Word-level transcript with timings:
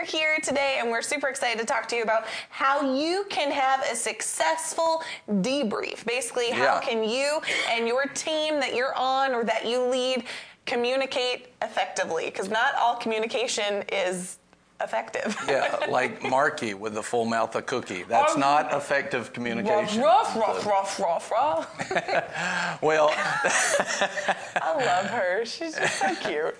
you're 0.00 0.06
here 0.06 0.38
today, 0.42 0.78
and 0.80 0.90
we're 0.90 1.02
super 1.02 1.28
excited 1.28 1.58
to 1.60 1.66
talk 1.66 1.86
to 1.88 1.96
you 1.96 2.02
about 2.02 2.24
how 2.48 2.94
you 2.94 3.26
can 3.28 3.50
have 3.50 3.84
a 3.90 3.94
successful 3.94 5.02
debrief. 5.28 6.04
Basically, 6.06 6.50
how 6.50 6.76
Yeah. 6.76 6.80
can 6.80 7.04
you 7.04 7.40
and 7.68 7.86
your 7.86 8.06
team 8.06 8.60
that 8.60 8.74
you're 8.74 8.94
on 8.96 9.34
or 9.34 9.44
that 9.44 9.66
you 9.66 9.80
lead 9.82 10.24
communicate 10.64 11.48
effectively? 11.60 12.26
Because 12.26 12.48
not 12.48 12.74
all 12.76 12.96
communication 12.96 13.82
is 13.92 14.38
effective. 14.82 15.36
Yeah, 15.46 15.84
like 15.90 16.22
Marky 16.22 16.72
with 16.72 16.94
the 16.94 17.02
full 17.02 17.26
mouth 17.26 17.54
of 17.54 17.66
cookie. 17.66 18.04
That's 18.04 18.34
Um, 18.34 18.40
not 18.40 18.72
effective 18.72 19.34
communication. 19.34 20.00
Rough, 20.02 20.34
rough, 20.34 20.64
rough, 20.64 20.98
rough, 20.98 21.30
rough, 21.30 21.90
rough. 21.90 22.82
Well, 22.82 23.10
I 23.14 24.74
love 24.76 25.06
her. 25.10 25.44
She's 25.44 25.74
just 25.76 25.98
so 25.98 26.14
cute. 26.22 26.56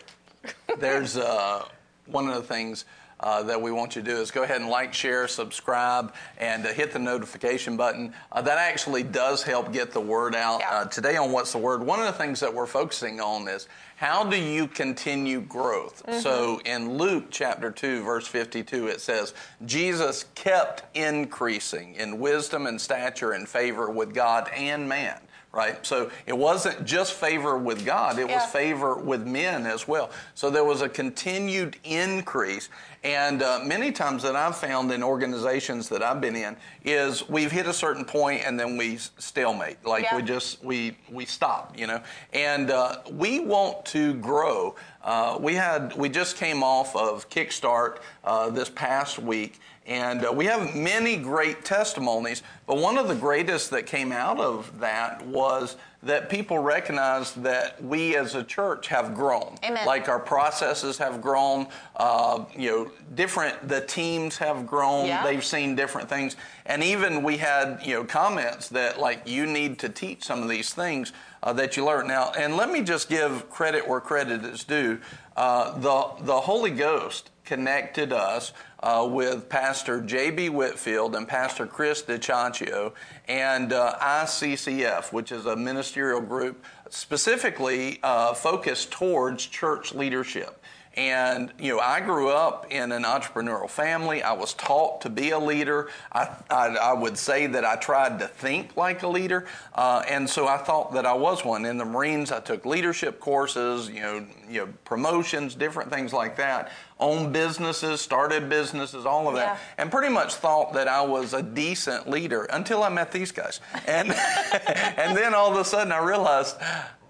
there's 0.79 1.17
uh, 1.17 1.65
one 2.07 2.29
of 2.29 2.35
the 2.35 2.43
things 2.43 2.85
uh, 3.21 3.43
that 3.43 3.61
we 3.61 3.71
want 3.71 3.97
you 3.97 4.03
to 4.03 4.11
do 4.11 4.17
is 4.17 4.31
go 4.31 4.43
ahead 4.43 4.61
and 4.61 4.71
like, 4.71 4.93
share, 4.93 5.29
subscribe, 5.29 6.15
and 6.39 6.67
uh, 6.67 6.73
hit 6.73 6.93
the 6.93 6.99
notification 6.99 7.77
button. 7.77 8.13
Uh, 8.33 8.43
that 8.43 8.59
actually 8.59 9.03
does 9.03 9.43
help 9.43 9.73
get 9.73 9.93
the 9.93 10.01
word 10.01 10.35
out. 10.35 10.61
Yeah. 10.61 10.71
Uh, 10.71 10.85
today 10.87 11.17
on 11.17 11.33
What's 11.33 11.53
the 11.53 11.59
Word, 11.59 11.83
one 11.83 12.01
of 12.01 12.07
the 12.07 12.13
things 12.13 12.41
that 12.41 12.53
we're 12.53 12.67
focusing 12.67 13.21
on 13.21 13.47
is 13.49 13.69
how 13.97 14.25
do 14.25 14.37
you 14.37 14.67
continue 14.67 15.43
growth? 15.43 16.03
So 16.23 16.59
in 16.65 16.97
Luke 16.97 17.27
chapter 17.31 17.71
2, 17.71 18.03
verse 18.03 18.27
52, 18.27 18.87
it 18.87 19.01
says, 19.03 19.35
Jesus 19.67 20.25
kept 20.35 20.85
increasing 20.97 21.95
in 21.97 22.19
wisdom 22.19 22.67
and 22.67 22.81
stature 22.81 23.33
and 23.33 23.47
favor 23.47 23.91
with 23.91 24.15
God 24.15 24.49
and 24.57 24.89
man. 24.89 25.21
Right? 25.53 25.85
So 25.85 26.13
it 26.27 26.37
wasn't 26.37 26.85
just 26.85 27.13
favor 27.15 27.59
with 27.59 27.85
God, 27.85 28.21
it 28.21 28.29
Yeah. 28.29 28.37
was 28.37 28.53
favor 28.53 28.95
with 28.95 29.27
men 29.27 29.67
as 29.67 29.89
well. 29.89 30.11
So 30.37 30.49
there 30.49 30.63
was 30.63 30.81
a 30.81 30.89
continued 30.89 31.77
increase. 31.83 32.69
And 33.03 33.43
uh, 33.43 33.61
many 33.65 33.91
times 33.91 34.23
that 34.23 34.37
I've 34.37 34.57
found 34.57 34.93
in 34.93 35.03
organizations 35.03 35.89
that 35.89 36.03
I've 36.03 36.21
been 36.21 36.37
in 36.37 36.57
is 36.85 37.29
we've 37.29 37.51
hit 37.51 37.67
a 37.67 37.73
certain 37.73 38.05
point 38.05 38.43
and 38.47 38.61
then 38.61 38.77
we 38.77 38.99
stalemate. 38.99 39.85
Like 39.85 40.05
Yeah. 40.05 40.17
we 40.17 40.23
just, 40.23 40.63
we, 40.63 40.97
we 41.11 41.25
stop, 41.25 41.77
you 41.77 41.87
know. 41.89 42.01
And 42.33 42.71
uh, 42.71 42.99
we 43.11 43.41
want 43.41 43.85
to 43.87 44.15
grow. 44.15 44.77
Uh, 45.03 45.37
we 45.41 45.55
had, 45.55 45.97
we 45.97 46.11
just 46.11 46.37
came 46.37 46.63
off 46.63 46.95
of 46.95 47.29
Kickstart 47.29 47.97
uh, 48.23 48.51
this 48.51 48.69
past 48.69 49.19
week. 49.19 49.59
And 49.91 50.25
uh, 50.25 50.33
we 50.33 50.45
have 50.45 50.77
many 50.77 51.17
great 51.17 51.65
testimonies, 51.65 52.45
but 52.65 52.77
one 52.79 52.97
of 52.97 53.09
the 53.09 53.15
greatest 53.17 53.71
that 53.71 53.87
came 53.87 54.13
out 54.13 54.39
of 54.39 54.79
that 54.79 55.27
was 55.27 55.77
that 56.05 56.31
people 56.31 56.61
recognized 56.61 57.43
that 57.43 57.83
we 57.83 58.17
as 58.17 58.37
a 58.37 58.45
church 58.45 58.87
have 58.87 59.17
grown. 59.17 59.57
Amen. 59.65 59.85
Like 59.85 60.09
our 60.09 60.21
processes 60.21 60.97
have 60.99 61.21
grown, 61.21 61.67
uh, 61.97 62.45
you 62.57 62.71
know, 62.71 62.91
different, 63.17 63.69
the 63.69 63.81
teams 63.81 64.39
have 64.39 64.65
grown, 64.65 65.07
Yeah. 65.07 65.25
they've 65.25 65.45
seen 65.45 65.75
different 65.75 66.09
things. 66.09 66.37
And 66.67 66.85
even 66.85 67.25
we 67.25 67.37
had, 67.39 67.81
you 67.83 67.95
know, 67.95 68.05
comments 68.05 68.69
that 68.69 69.01
like 69.01 69.29
you 69.29 69.45
need 69.45 69.81
to 69.81 69.89
teach 69.89 70.23
some 70.23 70.41
of 70.41 70.49
these 70.49 70.73
things 70.73 71.13
uh, 71.43 71.53
that 71.55 71.77
you 71.77 71.85
learn. 71.85 72.07
Now, 72.07 72.31
and 72.39 72.57
let 72.57 72.71
me 72.71 72.83
just 72.83 73.09
give 73.09 73.51
credit 73.51 73.87
where 73.89 74.01
credit 74.01 74.45
is 74.45 74.63
due. 74.63 75.01
Uh, 75.37 75.77
the, 75.81 76.25
the 76.25 76.41
Holy 76.41 76.71
Ghost 76.71 77.31
connected 77.45 78.13
us 78.13 78.53
uh, 78.83 79.07
with 79.11 79.49
Pastor 79.49 80.01
J.B. 80.01 80.49
Whitfield 80.49 81.15
and 81.15 81.29
Pastor 81.29 81.67
Chris 81.67 82.03
DiCiancio 82.03 82.93
and 83.29 83.73
uh, 83.73 83.97
ICCF, 84.01 85.13
which 85.13 85.33
is 85.33 85.47
a 85.47 85.55
ministerial 85.55 86.21
group 86.21 86.65
specifically 86.89 88.01
uh, 88.03 88.35
focused 88.35 88.91
towards 88.91 89.47
church 89.47 89.95
leadership. 89.95 90.63
And, 90.97 91.53
you 91.59 91.73
know, 91.75 91.81
I 91.81 92.01
grew 92.01 92.31
up 92.31 92.67
in 92.71 92.91
an 92.91 93.05
entrepreneurial 93.05 93.71
family. 93.71 94.25
I 94.25 94.33
was 94.33 94.55
taught 94.55 95.03
to 95.03 95.09
be 95.09 95.31
a 95.31 95.39
leader. 95.39 95.89
I, 96.11 96.29
I, 96.51 96.67
I 96.67 96.93
would 96.93 97.17
say 97.17 97.47
that 97.47 97.65
I 97.65 97.77
tried 97.77 98.19
to 98.19 98.27
think 98.27 98.77
like 98.77 99.05
a 99.05 99.09
leader. 99.09 99.47
Uh, 99.73 100.03
and 100.09 100.29
so 100.29 100.49
I 100.49 100.57
thought 100.57 100.93
that 100.95 101.07
I 101.07 101.15
was 101.15 101.45
one. 101.45 101.65
In 101.65 101.79
the 101.79 101.85
Marines, 101.85 102.33
I 102.33 102.41
took 102.41 102.67
leadership 102.67 103.21
courses, 103.21 103.89
you 103.89 104.01
know, 104.01 104.27
you 104.49 104.61
know 104.63 104.69
promotions, 104.85 105.55
different 105.55 105.91
things 105.93 106.13
like 106.13 106.37
that. 106.39 106.73
Owned 106.99 107.33
businesses, 107.33 108.01
started 108.01 108.49
businesses, 108.49 109.07
all 109.07 109.29
of 109.29 109.37
that. 109.37 109.55
Yeah. 109.55 109.59
And 109.79 109.93
pretty 109.93 110.13
much 110.13 110.35
thought 110.35 110.73
that 110.73 110.89
I 110.89 111.03
was 111.03 111.35
a 111.35 111.43
decent 111.43 112.11
leader 112.11 112.45
until 112.47 112.83
I 112.83 112.89
met 112.89 113.13
these 113.13 113.31
guys. 113.31 113.61
And, 113.87 114.11
and 114.67 115.17
then 115.17 115.35
all 115.35 115.53
of 115.53 115.57
a 115.57 115.65
sudden 115.65 115.93
I 115.93 116.05
realized 116.05 116.57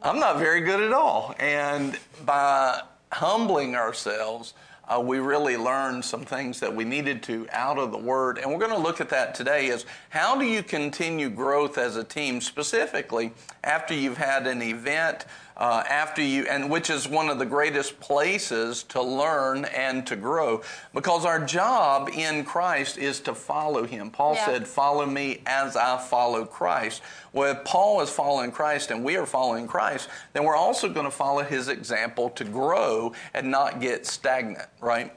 I'm 0.03 0.19
not 0.19 0.38
very 0.38 0.60
good 0.60 0.81
at 0.81 0.93
all. 0.93 1.34
And 1.38 1.99
by 2.26 2.82
humbling 3.12 3.75
ourselves, 3.75 4.54
uh, 4.91 5.00
we 5.00 5.19
really 5.19 5.56
learned 5.56 6.04
some 6.04 6.25
things 6.25 6.59
that 6.59 6.75
we 6.75 6.84
needed 6.84 7.22
to 7.22 7.47
out 7.53 7.78
of 7.78 7.93
the 7.93 7.98
Word. 7.98 8.38
And 8.38 8.50
we're 8.50 8.59
going 8.59 8.72
to 8.72 8.78
look 8.78 9.00
at 9.00 9.09
that 9.10 9.37
today 9.37 9.69
is 9.69 9.87
how 10.09 10.37
do 10.37 10.44
you 10.44 10.65
continue 10.65 11.31
growth 11.31 11.78
as 11.78 11.97
a 11.97 12.03
team, 12.03 12.41
specifically 12.41 13.31
after 13.62 13.94
you've 13.94 14.16
had 14.16 14.49
an 14.49 14.62
event, 14.62 15.26
uh, 15.60 15.84
after 15.88 16.22
you, 16.22 16.47
and 16.48 16.71
which 16.71 16.88
is 16.88 17.06
one 17.06 17.28
of 17.28 17.38
the 17.38 17.44
greatest 17.44 18.00
places 18.00 18.82
to 18.84 19.00
learn 19.03 19.66
and 19.66 20.06
to 20.06 20.16
grow 20.16 20.62
because 20.94 21.26
our 21.26 21.38
job 21.38 22.09
in 22.09 22.44
Christ 22.44 22.97
is 22.97 23.21
to 23.21 23.34
follow 23.34 23.84
Him. 23.84 24.10
Paul 24.10 24.34
Yeah. 24.34 24.47
said, 24.47 24.66
Follow 24.66 25.04
me 25.04 25.43
as 25.47 25.76
I 25.76 25.99
follow 25.99 26.47
Christ. 26.47 27.03
Well, 27.34 27.53
if 27.53 27.65
Paul 27.65 28.00
is 28.00 28.09
following 28.10 28.50
Christ 28.50 28.91
and 28.91 29.04
we 29.04 29.16
are 29.16 29.26
following 29.26 29.69
Christ, 29.69 30.09
then 30.32 30.44
we're 30.44 30.56
also 30.56 30.88
going 30.88 31.04
to 31.04 31.10
follow 31.12 31.43
his 31.44 31.69
example 31.69 32.31
to 32.31 32.44
grow 32.44 33.12
and 33.34 33.50
not 33.50 33.81
get 33.81 34.06
stagnant, 34.06 34.66
right? 34.81 35.12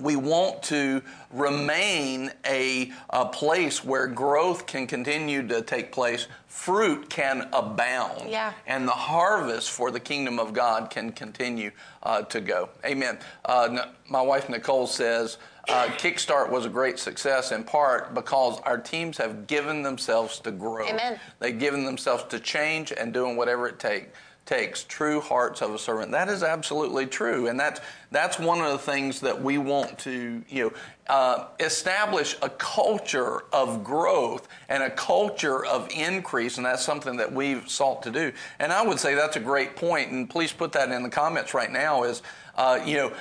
We 0.00 0.16
want 0.16 0.62
to 0.64 1.02
remain 1.32 2.30
a, 2.46 2.92
a 3.10 3.26
place 3.26 3.84
where 3.84 4.06
growth 4.06 4.66
can 4.66 4.86
continue 4.86 5.46
to 5.48 5.62
take 5.62 5.92
place, 5.92 6.26
fruit 6.46 7.10
can 7.10 7.48
abound, 7.52 8.28
Yeah. 8.30 8.52
and 8.66 8.86
the 8.86 8.92
harvest 8.92 9.70
for 9.70 9.90
the 9.90 10.00
kingdom 10.00 10.38
of 10.38 10.52
God 10.52 10.90
can 10.90 11.12
continue 11.12 11.70
uh, 12.02 12.22
to 12.22 12.40
go. 12.40 12.70
Amen. 12.84 13.18
Uh, 13.44 13.86
my 14.08 14.22
wife 14.22 14.48
Nicole 14.48 14.86
says, 14.86 15.38
uh, 15.68 15.84
Kickstart 15.98 16.48
was 16.50 16.64
a 16.64 16.70
great 16.70 16.98
success 16.98 17.52
in 17.52 17.62
part 17.62 18.14
because 18.14 18.58
our 18.60 18.78
teams 18.78 19.18
have 19.18 19.46
given 19.46 19.82
themselves 19.82 20.40
to 20.40 20.50
grow. 20.50 20.88
Amen. 20.88 21.20
They've 21.40 21.58
given 21.58 21.84
themselves 21.84 22.24
to 22.24 22.40
change 22.40 22.90
and 22.92 23.12
doing 23.12 23.36
whatever 23.36 23.68
it 23.68 23.78
take, 23.78 24.08
takes. 24.48 24.84
True 24.84 25.20
hearts 25.20 25.60
of 25.60 25.74
a 25.74 25.78
servant. 25.78 26.10
That 26.10 26.28
is 26.28 26.42
absolutely 26.42 27.06
true, 27.06 27.48
and 27.48 27.60
that's 27.60 27.80
that's 28.10 28.38
one 28.38 28.60
of 28.60 28.72
the 28.72 28.78
things 28.78 29.20
that 29.20 29.42
we 29.42 29.58
want 29.58 29.98
to 30.00 30.42
you 30.48 30.64
know 30.64 30.72
uh, 31.08 31.48
establish 31.60 32.36
a 32.40 32.48
culture 32.48 33.42
of 33.52 33.84
growth 33.84 34.48
and 34.70 34.82
a 34.82 34.90
culture 34.90 35.64
of 35.66 35.88
increase, 35.94 36.56
and 36.56 36.64
that's 36.64 36.84
something 36.84 37.18
that 37.18 37.30
we've 37.30 37.68
sought 37.68 38.02
to 38.02 38.10
do. 38.10 38.32
And 38.58 38.72
I 38.72 38.82
would 38.82 38.98
say 38.98 39.14
that's 39.14 39.36
a 39.36 39.40
great 39.40 39.76
point, 39.76 40.10
and 40.10 40.28
please 40.28 40.52
put 40.52 40.72
that 40.72 40.90
in 40.90 41.02
the 41.02 41.10
comments 41.10 41.52
right 41.52 41.70
now. 41.70 42.04
Is 42.04 42.22
uh, 42.56 42.80
you 42.84 42.96
know 42.96 43.12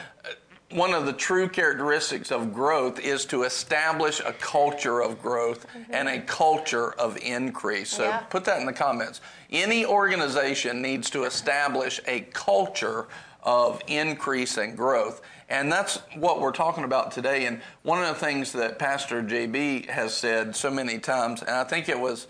one 0.71 0.93
of 0.93 1.05
the 1.05 1.13
true 1.13 1.47
characteristics 1.47 2.29
of 2.29 2.53
growth 2.53 2.99
is 2.99 3.25
to 3.25 3.43
establish 3.43 4.19
a 4.19 4.33
culture 4.33 5.01
of 5.01 5.21
growth 5.21 5.65
mm-hmm. 5.67 5.93
and 5.93 6.09
a 6.09 6.19
culture 6.21 6.91
of 6.93 7.17
increase. 7.17 7.89
So 7.89 8.03
Yeah. 8.03 8.17
put 8.29 8.43
that 8.45 8.59
in 8.59 8.65
the 8.65 8.73
comments. 8.73 9.21
Any 9.49 9.85
organization 9.85 10.81
needs 10.81 11.09
to 11.11 11.23
establish 11.23 12.01
a 12.05 12.21
culture 12.33 13.07
of 13.43 13.81
increase 13.87 14.57
and 14.57 14.75
growth. 14.75 15.21
And 15.49 15.71
that's 15.71 15.99
what 16.15 16.41
we're 16.41 16.51
talking 16.51 16.83
about 16.83 17.11
today. 17.13 17.45
And 17.45 17.61
one 17.83 18.03
of 18.03 18.09
the 18.09 18.25
things 18.25 18.51
that 18.51 18.77
Pastor 18.77 19.23
JB 19.23 19.89
has 19.89 20.13
said 20.13 20.53
so 20.53 20.69
many 20.69 20.99
times, 20.99 21.41
and 21.41 21.51
I 21.51 21.63
think 21.63 21.87
it 21.87 21.97
was, 21.97 22.27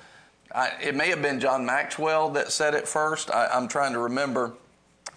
I, 0.53 0.73
it 0.79 0.93
may 0.93 1.09
have 1.09 1.23
been 1.23 1.39
John 1.39 1.65
Maxwell 1.65 2.29
that 2.31 2.51
said 2.51 2.75
it 2.75 2.87
first. 2.87 3.31
I, 3.31 3.47
I'm 3.47 3.67
trying 3.67 3.93
to 3.93 3.99
remember. 3.99 4.53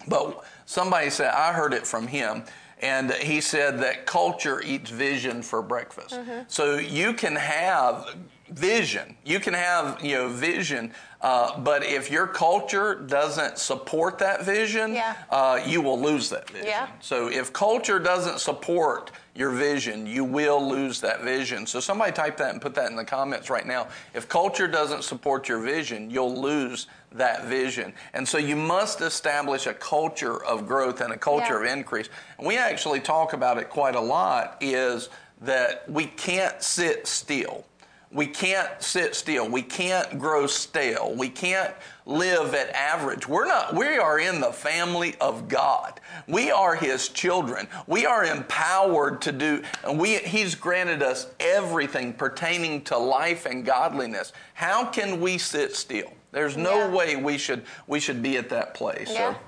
But 0.07 0.43
somebody 0.65 1.11
said, 1.11 1.31
I 1.31 1.53
heard 1.53 1.75
it 1.75 1.85
from 1.85 2.07
him. 2.07 2.43
And 2.81 3.11
he 3.13 3.41
said 3.41 3.79
that 3.79 4.05
culture 4.05 4.61
eats 4.61 4.89
vision 4.89 5.43
for 5.43 5.61
breakfast. 5.61 6.15
Mm-hmm. 6.15 6.43
So 6.47 6.77
you 6.77 7.13
can 7.13 7.35
have 7.35 8.15
vision. 8.51 9.15
You 9.23 9.39
can 9.39 9.53
have, 9.53 10.03
you 10.03 10.15
know, 10.15 10.29
vision. 10.29 10.93
Uh, 11.21 11.57
but 11.59 11.83
if 11.83 12.09
your 12.11 12.27
culture 12.27 12.95
doesn't 12.95 13.57
support 13.57 14.17
that 14.19 14.43
vision, 14.43 14.93
Yeah. 14.93 15.15
uh, 15.29 15.59
you 15.65 15.81
will 15.81 15.99
lose 15.99 16.29
that 16.29 16.49
vision. 16.49 16.67
Yeah. 16.67 16.87
So 16.99 17.27
if 17.27 17.53
culture 17.53 17.99
doesn't 17.99 18.39
support 18.39 19.11
your 19.35 19.51
vision, 19.51 20.05
you 20.07 20.23
will 20.23 20.67
lose 20.67 20.99
that 21.01 21.21
vision. 21.21 21.65
So 21.67 21.79
somebody 21.79 22.11
type 22.11 22.37
that 22.37 22.51
and 22.51 22.61
put 22.61 22.73
that 22.75 22.89
in 22.89 22.95
the 22.95 23.05
comments 23.05 23.49
right 23.49 23.65
now. 23.65 23.87
If 24.13 24.27
culture 24.27 24.67
doesn't 24.67 25.03
support 25.03 25.47
your 25.47 25.59
vision, 25.59 26.09
you'll 26.09 26.35
lose 26.41 26.87
that 27.13 27.45
vision. 27.45 27.93
And 28.13 28.27
so 28.27 28.37
you 28.37 28.55
must 28.55 28.99
establish 29.01 29.67
a 29.67 29.73
culture 29.73 30.43
of 30.43 30.67
growth 30.67 31.01
and 31.01 31.13
a 31.13 31.17
culture 31.17 31.63
Yeah. 31.63 31.71
of 31.71 31.77
increase. 31.77 32.09
And 32.37 32.47
we 32.47 32.57
actually 32.57 32.99
talk 32.99 33.33
about 33.33 33.57
it 33.57 33.69
quite 33.69 33.95
a 33.95 34.01
lot 34.01 34.57
is 34.59 35.09
that 35.41 35.89
we 35.89 36.05
can't 36.05 36.61
sit 36.61 37.07
still. 37.07 37.65
We 38.13 38.27
can't 38.27 38.69
sit 38.81 39.15
still. 39.15 39.47
We 39.47 39.61
can't 39.61 40.19
grow 40.19 40.45
stale. 40.45 41.13
We 41.15 41.29
can't 41.29 41.73
live 42.05 42.53
at 42.53 42.69
average. 42.71 43.25
We're 43.27 43.45
not, 43.45 43.73
we 43.73 43.97
are 43.97 44.19
in 44.19 44.41
the 44.41 44.51
family 44.51 45.15
of 45.21 45.47
God. 45.47 46.01
We 46.27 46.51
are 46.51 46.75
His 46.75 47.07
children. 47.07 47.67
We 47.87 48.05
are 48.05 48.25
empowered 48.25 49.21
to 49.21 49.31
do, 49.31 49.63
and 49.85 49.97
we, 49.97 50.17
He's 50.17 50.55
granted 50.55 51.01
us 51.01 51.27
everything 51.39 52.11
pertaining 52.13 52.81
to 52.85 52.97
life 52.97 53.45
and 53.45 53.63
godliness. 53.65 54.33
How 54.55 54.85
can 54.85 55.21
we 55.21 55.37
sit 55.37 55.73
still? 55.75 56.11
There's 56.33 56.57
no 56.57 56.75
Yeah. 56.79 56.89
way 56.91 57.15
we 57.15 57.37
should, 57.37 57.63
we 57.87 57.99
should 58.01 58.21
be 58.21 58.37
at 58.37 58.49
that 58.49 58.73
place. 58.73 59.09
Yeah. 59.11 59.33
So, 59.33 59.39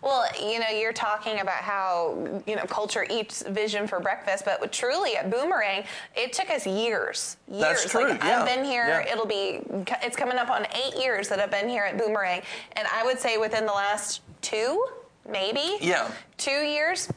Well, 0.00 0.24
you 0.40 0.60
know, 0.60 0.68
you're 0.68 0.92
talking 0.92 1.40
about 1.40 1.62
how, 1.62 2.42
you 2.46 2.54
know, 2.54 2.64
culture 2.64 3.04
eats 3.10 3.42
vision 3.42 3.86
for 3.86 3.98
breakfast, 3.98 4.44
but 4.44 4.70
truly 4.72 5.16
at 5.16 5.30
Boomerang, 5.30 5.84
it 6.14 6.32
took 6.32 6.50
us 6.50 6.66
years. 6.66 7.36
Years. 7.50 7.60
That's 7.60 7.90
true, 7.90 8.08
Like, 8.08 8.22
yeah, 8.22 8.40
I've 8.40 8.46
been 8.46 8.64
here, 8.64 8.86
yeah. 8.86 9.12
it'll 9.12 9.26
be, 9.26 9.60
it's 10.02 10.16
coming 10.16 10.38
up 10.38 10.50
on 10.50 10.66
eight 10.66 10.96
years 10.96 11.28
that 11.28 11.40
I've 11.40 11.50
been 11.50 11.68
here 11.68 11.84
at 11.84 11.98
Boomerang. 11.98 12.42
And 12.72 12.86
I 12.94 13.04
would 13.04 13.18
say 13.18 13.38
within 13.38 13.66
the 13.66 13.72
last 13.72 14.22
two, 14.40 14.86
maybe? 15.28 15.78
Yeah. 15.80 16.10
Two 16.36 16.50
years. 16.50 17.08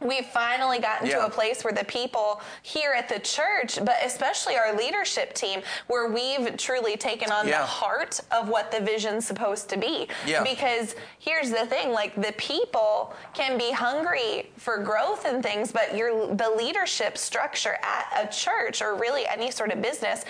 We've 0.00 0.26
finally 0.26 0.80
gotten 0.80 1.08
to 1.08 1.24
a 1.24 1.30
place 1.30 1.62
where 1.62 1.72
the 1.72 1.84
people 1.84 2.40
here 2.62 2.92
at 2.92 3.08
the 3.08 3.20
church, 3.20 3.78
but 3.84 3.96
especially 4.04 4.56
our 4.56 4.76
leadership 4.76 5.34
team, 5.34 5.62
where 5.86 6.08
we've 6.08 6.56
truly 6.56 6.96
taken 6.96 7.30
on 7.30 7.46
Yeah. 7.46 7.60
the 7.60 7.66
heart 7.66 8.20
of 8.32 8.48
what 8.48 8.72
the 8.72 8.80
vision's 8.80 9.24
supposed 9.26 9.68
to 9.70 9.76
be. 9.76 10.08
Yeah. 10.26 10.42
Because 10.42 10.96
here's 11.20 11.50
the 11.50 11.66
thing, 11.66 11.92
like 11.92 12.14
the 12.20 12.32
people 12.32 13.14
can 13.34 13.56
be 13.56 13.70
hungry 13.70 14.50
for 14.56 14.78
growth 14.78 15.26
and 15.26 15.42
things, 15.42 15.70
but 15.70 15.94
your 15.96 16.34
the 16.34 16.50
leadership 16.50 17.16
structure 17.16 17.78
at 17.82 18.08
a 18.24 18.32
church 18.32 18.82
or 18.82 18.96
really 18.96 19.26
any 19.28 19.50
sort 19.52 19.70
of 19.70 19.80
business 19.80 20.24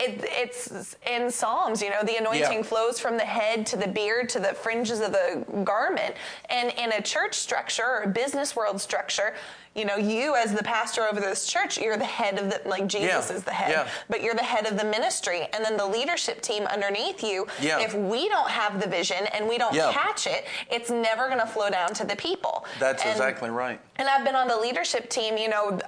it, 0.00 0.20
it's 0.24 0.96
in 1.08 1.30
Psalms, 1.30 1.82
you 1.82 1.90
know, 1.90 2.02
the 2.04 2.16
anointing 2.16 2.58
Yeah. 2.58 2.62
flows 2.62 3.00
from 3.00 3.16
the 3.16 3.24
head 3.24 3.66
to 3.66 3.76
the 3.76 3.88
beard 3.88 4.28
to 4.30 4.40
the 4.40 4.54
fringes 4.54 5.00
of 5.00 5.12
the 5.12 5.44
garment. 5.64 6.14
And 6.48 6.70
in 6.78 6.92
a 6.92 7.02
church 7.02 7.34
structure 7.34 7.84
or 7.84 8.02
a 8.02 8.08
business 8.08 8.54
world 8.54 8.80
structure, 8.80 9.34
you 9.74 9.84
know, 9.84 9.96
you 9.96 10.34
as 10.34 10.52
the 10.54 10.62
pastor 10.62 11.02
over 11.02 11.20
this 11.20 11.46
church, 11.46 11.78
you're 11.78 11.96
the 11.96 12.04
head 12.04 12.38
of 12.38 12.50
the, 12.50 12.60
like 12.68 12.86
Jesus 12.86 13.28
Yeah. 13.30 13.36
is 13.36 13.44
the 13.44 13.52
head, 13.52 13.70
Yeah. 13.70 13.88
but 14.08 14.22
you're 14.22 14.34
the 14.34 14.42
head 14.42 14.66
of 14.66 14.76
the 14.78 14.84
ministry. 14.84 15.48
And 15.52 15.64
then 15.64 15.76
the 15.76 15.86
leadership 15.86 16.40
team 16.40 16.64
underneath 16.66 17.22
you, 17.22 17.46
Yeah. 17.60 17.78
if 17.80 17.94
we 17.94 18.28
don't 18.28 18.50
have 18.50 18.80
the 18.80 18.88
vision 18.88 19.26
and 19.28 19.48
we 19.48 19.58
don't 19.58 19.74
catch 19.92 20.26
it, 20.26 20.46
it's 20.70 20.90
never 20.90 21.26
going 21.28 21.40
to 21.40 21.46
flow 21.46 21.70
down 21.70 21.94
to 21.94 22.04
the 22.04 22.16
people. 22.16 22.64
that's 22.78 23.02
And- 23.02 23.10
exactly 23.12 23.50
right. 23.50 23.80
and 23.96 24.08
I've 24.08 24.24
been 24.24 24.34
on 24.36 24.48
the 24.48 24.56
leadership 24.56 25.08
team, 25.10 25.36
you 25.36 25.48
know, 25.48 25.78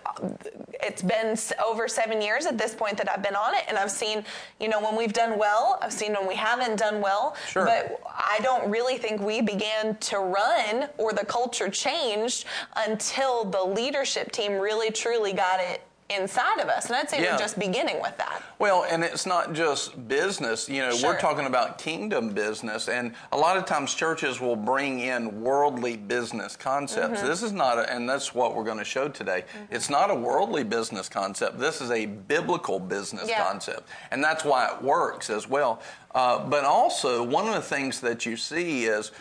it's 0.83 1.03
been 1.03 1.37
over 1.65 1.89
seven 1.89 2.23
years 2.23 2.47
at 2.47 2.57
this 2.57 2.75
point 2.75 2.97
that 2.97 3.11
I've 3.11 3.23
been 3.23 3.37
on 3.37 3.55
it. 3.55 3.65
And 3.69 3.77
I've 3.77 3.91
seen, 3.91 4.25
you 4.59 4.69
know, 4.69 4.81
when 4.81 4.97
we've 4.97 5.13
done 5.13 5.37
well, 5.39 5.79
I've 5.83 5.93
seen 5.93 6.15
when 6.15 6.27
we 6.27 6.35
haven't 6.35 6.77
done 6.77 7.01
well. 7.03 7.37
Sure. 7.49 7.67
But 7.67 8.01
I 8.07 8.39
don't 8.43 8.71
really 8.71 8.97
think 8.97 9.21
we 9.21 9.41
began 9.43 9.97
to 9.97 10.19
run 10.21 10.89
or 10.97 11.13
the 11.13 11.25
culture 11.27 11.69
changed 11.69 12.47
until 12.77 13.45
the 13.45 13.65
leadership 13.75 14.33
team 14.33 14.53
really 14.59 14.91
truly 14.91 15.33
got 15.33 15.61
it 15.61 15.83
inside 16.09 16.59
of 16.59 16.69
us. 16.69 16.87
And 16.87 16.97
I'd 16.97 17.09
say 17.09 17.23
Yeah. 17.23 17.35
we're 17.35 17.39
just 17.39 17.57
beginning 17.57 18.03
with 18.03 18.17
that. 18.19 18.43
Well, 18.59 18.85
and 18.91 19.05
it's 19.05 19.27
not 19.27 19.53
just 19.53 20.09
business. 20.09 20.69
You 20.69 20.83
know, 20.83 20.91
Sure. 20.97 21.11
we're 21.11 21.21
talking 21.21 21.47
about 21.47 21.79
kingdom 21.79 22.31
business, 22.31 22.89
and 22.89 23.15
a 23.31 23.37
lot 23.37 23.57
of 23.57 23.65
times 23.65 23.95
churches 23.95 24.41
will 24.41 24.57
bring 24.57 24.99
in 24.99 25.41
worldly 25.41 25.97
business 25.97 26.57
concepts. 26.57 27.21
Mm-hmm. 27.21 27.29
This 27.29 27.45
is 27.45 27.53
not, 27.53 27.79
a, 27.79 27.89
and 27.93 28.11
that's 28.11 28.35
what 28.35 28.57
we're 28.57 28.65
going 28.65 28.79
to 28.79 28.85
show 28.85 29.07
today. 29.07 29.45
It's 29.71 29.89
not 29.89 30.11
a 30.11 30.15
worldly 30.17 30.65
business 30.65 31.09
concept. 31.09 31.61
This 31.61 31.81
is 31.81 31.93
a 31.93 32.07
biblical 32.07 32.81
business 32.81 33.29
Yeah. 33.29 33.45
concept, 33.45 33.89
and 34.11 34.23
that's 34.23 34.45
why 34.45 34.67
it 34.67 34.83
works 34.83 35.31
as 35.31 35.47
well. 35.49 35.81
Uh, 36.13 36.41
but 36.41 36.65
also, 36.65 37.23
one 37.23 37.47
of 37.47 37.55
the 37.55 37.63
things 37.63 38.01
that 38.01 38.27
you 38.27 38.37
see 38.37 38.87
is, 38.87 39.13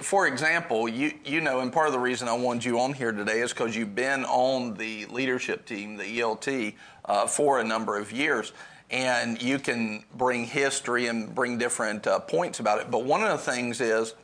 for 0.00 0.26
example, 0.26 0.88
you 0.88 1.12
you 1.24 1.40
know, 1.40 1.60
and 1.60 1.72
part 1.72 1.86
of 1.88 1.92
the 1.92 1.98
reason 1.98 2.28
I 2.28 2.32
wanted 2.32 2.64
you 2.64 2.78
on 2.80 2.92
here 2.92 3.12
today 3.12 3.40
is 3.40 3.52
because 3.52 3.74
you've 3.74 3.94
been 3.94 4.24
on 4.24 4.74
the 4.74 5.06
leadership 5.06 5.66
team, 5.66 5.96
the 5.96 6.04
ELT, 6.04 6.74
uh, 7.04 7.26
for 7.26 7.58
a 7.58 7.64
number 7.64 7.98
of 7.98 8.12
years, 8.12 8.52
and 8.90 9.40
you 9.42 9.58
can 9.58 10.04
bring 10.14 10.44
history 10.44 11.08
and 11.08 11.34
bring 11.34 11.58
different 11.58 12.06
uh, 12.06 12.20
points 12.20 12.60
about 12.60 12.80
it. 12.80 12.90
But 12.90 13.04
one 13.04 13.22
of 13.22 13.30
the 13.30 13.38
things 13.38 13.80
is, 13.80 14.14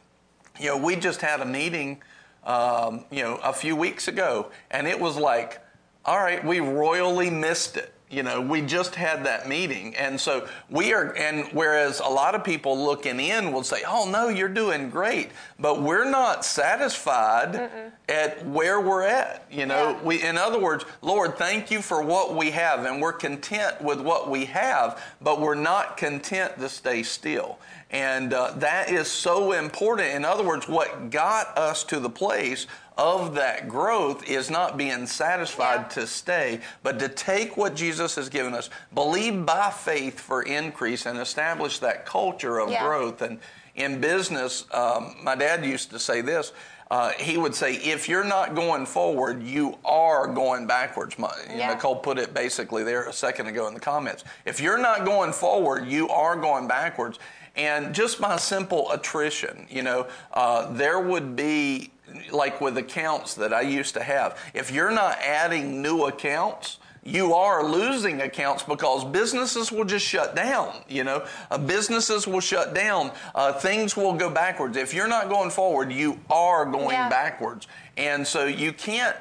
you 0.60 0.66
know, 0.66 0.76
we 0.76 0.94
just 0.94 1.20
had 1.20 1.40
a 1.40 1.46
meeting, 1.46 2.00
um, 2.44 3.04
you 3.10 3.22
know, 3.22 3.36
a 3.42 3.52
few 3.52 3.74
weeks 3.74 4.06
ago, 4.06 4.50
and 4.70 4.86
it 4.86 4.98
was 4.98 5.16
like, 5.16 5.60
all 6.04 6.18
right, 6.18 6.44
we 6.44 6.60
royally 6.60 7.28
missed 7.28 7.76
it. 7.76 7.92
You 8.10 8.24
know, 8.24 8.40
we 8.40 8.60
just 8.62 8.96
had 8.96 9.24
that 9.24 9.48
meeting. 9.48 9.94
And 9.94 10.20
so 10.20 10.48
we 10.68 10.92
are, 10.92 11.16
and 11.16 11.46
whereas 11.52 12.00
a 12.00 12.08
lot 12.08 12.34
of 12.34 12.42
people 12.42 12.76
looking 12.76 13.20
in 13.20 13.52
will 13.52 13.62
say, 13.62 13.82
oh, 13.86 14.10
no, 14.10 14.26
you're 14.28 14.48
doing 14.48 14.90
great. 14.90 15.30
But 15.60 15.80
we're 15.80 16.10
not 16.10 16.44
satisfied 16.44 17.70
at 18.08 18.44
where 18.46 18.80
we're 18.80 19.04
at. 19.04 19.46
You 19.48 19.66
know, 19.66 19.90
Yeah. 19.90 20.02
we, 20.02 20.22
in 20.22 20.36
other 20.36 20.58
words, 20.58 20.84
Lord, 21.02 21.38
thank 21.38 21.70
you 21.70 21.80
for 21.82 22.02
what 22.02 22.34
we 22.34 22.50
have. 22.50 22.84
And 22.84 23.00
we're 23.00 23.12
content 23.12 23.80
with 23.80 24.00
what 24.00 24.28
we 24.28 24.46
have, 24.46 25.00
but 25.20 25.40
we're 25.40 25.54
not 25.54 25.96
content 25.96 26.58
to 26.58 26.68
stay 26.68 27.04
still. 27.04 27.58
And 27.92 28.34
uh, 28.34 28.52
that 28.56 28.90
is 28.90 29.06
so 29.08 29.52
important. 29.52 30.08
In 30.14 30.24
other 30.24 30.44
words, 30.44 30.68
what 30.68 31.10
got 31.10 31.56
us 31.56 31.84
to 31.84 32.00
the 32.00 32.10
place 32.10 32.66
of 32.98 33.34
that 33.34 33.68
growth 33.68 34.28
is 34.28 34.50
not 34.50 34.76
being 34.76 35.06
satisfied 35.06 35.80
Yeah. 35.82 35.88
to 35.88 36.06
stay, 36.06 36.60
but 36.82 36.98
to 36.98 37.08
take 37.08 37.56
what 37.56 37.74
Jesus 37.74 38.14
has 38.16 38.28
given 38.28 38.54
us, 38.54 38.70
believe 38.94 39.46
by 39.46 39.70
faith 39.70 40.20
for 40.20 40.42
increase, 40.42 41.06
and 41.06 41.18
establish 41.18 41.78
that 41.78 42.04
culture 42.04 42.58
of 42.58 42.70
Yeah. 42.70 42.82
growth. 42.84 43.22
And 43.22 43.40
in 43.74 44.00
business, 44.00 44.64
um, 44.72 45.16
my 45.22 45.34
dad 45.34 45.64
used 45.64 45.90
to 45.90 45.98
say 45.98 46.20
this. 46.20 46.52
Uh, 46.90 47.10
he 47.10 47.38
would 47.38 47.54
say, 47.54 47.74
if 47.74 48.08
you're 48.08 48.24
not 48.24 48.56
going 48.56 48.84
forward, 48.84 49.44
you 49.44 49.78
are 49.84 50.26
going 50.26 50.66
backwards. 50.66 51.16
My, 51.20 51.32
Yeah. 51.48 51.68
Nicole 51.68 51.94
put 51.94 52.18
it 52.18 52.34
basically 52.34 52.82
there 52.82 53.04
a 53.04 53.12
second 53.12 53.46
ago 53.46 53.68
in 53.68 53.74
the 53.74 53.80
comments. 53.80 54.24
If 54.44 54.60
you're 54.60 54.76
not 54.76 55.04
going 55.04 55.32
forward, 55.32 55.86
you 55.86 56.08
are 56.08 56.34
going 56.34 56.66
backwards. 56.66 57.20
And 57.54 57.94
just 57.94 58.20
by 58.20 58.36
simple 58.38 58.90
attrition, 58.90 59.68
you 59.70 59.82
know, 59.82 60.06
uh, 60.34 60.66
there 60.72 60.98
would 60.98 61.36
be, 61.36 61.92
like 62.30 62.60
with 62.60 62.76
accounts 62.78 63.34
that 63.34 63.52
I 63.52 63.62
used 63.62 63.94
to 63.94 64.02
have, 64.02 64.38
if 64.54 64.70
you're 64.70 64.90
not 64.90 65.18
adding 65.20 65.82
new 65.82 66.04
accounts, 66.06 66.78
you 67.02 67.32
are 67.32 67.64
losing 67.64 68.20
accounts 68.20 68.62
because 68.62 69.04
businesses 69.06 69.72
will 69.72 69.84
just 69.86 70.04
shut 70.06 70.36
down. 70.36 70.82
You 70.86 71.04
know, 71.04 71.26
uh, 71.50 71.56
businesses 71.56 72.26
will 72.26 72.40
shut 72.40 72.74
down. 72.74 73.12
Uh, 73.34 73.54
things 73.54 73.96
will 73.96 74.12
go 74.12 74.28
backwards. 74.28 74.76
If 74.76 74.92
you're 74.92 75.08
not 75.08 75.30
going 75.30 75.50
forward, 75.50 75.90
you 75.92 76.20
are 76.28 76.66
going 76.66 76.90
Yeah. 76.90 77.08
backwards. 77.08 77.66
And 77.96 78.26
so 78.26 78.44
you 78.44 78.72
can't. 78.72 79.16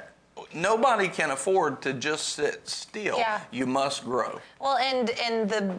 Nobody 0.54 1.08
can 1.08 1.32
afford 1.32 1.82
to 1.84 1.94
just 1.94 2.30
sit 2.30 2.68
still. 2.68 3.18
Yeah. 3.18 3.40
You 3.52 3.66
must 3.66 4.04
grow. 4.04 4.40
Well, 4.60 4.78
and 4.78 5.10
and 5.12 5.50
the 5.50 5.76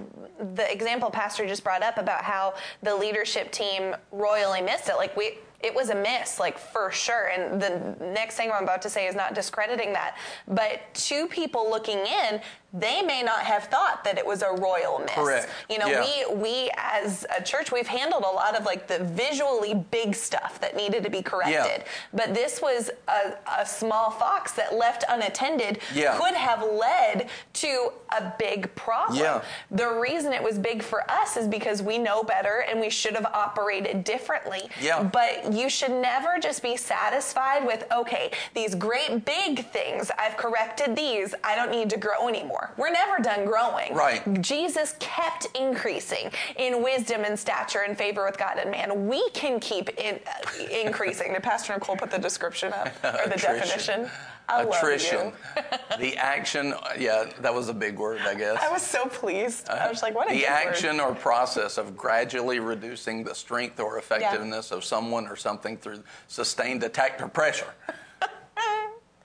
the 0.55 0.71
example 0.73 1.11
Pastor 1.11 1.47
just 1.47 1.65
brought 1.65 1.83
up 1.83 1.99
about 1.99 2.23
how 2.23 2.55
the 2.83 2.95
leadership 2.95 3.51
team 3.53 3.97
royally 4.13 4.61
missed 4.63 4.89
it. 4.89 4.97
Like 4.97 5.17
we, 5.17 5.39
it 5.63 5.75
was 5.75 5.91
a 5.91 5.95
miss, 5.95 6.41
like 6.41 6.59
for 6.59 6.91
sure. 6.91 7.29
And 7.29 7.61
the 7.61 7.97
next 8.01 8.37
thing 8.37 8.51
I'm 8.51 8.63
about 8.63 8.83
to 8.83 8.91
say 8.91 9.07
is 9.07 9.15
not 9.15 9.35
discrediting 9.35 9.93
that, 9.93 10.17
but 10.49 10.81
to 10.95 11.27
people 11.27 11.69
looking 11.69 11.99
in, 11.99 12.41
they 12.73 13.03
may 13.03 13.23
not 13.23 13.41
have 13.41 13.65
thought 13.65 14.05
that 14.05 14.17
it 14.17 14.25
was 14.25 14.43
a 14.43 14.51
royal 14.53 15.01
miss. 15.01 15.11
Correct. 15.15 15.49
You 15.69 15.79
know, 15.79 15.87
Yeah. 15.89 16.05
we 16.29 16.35
we 16.37 16.71
as 16.77 17.27
a 17.37 17.43
church 17.43 17.73
we've 17.73 17.87
handled 17.89 18.23
a 18.23 18.31
lot 18.31 18.57
of 18.57 18.65
like 18.65 18.87
the 18.87 19.01
visually 19.01 19.75
big 19.75 20.15
stuff 20.15 20.61
that 20.61 20.77
needed 20.77 21.03
to 21.03 21.11
be 21.11 21.21
corrected. 21.23 21.83
Yeah. 21.85 21.93
But 22.13 22.33
this 22.35 22.63
was 22.63 22.91
a, 23.09 23.35
a 23.59 23.67
small 23.67 24.11
fox 24.11 24.53
that 24.53 24.75
left 24.75 25.05
unattended 25.09 25.81
Yeah. 25.93 26.17
could 26.17 26.35
have 26.35 26.63
led 26.63 27.29
to 27.55 27.93
a 28.17 28.33
big 28.39 28.73
problem. 28.77 29.19
Yeah. 29.19 29.43
The 29.73 29.89
reason 29.89 30.33
it 30.33 30.43
was 30.43 30.59
big 30.59 30.83
for 30.83 31.09
us 31.11 31.37
is 31.37 31.49
because 31.49 31.83
we 31.83 31.99
know 31.99 32.23
better 32.23 32.65
and 32.69 32.81
we 32.81 32.91
should 32.91 33.15
have 33.15 33.27
operated 33.27 34.05
differently. 34.05 34.69
Yeah. 34.81 35.03
But 35.03 35.53
you 35.53 35.69
should 35.69 35.91
never 35.93 36.39
just 36.41 36.63
be 36.63 36.77
satisfied 36.77 37.67
with, 37.67 37.85
okay, 37.93 38.31
these 38.55 38.75
great 38.75 39.25
big 39.25 39.67
things, 39.71 40.11
I've 40.19 40.37
corrected 40.37 40.95
these, 40.95 41.35
I 41.43 41.55
don't 41.57 41.71
need 41.71 41.91
to 41.91 41.97
grow 41.97 42.29
anymore. 42.29 42.60
We're 42.77 42.91
never 42.91 43.23
done 43.23 43.45
growing. 43.45 43.95
Right. 43.95 44.41
Jesus 44.43 44.95
kept 44.99 45.47
increasing 45.59 46.31
in 46.57 46.83
wisdom 46.83 47.25
and 47.25 47.39
stature 47.39 47.81
and 47.87 47.97
favor 47.97 48.25
with 48.25 48.39
God 48.39 48.59
and 48.59 48.71
man. 48.71 49.07
We 49.09 49.29
can 49.31 49.61
keep 49.61 49.89
in, 49.99 50.21
uh, 50.27 50.65
increasing. 50.71 51.33
Did 51.33 51.43
Pastor 51.43 51.73
Nicole 51.75 51.97
put 51.97 52.11
the 52.11 52.19
description 52.19 52.73
up 52.73 52.89
or 53.05 53.29
the 53.29 53.35
Attrition. 53.35 53.55
definition? 53.57 54.11
I 54.49 54.63
Attrition. 54.65 55.33
the 56.01 56.17
action, 56.17 56.75
yeah, 56.99 57.31
that 57.41 57.55
was 57.55 57.69
a 57.69 57.75
big 57.75 57.99
word, 57.99 58.21
I 58.23 58.35
guess. 58.35 58.59
I 58.61 58.69
was 58.71 58.83
so 58.83 59.07
pleased. 59.07 59.69
I 59.69 59.89
was 59.89 60.03
like, 60.03 60.15
what 60.15 60.29
a 60.29 60.33
the 60.35 60.41
good 60.41 60.49
word. 60.49 60.67
action 60.69 61.01
or 61.01 61.15
process 61.15 61.79
of 61.79 61.97
gradually 61.97 62.59
reducing 62.59 63.23
the 63.23 63.35
strength 63.35 63.79
or 63.79 63.99
effectiveness 63.99 64.73
of 64.73 64.85
someone 64.85 65.29
or 65.29 65.37
something 65.37 65.77
through 65.77 66.03
sustained 66.27 66.83
attack 66.83 67.21
or 67.23 67.29
pressure. 67.29 67.73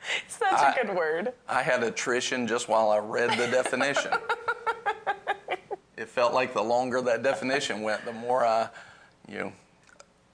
Such 0.27 0.77
a 0.77 0.85
good 0.85 0.95
word. 0.95 1.33
I 1.47 1.61
had 1.61 1.83
attrition 1.83 2.47
just 2.47 2.69
while 2.69 2.89
I 2.89 2.99
read 2.99 3.31
the 3.31 3.47
definition. 3.47 4.11
it 5.97 6.07
felt 6.07 6.33
like 6.33 6.53
the 6.53 6.61
longer 6.61 7.01
that 7.01 7.23
definition 7.23 7.81
went, 7.81 8.05
the 8.05 8.13
more 8.13 8.45
I, 8.45 8.69
you 9.27 9.39
know, 9.39 9.53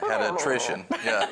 had 0.00 0.34
attrition. 0.34 0.84
Yeah. 1.04 1.28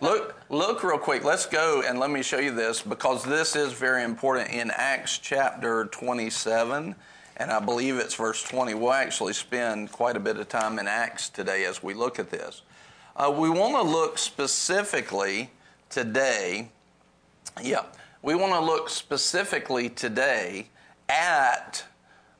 look, 0.00 0.34
look 0.48 0.82
real 0.82 0.98
quick. 0.98 1.24
Let's 1.24 1.46
go 1.46 1.82
and 1.86 1.98
let 1.98 2.10
me 2.10 2.22
show 2.22 2.38
you 2.38 2.54
this 2.54 2.82
because 2.82 3.24
this 3.24 3.56
is 3.56 3.72
very 3.72 4.04
important 4.04 4.50
in 4.50 4.70
Acts 4.74 5.18
chapter 5.18 5.86
27, 5.86 6.94
and 7.36 7.50
I 7.50 7.60
believe 7.60 7.96
it's 7.96 8.14
verse 8.14 8.42
20. 8.42 8.74
We'll 8.74 8.92
actually 8.92 9.34
spend 9.34 9.92
quite 9.92 10.16
a 10.16 10.20
bit 10.20 10.38
of 10.38 10.48
time 10.48 10.78
in 10.78 10.86
Acts 10.86 11.28
today 11.28 11.64
as 11.64 11.82
we 11.82 11.94
look 11.94 12.18
at 12.18 12.30
this. 12.30 12.62
Uh, 13.14 13.34
we 13.36 13.48
want 13.48 13.74
to 13.74 13.82
look 13.82 14.18
specifically 14.18 15.50
today. 15.88 16.70
Yeah, 17.62 17.84
we 18.22 18.34
want 18.34 18.52
to 18.52 18.60
look 18.60 18.88
specifically 18.88 19.88
today 19.88 20.68
at 21.08 21.84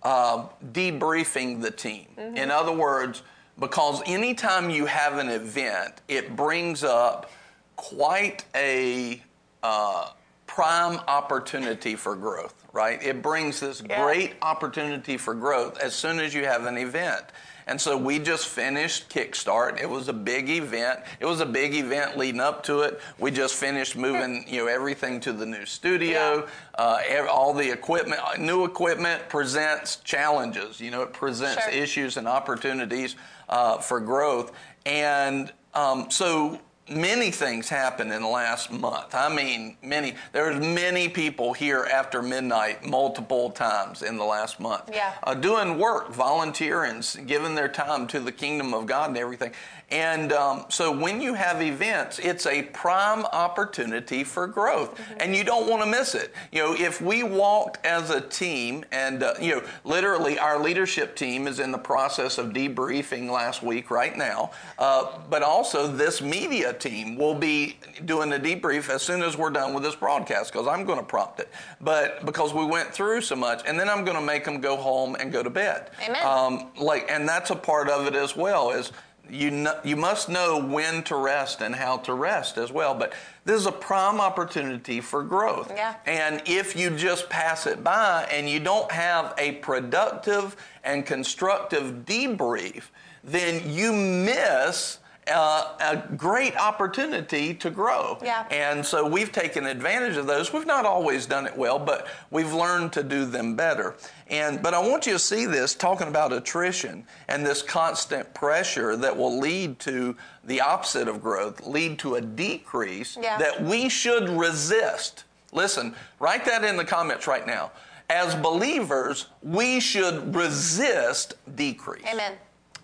uh, 0.03 0.47
debriefing 0.73 1.63
the 1.63 1.71
team. 1.71 2.07
Mm-hmm. 2.19 2.37
In 2.37 2.51
other 2.51 2.73
words, 2.73 3.23
because 3.59 4.03
anytime 4.07 4.69
you 4.69 4.87
have 4.87 5.19
an 5.19 5.29
event, 5.29 6.03
it 6.09 6.37
brings 6.37 6.85
up 6.85 7.31
quite 7.77 8.45
a 8.55 9.23
uh, 9.63 10.11
prime 10.47 11.01
opportunity 11.09 11.97
for 11.97 12.15
growth, 12.15 12.55
right? 12.73 13.03
It 13.03 13.23
brings 13.23 13.61
this 13.61 13.83
yeah. 13.87 14.03
great 14.03 14.35
opportunity 14.43 15.17
for 15.17 15.35
growth 15.35 15.79
as 15.79 15.95
soon 15.95 16.19
as 16.19 16.35
you 16.35 16.45
have 16.45 16.67
an 16.67 16.77
event. 16.77 17.25
And 17.69 17.81
so 17.81 17.97
we 17.97 18.21
just 18.21 18.47
finished 18.47 19.09
Kickstart. 19.09 19.81
It 19.81 19.91
was 19.91 20.09
a 20.09 20.13
big 20.13 20.49
event. 20.49 21.01
It 21.19 21.27
was 21.27 21.41
a 21.41 21.47
big 21.47 21.75
event 21.75 22.17
leading 22.17 22.41
up 22.41 22.63
to 22.65 22.83
it. 22.83 23.01
We 23.19 23.33
just 23.33 23.57
finished 23.57 23.97
moving, 23.97 24.45
you 24.47 24.59
know, 24.59 24.67
everything 24.69 25.19
to 25.21 25.33
the 25.33 25.47
new 25.47 25.67
studio. 25.67 26.47
Yeah. 26.79 26.81
Uh, 26.81 27.27
all 27.29 27.53
the 27.53 27.69
equipment, 27.69 28.21
new 28.39 28.65
equipment 28.65 29.29
presents 29.29 29.97
challenges. 29.97 30.81
You 30.81 30.93
know, 30.93 31.03
it 31.03 31.13
presents 31.13 31.65
sure. 31.65 31.73
issues 31.73 32.17
and 32.17 32.29
opportunities 32.29 33.17
uh, 33.49 33.79
for 33.79 33.99
growth. 33.99 34.53
And 34.85 35.53
um, 35.75 36.09
so 36.09 36.61
many 36.89 37.31
things 37.31 37.69
happened 37.69 38.13
in 38.13 38.23
the 38.23 38.29
last 38.29 38.71
month. 38.71 39.15
I 39.15 39.35
mean, 39.35 39.77
many. 39.83 40.15
There's 40.33 40.59
many 40.59 41.09
people 41.09 41.53
here 41.53 41.87
after 41.93 42.23
midnight 42.23 42.85
multiple 42.85 43.51
times 43.51 44.03
in 44.03 44.17
the 44.17 44.25
last 44.25 44.61
month. 44.61 44.91
Yeah. 44.93 45.15
Uh, 45.23 45.35
doing 45.35 45.79
work, 45.79 46.13
volunteering, 46.13 47.03
giving 47.27 47.55
their 47.55 47.69
time 47.69 48.07
to 48.09 48.21
the 48.21 48.33
kingdom 48.33 48.75
of 48.75 48.87
God 48.87 49.11
and 49.11 49.19
everything. 49.19 49.53
And 49.91 50.33
um, 50.33 50.65
so 50.69 50.91
when 50.91 51.21
you 51.21 51.35
have 51.35 51.63
events, 51.63 52.19
it's 52.19 52.45
a 52.47 52.63
prime 52.63 53.25
opportunity 53.27 54.25
for 54.25 54.49
growth, 54.49 54.97
mm-hmm. 54.97 55.21
and 55.21 55.37
you 55.37 55.45
don't 55.45 55.71
want 55.71 55.81
to 55.85 55.89
miss 55.89 56.17
it. 56.17 56.35
You 56.51 56.61
know, 56.61 56.75
if 56.75 57.01
we 57.01 57.23
walked 57.23 57.85
as 57.87 58.11
a 58.11 58.21
team, 58.21 58.85
and 58.91 59.23
uh, 59.23 59.35
you 59.41 59.55
know, 59.55 59.63
literally, 59.85 60.41
our 60.41 60.59
leadership 60.59 61.15
team 61.15 61.47
is 61.47 61.61
in 61.61 61.71
the 61.71 61.79
process 61.79 62.37
of 62.37 62.47
debriefing 62.47 63.31
last 63.31 63.63
week 63.63 63.93
right 63.93 64.17
now, 64.17 64.51
uh, 64.81 65.19
but 65.31 65.45
also 65.45 65.87
this 65.87 66.21
media 66.21 66.73
team 66.73 67.17
will 67.17 67.35
be 67.35 67.79
doing 68.07 68.33
a 68.33 68.39
debrief 68.39 68.89
as 68.89 69.03
soon 69.03 69.23
as 69.23 69.39
we're 69.39 69.51
done 69.51 69.73
with 69.73 69.85
this 69.85 69.95
broadcast 69.95 70.53
because 70.53 70.67
I'm 70.67 70.85
going 70.85 70.99
to 70.99 71.05
prompt 71.05 71.39
it. 71.39 71.49
But 71.81 72.27
because 72.27 72.53
we 72.53 72.65
went 72.65 72.93
through 72.93 73.21
so 73.21 73.37
much, 73.37 73.63
and 73.65 73.79
then 73.79 73.89
I'm 73.89 74.05
going 74.05 74.17
to 74.19 74.25
make 74.25 74.45
them 74.45 74.61
go 74.61 74.77
home 74.77 75.15
and 75.21 75.31
go 75.31 75.45
to 75.45 75.51
bed. 75.51 75.91
Amen. 76.05 76.27
Um, 76.27 76.73
like, 76.77 77.09
and 77.09 77.29
that's 77.29 77.51
a 77.51 77.57
part 77.57 77.89
of 77.89 78.09
it 78.09 78.17
as 78.17 78.35
well. 78.35 78.73
Is 78.73 78.91
you, 79.31 79.51
know, 79.51 79.79
you 79.85 79.97
must 79.97 80.29
know 80.29 80.59
when 80.59 81.03
to 81.05 81.17
rest 81.17 81.61
and 81.61 81.75
how 81.75 81.99
to 81.99 82.15
rest 82.15 82.59
as 82.59 82.71
well. 82.71 82.95
But 82.95 83.13
this 83.45 83.61
is 83.61 83.67
a 83.67 83.73
prime 83.73 84.21
opportunity 84.21 85.01
for 85.01 85.23
growth. 85.23 85.73
Yeah. 85.75 85.95
And 86.07 86.43
if 86.47 86.77
you 86.77 86.91
just 86.91 87.29
pass 87.29 87.67
it 87.67 87.83
by 87.83 88.27
and 88.31 88.49
you 88.49 88.61
don't 88.61 88.91
have 88.91 89.35
a 89.39 89.53
productive 89.53 90.57
and 90.85 91.05
constructive 91.05 92.05
debrief, 92.05 92.85
then 93.23 93.69
you 93.71 93.93
miss 93.93 94.99
uh, 95.29 95.73
a 95.81 96.15
great 96.17 96.57
opportunity 96.57 97.53
to 97.55 97.71
grow. 97.71 98.19
Yeah. 98.23 98.47
And 98.51 98.85
so 98.85 99.07
we've 99.07 99.33
taken 99.33 99.67
advantage 99.67 100.17
of 100.17 100.27
those. 100.27 100.53
We've 100.53 100.67
not 100.67 100.87
always 100.87 101.27
done 101.27 101.47
it 101.47 101.57
well, 101.57 101.79
but 101.79 102.07
we've 102.31 102.53
learned 102.53 102.93
to 102.95 103.03
do 103.03 103.25
them 103.25 103.57
better. 103.57 103.97
And 104.29 104.63
but 104.63 104.75
I 104.75 104.79
want 104.79 105.07
you 105.07 105.15
to 105.15 105.19
see 105.19 105.47
this 105.47 105.75
talking 105.75 106.09
about 106.09 106.33
attrition 106.33 107.05
and 107.29 107.45
this 107.45 107.63
constant 107.63 108.33
pressure 108.35 108.97
that 108.97 109.17
will 109.17 109.39
lead 109.39 109.79
to 109.81 110.17
the 110.45 110.61
opposite 110.61 111.09
of 111.09 111.23
growth, 111.23 111.67
lead 111.67 111.99
to 112.01 112.17
a 112.17 112.21
decrease 112.21 113.19
yeah. 113.21 113.39
that 113.39 113.63
we 113.63 113.89
should 113.89 114.29
resist. 114.29 115.25
Listen, 115.53 115.95
write 116.21 116.45
that 116.45 116.65
in 116.65 116.77
the 116.77 116.85
comments 116.85 117.27
right 117.27 117.47
now. 117.47 117.73
As 118.09 118.37
believers, 118.37 119.27
we 119.43 119.81
should 119.81 120.35
resist 120.35 121.35
decrease. 121.57 122.05
Amen 122.07 122.35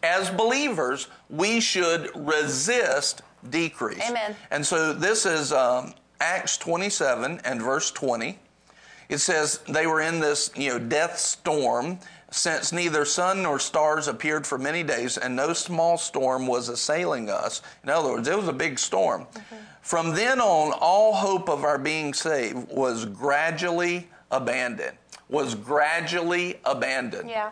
as 0.03 0.31
believers, 0.31 1.09
we 1.31 1.61
should 1.61 2.11
resist 2.15 3.23
decrease. 3.51 4.09
Amen. 4.09 4.37
And 4.51 4.65
so 4.65 4.93
this 4.93 5.27
is 5.27 5.53
um, 5.53 5.95
Acts 6.21 6.57
27 6.59 7.41
and 7.45 7.63
verse 7.63 7.91
20. 7.91 8.39
It 9.09 9.19
says 9.19 9.59
they 9.69 9.87
were 9.87 10.01
in 10.01 10.21
this, 10.21 10.51
you 10.57 10.71
know, 10.71 10.79
death 10.79 11.19
storm 11.19 11.99
since 12.31 12.73
neither 12.73 13.05
sun 13.05 13.43
nor 13.43 13.59
stars 13.59 14.09
appeared 14.09 14.47
for 14.47 14.57
many 14.57 14.83
days 14.83 15.19
and 15.19 15.37
no 15.37 15.53
small 15.53 15.99
storm 15.99 16.47
was 16.47 16.71
assailing 16.71 17.29
us. 17.29 17.61
In 17.85 17.91
other 17.91 18.09
words, 18.09 18.27
it 18.27 18.37
was 18.37 18.49
a 18.49 18.53
big 18.53 18.79
storm. 18.79 19.27
Mm-hmm. 19.35 19.57
From 19.83 20.15
then 20.15 20.41
on, 20.41 20.73
all 20.81 21.13
hope 21.13 21.51
of 21.51 21.65
our 21.65 21.77
being 21.77 22.15
saved 22.15 22.69
was 22.71 23.05
gradually 23.05 24.09
abandoned. 24.31 24.97
Was 25.29 25.55
gradually 25.55 26.59
abandoned. 26.65 27.29
Yeah. 27.29 27.51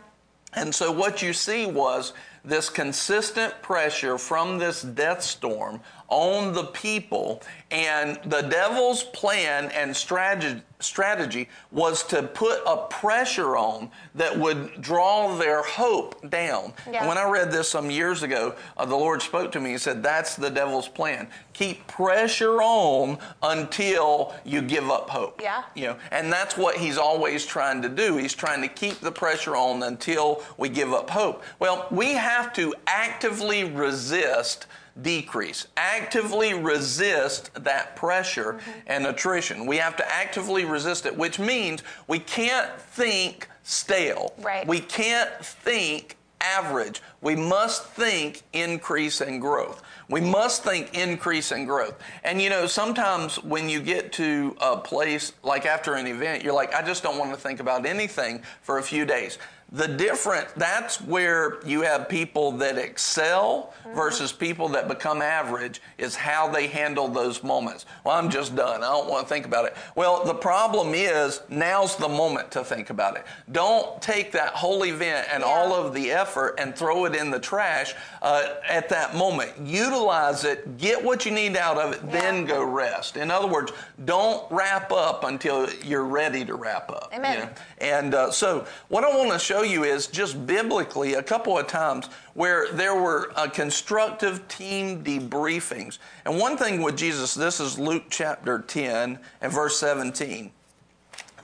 And 0.54 0.74
so 0.74 0.90
what 0.90 1.22
you 1.22 1.32
see 1.32 1.66
was 1.66 2.12
this 2.44 2.68
consistent 2.68 3.60
pressure 3.62 4.18
from 4.18 4.58
this 4.58 4.82
death 4.82 5.22
storm 5.22 5.80
on 6.08 6.52
the 6.52 6.64
people, 6.64 7.42
and 7.70 8.18
the 8.24 8.42
devil's 8.42 9.04
plan 9.04 9.70
and 9.72 9.94
strategy, 9.94 10.62
strategy 10.82 11.48
was 11.70 12.02
to 12.04 12.22
put 12.22 12.60
a 12.66 12.86
pressure 12.88 13.56
on 13.56 13.90
that 14.14 14.38
would 14.38 14.80
draw 14.80 15.36
their 15.36 15.62
hope 15.62 16.28
down. 16.30 16.72
Yeah. 16.90 17.06
When 17.06 17.18
I 17.18 17.28
read 17.28 17.50
this 17.50 17.68
some 17.68 17.90
years 17.90 18.22
ago, 18.22 18.54
uh, 18.76 18.84
the 18.84 18.96
Lord 18.96 19.22
spoke 19.22 19.52
to 19.52 19.60
me 19.60 19.72
and 19.72 19.80
said, 19.80 20.02
That's 20.02 20.36
the 20.36 20.50
devil's 20.50 20.88
plan. 20.88 21.28
Keep 21.52 21.86
pressure 21.86 22.62
on 22.62 23.18
until 23.42 24.34
you 24.44 24.62
give 24.62 24.90
up 24.90 25.10
hope. 25.10 25.40
Yeah. 25.42 25.64
You 25.74 25.88
know, 25.88 25.96
and 26.10 26.32
that's 26.32 26.56
what 26.56 26.76
he's 26.76 26.98
always 26.98 27.44
trying 27.46 27.82
to 27.82 27.88
do. 27.88 28.16
He's 28.16 28.34
trying 28.34 28.62
to 28.62 28.68
keep 28.68 29.00
the 29.00 29.12
pressure 29.12 29.56
on 29.56 29.82
until 29.82 30.42
we 30.56 30.68
give 30.68 30.92
up 30.92 31.10
hope. 31.10 31.42
Well, 31.58 31.86
we 31.90 32.12
have 32.12 32.52
to 32.54 32.74
actively 32.86 33.64
resist 33.64 34.66
decrease. 35.02 35.66
Actively 35.76 36.54
resist 36.54 37.52
that 37.64 37.96
pressure 37.96 38.54
mm-hmm. 38.54 38.70
and 38.86 39.06
attrition. 39.06 39.66
We 39.66 39.76
have 39.78 39.96
to 39.96 40.12
actively 40.12 40.64
resist 40.64 41.06
it, 41.06 41.16
which 41.16 41.38
means 41.38 41.82
we 42.06 42.18
can't 42.18 42.80
think 42.80 43.48
stale. 43.62 44.34
Right. 44.40 44.66
We 44.66 44.80
can't 44.80 45.30
think 45.44 46.16
average. 46.40 47.02
We 47.20 47.36
must 47.36 47.84
think 47.86 48.42
increase 48.52 49.20
and 49.20 49.40
growth. 49.40 49.82
We 50.08 50.20
must 50.20 50.64
think 50.64 50.94
increase 50.94 51.52
and 51.52 51.66
growth. 51.66 52.00
And 52.24 52.40
you 52.40 52.50
know, 52.50 52.66
sometimes 52.66 53.42
when 53.42 53.68
you 53.68 53.80
get 53.80 54.12
to 54.14 54.56
a 54.60 54.76
place 54.76 55.32
like 55.42 55.66
after 55.66 55.94
an 55.94 56.06
event, 56.06 56.42
you're 56.42 56.54
like, 56.54 56.74
I 56.74 56.82
just 56.82 57.02
don't 57.02 57.18
want 57.18 57.32
to 57.32 57.36
think 57.36 57.60
about 57.60 57.86
anything 57.86 58.42
for 58.62 58.78
a 58.78 58.82
few 58.82 59.04
days 59.04 59.38
the 59.72 59.86
different 59.86 60.48
that's 60.56 61.00
where 61.02 61.64
you 61.64 61.82
have 61.82 62.08
people 62.08 62.50
that 62.52 62.76
excel 62.76 63.72
mm-hmm. 63.84 63.94
versus 63.94 64.32
people 64.32 64.68
that 64.68 64.88
become 64.88 65.22
average 65.22 65.80
is 65.96 66.16
how 66.16 66.48
they 66.48 66.66
handle 66.66 67.06
those 67.06 67.44
moments 67.44 67.86
well 68.04 68.16
i'm 68.16 68.28
just 68.28 68.56
done 68.56 68.82
i 68.82 68.88
don't 68.88 69.08
want 69.08 69.26
to 69.26 69.32
think 69.32 69.46
about 69.46 69.64
it 69.64 69.76
well 69.94 70.24
the 70.24 70.34
problem 70.34 70.92
is 70.92 71.42
now's 71.48 71.94
the 71.96 72.08
moment 72.08 72.50
to 72.50 72.64
think 72.64 72.90
about 72.90 73.16
it 73.16 73.24
don't 73.52 74.02
take 74.02 74.32
that 74.32 74.52
whole 74.54 74.84
event 74.84 75.28
and 75.32 75.42
yeah. 75.42 75.48
all 75.48 75.72
of 75.72 75.94
the 75.94 76.10
effort 76.10 76.56
and 76.58 76.74
throw 76.74 77.04
it 77.04 77.14
in 77.14 77.30
the 77.30 77.38
trash 77.38 77.94
uh, 78.22 78.54
at 78.68 78.88
that 78.88 79.14
moment 79.14 79.52
utilize 79.62 80.44
it 80.44 80.76
get 80.78 81.02
what 81.02 81.24
you 81.24 81.30
need 81.30 81.56
out 81.56 81.78
of 81.78 81.92
it 81.92 82.00
yeah. 82.06 82.10
then 82.10 82.44
go 82.44 82.64
rest 82.64 83.16
in 83.16 83.30
other 83.30 83.46
words 83.46 83.72
don't 84.04 84.50
wrap 84.50 84.90
up 84.90 85.22
until 85.22 85.70
you're 85.84 86.04
ready 86.04 86.44
to 86.44 86.54
wrap 86.54 86.90
up 86.90 87.12
Amen. 87.14 87.38
You 87.38 87.44
know? 87.44 87.50
And 87.80 88.14
uh, 88.14 88.30
so 88.30 88.66
what 88.88 89.04
i 89.04 89.16
want 89.16 89.32
to 89.32 89.38
show 89.38 89.62
you 89.62 89.84
is 89.84 90.06
just 90.06 90.46
biblically 90.46 91.14
a 91.14 91.22
couple 91.22 91.56
of 91.58 91.66
times 91.66 92.08
where 92.34 92.72
there 92.72 92.94
were 92.94 93.32
uh, 93.36 93.48
constructive 93.48 94.46
team 94.48 95.02
debriefings. 95.04 95.98
And 96.24 96.38
one 96.38 96.56
thing 96.56 96.82
with 96.82 96.96
Jesus, 96.96 97.34
this 97.34 97.60
is 97.60 97.78
Luke 97.78 98.04
chapter 98.08 98.60
10 98.60 99.18
and 99.40 99.52
verse 99.52 99.78
17. 99.78 100.50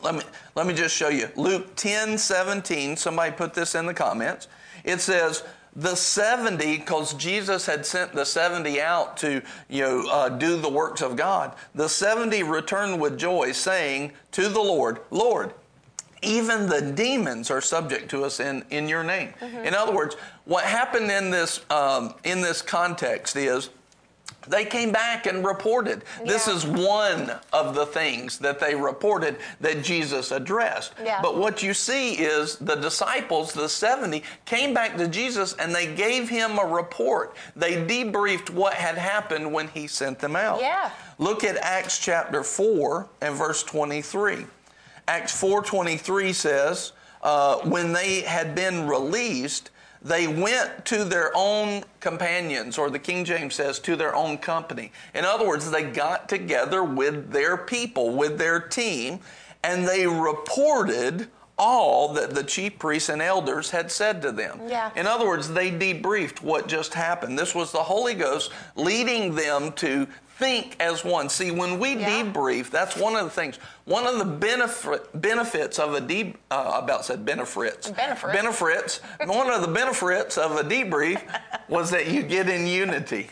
Let 0.03 0.15
me, 0.15 0.23
let 0.55 0.67
me 0.67 0.75
just 0.75 0.95
show 0.95 1.09
you. 1.09 1.29
Luke 1.37 1.75
10 1.77 2.19
17, 2.19 2.97
somebody 2.97 3.33
put 3.33 3.55
this 3.55 3.75
in 3.75 3.87
the 3.87 3.95
comments. 3.95 4.49
It 4.85 5.01
says, 5.01 5.43
the 5.79 5.95
70 5.95 6.79
because 6.79 7.13
jesus 7.13 7.67
had 7.67 7.85
sent 7.85 8.15
the 8.15 8.25
70 8.25 8.81
out 8.81 9.19
to 9.19 9.43
you 9.69 9.83
know 9.83 10.09
uh, 10.11 10.31
do 10.31 10.59
the 10.59 10.69
works 10.71 11.03
of 11.03 11.17
god 11.17 11.55
the 11.75 11.87
70 11.87 12.43
returned 12.45 12.99
with 12.99 13.19
joy 13.19 13.53
saying 13.53 14.11
to 14.33 14.49
the 14.49 14.59
lord 14.59 15.01
lord 15.11 15.53
even 16.27 16.67
the 16.69 16.81
demons 16.81 17.51
are 17.51 17.61
subject 17.61 18.11
to 18.11 18.25
us 18.25 18.41
in, 18.41 18.65
in 18.71 18.89
your 18.89 19.05
name. 19.05 19.33
In 19.41 19.75
other 19.75 19.93
words, 19.93 20.17
what 20.45 20.65
happened 20.65 21.11
in 21.11 21.31
this, 21.31 21.65
um, 21.71 22.15
in 22.25 22.41
this 22.41 22.63
context 22.63 23.37
is 23.37 23.71
they 24.49 24.65
came 24.65 24.93
back 24.93 25.27
and 25.27 25.45
reported. 25.45 26.05
This 26.25 26.49
is 26.49 26.67
one 26.67 27.33
of 27.53 27.75
the 27.75 27.87
things 27.87 28.39
that 28.39 28.61
they 28.61 28.75
reported 28.75 29.37
that 29.61 29.83
Jesus 29.83 30.31
addressed. 30.31 30.93
Yeah. 31.03 31.21
But 31.21 31.37
what 31.37 31.63
you 31.63 31.75
see 31.75 32.15
is 32.15 32.57
the 32.57 32.77
disciples, 32.77 33.53
the 33.53 33.69
70, 33.69 34.23
came 34.45 34.73
back 34.73 34.97
to 34.99 35.09
Jesus 35.09 35.55
and 35.55 35.75
they 35.75 35.95
gave 35.95 36.29
him 36.29 36.59
a 36.59 36.65
report. 36.65 37.37
They 37.55 37.77
debriefed 37.87 38.51
what 38.51 38.75
had 38.75 38.97
happened 38.97 39.53
when 39.53 39.69
he 39.69 39.87
sent 39.87 40.19
them 40.19 40.37
out. 40.37 40.61
Yeah. 40.61 40.91
Look 41.19 41.45
at 41.45 41.57
Acts 41.57 41.99
chapter 41.99 42.43
4 42.43 43.09
and 43.23 43.35
verse 43.35 43.63
23. 43.63 44.47
Acts 45.09 45.41
4:23 45.41 46.35
says, 46.35 46.93
uh, 47.23 47.57
when 47.59 47.93
they 47.93 48.23
had 48.23 48.55
been 48.55 48.87
released, 48.87 49.71
they 50.03 50.27
went 50.27 50.85
to 50.85 51.05
their 51.05 51.33
own 51.35 51.83
companions, 52.01 52.79
or 52.79 52.91
the 52.91 52.99
King 52.99 53.25
James 53.25 53.55
says, 53.55 53.79
to 53.81 53.97
their 53.97 54.15
own 54.15 54.39
company. 54.39 54.93
In 55.15 55.25
other 55.25 55.47
words, 55.47 55.71
they 55.71 55.85
got 55.85 56.29
together 56.29 56.85
with 56.85 57.33
their 57.33 57.57
people, 57.57 58.11
with 58.15 58.39
their 58.39 58.61
team, 58.61 59.21
and 59.65 59.87
they 59.87 60.07
reported 60.07 61.29
all 61.59 62.13
that 62.13 62.35
the 62.35 62.45
chief 62.45 62.79
priests 62.79 63.09
and 63.09 63.23
elders 63.23 63.71
had 63.71 63.91
said 63.91 64.21
to 64.23 64.31
them. 64.31 64.61
Yeah. 64.69 64.91
In 64.95 65.07
other 65.07 65.27
words, 65.27 65.49
they 65.49 65.71
debriefed 65.71 66.43
what 66.43 66.69
just 66.69 66.93
happened. 66.95 67.39
This 67.39 67.55
was 67.55 67.73
the 67.73 67.83
Holy 67.83 68.15
Ghost 68.15 68.53
leading 68.75 69.35
them 69.35 69.73
to 69.73 70.07
think 70.39 70.77
as 70.81 71.05
one. 71.05 71.29
See, 71.29 71.51
when 71.51 71.79
we 71.79 71.97
Yeah. 71.97 72.09
debrief, 72.23 72.71
that's 72.71 72.97
one 72.97 73.17
of 73.17 73.25
the 73.25 73.31
things. 73.31 73.59
One 73.85 74.07
of 74.07 74.19
the 74.19 74.25
benefit, 74.25 75.19
benefits 75.19 75.79
of 75.79 75.95
a 75.95 76.01
deep 76.01 76.37
uh, 76.51 76.73
about 76.75 77.05
said 77.07 77.25
benefits. 77.25 77.89
Benefit. 77.91 78.33
Benefits. 78.33 79.01
one 79.25 79.51
of 79.51 79.63
the 79.63 79.69
benefits 79.69 80.37
of 80.37 80.57
a 80.57 80.63
debrief 80.65 81.23
was 81.69 81.91
that 81.91 82.09
you 82.09 82.23
get 82.23 82.49
in 82.49 82.67
unity. 82.67 83.31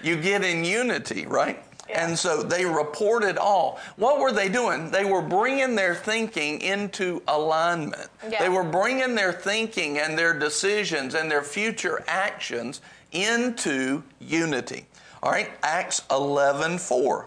You 0.00 0.16
get 0.16 0.44
in 0.44 0.64
unity, 0.64 1.26
right? 1.26 1.62
Yeah. 1.88 2.06
And 2.06 2.18
so 2.18 2.42
they 2.42 2.64
reported 2.64 3.36
all. 3.36 3.78
What 3.96 4.18
were 4.20 4.32
they 4.32 4.48
doing? 4.48 4.90
They 4.90 5.04
were 5.04 5.22
bringing 5.22 5.74
their 5.74 5.94
thinking 5.94 6.60
into 6.60 7.20
alignment. 7.28 8.08
Yeah. 8.30 8.38
They 8.42 8.48
were 8.48 8.64
bringing 8.64 9.14
their 9.14 9.32
thinking 9.32 9.98
and 9.98 10.16
their 10.16 10.38
decisions 10.38 11.14
and 11.14 11.30
their 11.30 11.42
future 11.42 12.02
actions 12.06 12.80
into 13.12 14.02
unity. 14.18 14.86
All 15.24 15.30
right, 15.30 15.50
Acts 15.62 16.02
11 16.10 16.76
4. 16.76 17.26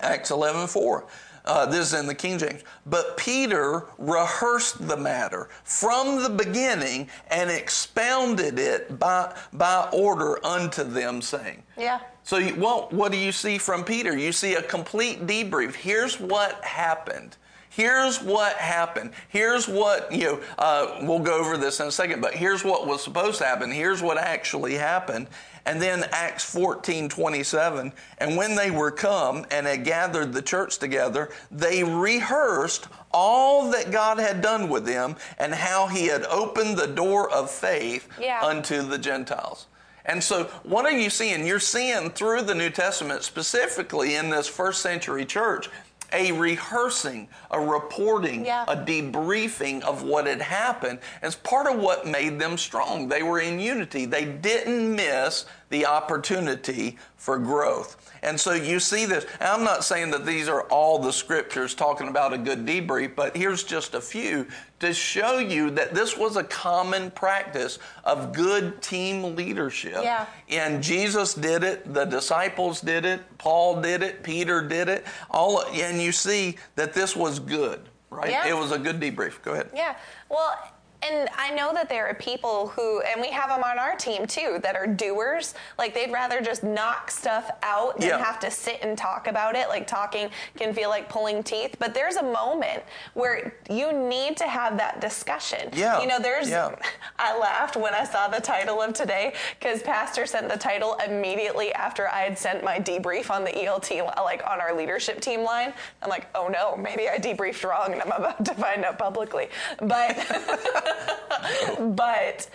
Acts 0.00 0.30
11 0.30 0.68
4. 0.68 1.04
Uh, 1.44 1.66
this 1.66 1.88
is 1.88 1.98
in 1.98 2.06
the 2.06 2.14
King 2.14 2.38
James. 2.38 2.62
But 2.86 3.16
Peter 3.16 3.86
rehearsed 3.98 4.86
the 4.86 4.96
matter 4.96 5.48
from 5.64 6.22
the 6.22 6.30
beginning 6.30 7.08
and 7.28 7.50
expounded 7.50 8.60
it 8.60 9.00
by, 9.00 9.34
by 9.52 9.88
order 9.92 10.38
unto 10.46 10.84
them, 10.84 11.20
saying, 11.20 11.64
Yeah. 11.76 11.98
so, 12.22 12.36
you, 12.36 12.54
well, 12.54 12.86
what 12.92 13.10
do 13.10 13.18
you 13.18 13.32
see 13.32 13.58
from 13.58 13.82
Peter? 13.82 14.16
You 14.16 14.30
see 14.30 14.54
a 14.54 14.62
complete 14.62 15.26
debrief. 15.26 15.74
Here's 15.74 16.20
what 16.20 16.62
happened. 16.64 17.36
Here's 17.70 18.20
what 18.20 18.54
happened. 18.56 19.12
Here's 19.28 19.66
what, 19.66 20.12
you 20.12 20.24
know, 20.24 20.40
uh, 20.58 20.98
we'll 21.02 21.20
go 21.20 21.40
over 21.40 21.56
this 21.56 21.80
in 21.80 21.86
a 21.86 21.92
second, 21.92 22.20
but 22.20 22.34
here's 22.34 22.64
what 22.64 22.86
was 22.86 23.02
supposed 23.02 23.38
to 23.38 23.44
happen. 23.44 23.70
Here's 23.70 24.02
what 24.02 24.18
actually 24.18 24.74
happened. 24.74 25.28
And 25.66 25.80
then 25.80 26.04
Acts 26.12 26.44
14 26.44 27.08
27. 27.08 27.92
And 28.18 28.36
when 28.36 28.54
they 28.54 28.70
were 28.70 28.90
come 28.90 29.44
and 29.50 29.66
had 29.66 29.84
gathered 29.84 30.32
the 30.32 30.42
church 30.42 30.78
together, 30.78 31.30
they 31.50 31.84
rehearsed 31.84 32.88
all 33.12 33.70
that 33.70 33.90
God 33.90 34.18
had 34.18 34.40
done 34.40 34.68
with 34.68 34.86
them 34.86 35.16
and 35.38 35.54
how 35.54 35.86
he 35.86 36.06
had 36.06 36.24
opened 36.24 36.76
the 36.78 36.86
door 36.86 37.30
of 37.30 37.50
faith 37.50 38.08
Yeah. 38.18 38.40
unto 38.42 38.82
the 38.82 38.98
Gentiles. 38.98 39.66
And 40.06 40.24
so, 40.24 40.44
what 40.62 40.86
are 40.86 40.90
you 40.92 41.10
seeing? 41.10 41.46
You're 41.46 41.60
seeing 41.60 42.10
through 42.10 42.42
the 42.42 42.54
New 42.54 42.70
Testament, 42.70 43.22
specifically 43.22 44.14
in 44.16 44.30
this 44.30 44.48
first 44.48 44.80
century 44.80 45.26
church, 45.26 45.68
a 46.12 46.32
rehearsing, 46.32 47.28
a 47.50 47.60
reporting, 47.60 48.44
Yeah. 48.44 48.64
a 48.68 48.76
debriefing 48.76 49.82
of 49.82 50.02
what 50.02 50.26
had 50.26 50.42
happened. 50.42 50.98
As 51.22 51.34
part 51.34 51.66
of 51.66 51.78
what 51.78 52.06
made 52.06 52.38
them 52.38 52.58
strong. 52.58 53.08
They 53.08 53.22
were 53.22 53.40
in 53.40 53.60
unity. 53.60 54.06
They 54.06 54.24
didn't 54.24 54.94
miss 54.94 55.44
the 55.68 55.86
opportunity 55.86 56.98
for 57.20 57.38
growth. 57.38 58.10
And 58.22 58.40
so 58.40 58.52
you 58.52 58.80
see 58.80 59.04
this. 59.04 59.26
I'm 59.40 59.62
not 59.62 59.84
saying 59.84 60.10
that 60.12 60.24
these 60.24 60.48
are 60.48 60.62
all 60.64 60.98
the 60.98 61.12
scriptures 61.12 61.74
talking 61.74 62.08
about 62.08 62.32
a 62.32 62.38
good 62.38 62.64
debrief, 62.64 63.14
but 63.14 63.36
here's 63.36 63.62
just 63.62 63.94
a 63.94 64.00
few 64.00 64.46
to 64.78 64.94
show 64.94 65.36
you 65.36 65.70
that 65.72 65.94
this 65.94 66.16
was 66.16 66.36
a 66.36 66.44
common 66.44 67.10
practice 67.10 67.78
of 68.04 68.32
good 68.32 68.80
team 68.80 69.36
leadership. 69.36 69.98
Yeah. 70.02 70.24
And 70.48 70.82
Jesus 70.82 71.34
did 71.34 71.62
it, 71.62 71.92
the 71.92 72.06
disciples 72.06 72.80
did 72.80 73.04
it, 73.04 73.20
Paul 73.36 73.82
did 73.82 74.02
it, 74.02 74.22
Peter 74.22 74.66
did 74.66 74.88
it. 74.88 75.06
All 75.30 75.62
and 75.74 76.00
you 76.00 76.12
see 76.12 76.56
that 76.76 76.94
this 76.94 77.14
was 77.14 77.38
good, 77.38 77.80
right? 78.08 78.30
Yeah. 78.30 78.48
It 78.48 78.56
was 78.56 78.72
a 78.72 78.78
good 78.78 78.98
debrief. 78.98 79.42
Go 79.42 79.52
ahead. 79.52 79.68
Yeah. 79.74 79.94
Well, 80.30 80.58
and 81.02 81.28
I 81.36 81.50
know 81.54 81.72
that 81.72 81.88
there 81.88 82.06
are 82.08 82.14
people 82.14 82.68
who, 82.68 83.00
and 83.00 83.20
we 83.20 83.28
have 83.30 83.48
them 83.48 83.62
on 83.64 83.78
our 83.78 83.96
team 83.96 84.26
too, 84.26 84.58
that 84.62 84.76
are 84.76 84.86
doers. 84.86 85.54
Like 85.78 85.94
they'd 85.94 86.12
rather 86.12 86.40
just 86.40 86.62
knock 86.62 87.10
stuff 87.10 87.50
out 87.62 87.98
than 87.98 88.08
Yeah. 88.08 88.18
have 88.24 88.38
to 88.40 88.50
sit 88.50 88.80
and 88.82 88.96
talk 88.98 89.26
about 89.26 89.56
it. 89.56 89.68
Like 89.68 89.86
talking 89.86 90.30
can 90.56 90.74
feel 90.74 90.90
like 90.90 91.08
pulling 91.08 91.42
teeth. 91.42 91.76
But 91.78 91.94
there's 91.94 92.16
a 92.16 92.22
moment 92.22 92.82
where 93.14 93.54
you 93.70 93.92
need 93.92 94.36
to 94.38 94.44
have 94.46 94.76
that 94.76 95.00
discussion. 95.00 95.70
Yeah. 95.72 96.00
You 96.00 96.06
know, 96.06 96.18
there's, 96.18 96.50
Yeah. 96.50 96.74
I 97.18 97.36
laughed 97.38 97.76
when 97.76 97.94
I 97.94 98.04
saw 98.04 98.28
the 98.28 98.40
title 98.40 98.82
of 98.82 98.92
today 98.92 99.32
because 99.58 99.82
Pastor 99.82 100.26
sent 100.26 100.48
the 100.50 100.58
title 100.58 100.96
immediately 101.06 101.72
after 101.72 102.08
I 102.08 102.20
had 102.20 102.38
sent 102.38 102.62
my 102.62 102.78
debrief 102.78 103.30
on 103.30 103.44
the 103.44 103.52
ELT, 103.52 103.90
like 104.22 104.42
on 104.46 104.60
our 104.60 104.74
leadership 104.76 105.20
team 105.20 105.42
line. 105.44 105.72
I'm 106.02 106.10
like, 106.10 106.26
oh 106.34 106.48
no, 106.48 106.76
maybe 106.76 107.08
I 107.08 107.16
debriefed 107.18 107.68
wrong 107.68 107.92
and 107.92 108.02
I'm 108.02 108.12
about 108.12 108.44
to 108.44 108.54
find 108.54 108.84
out 108.84 108.98
publicly. 108.98 109.48
But, 109.80 110.16
but 111.96 112.48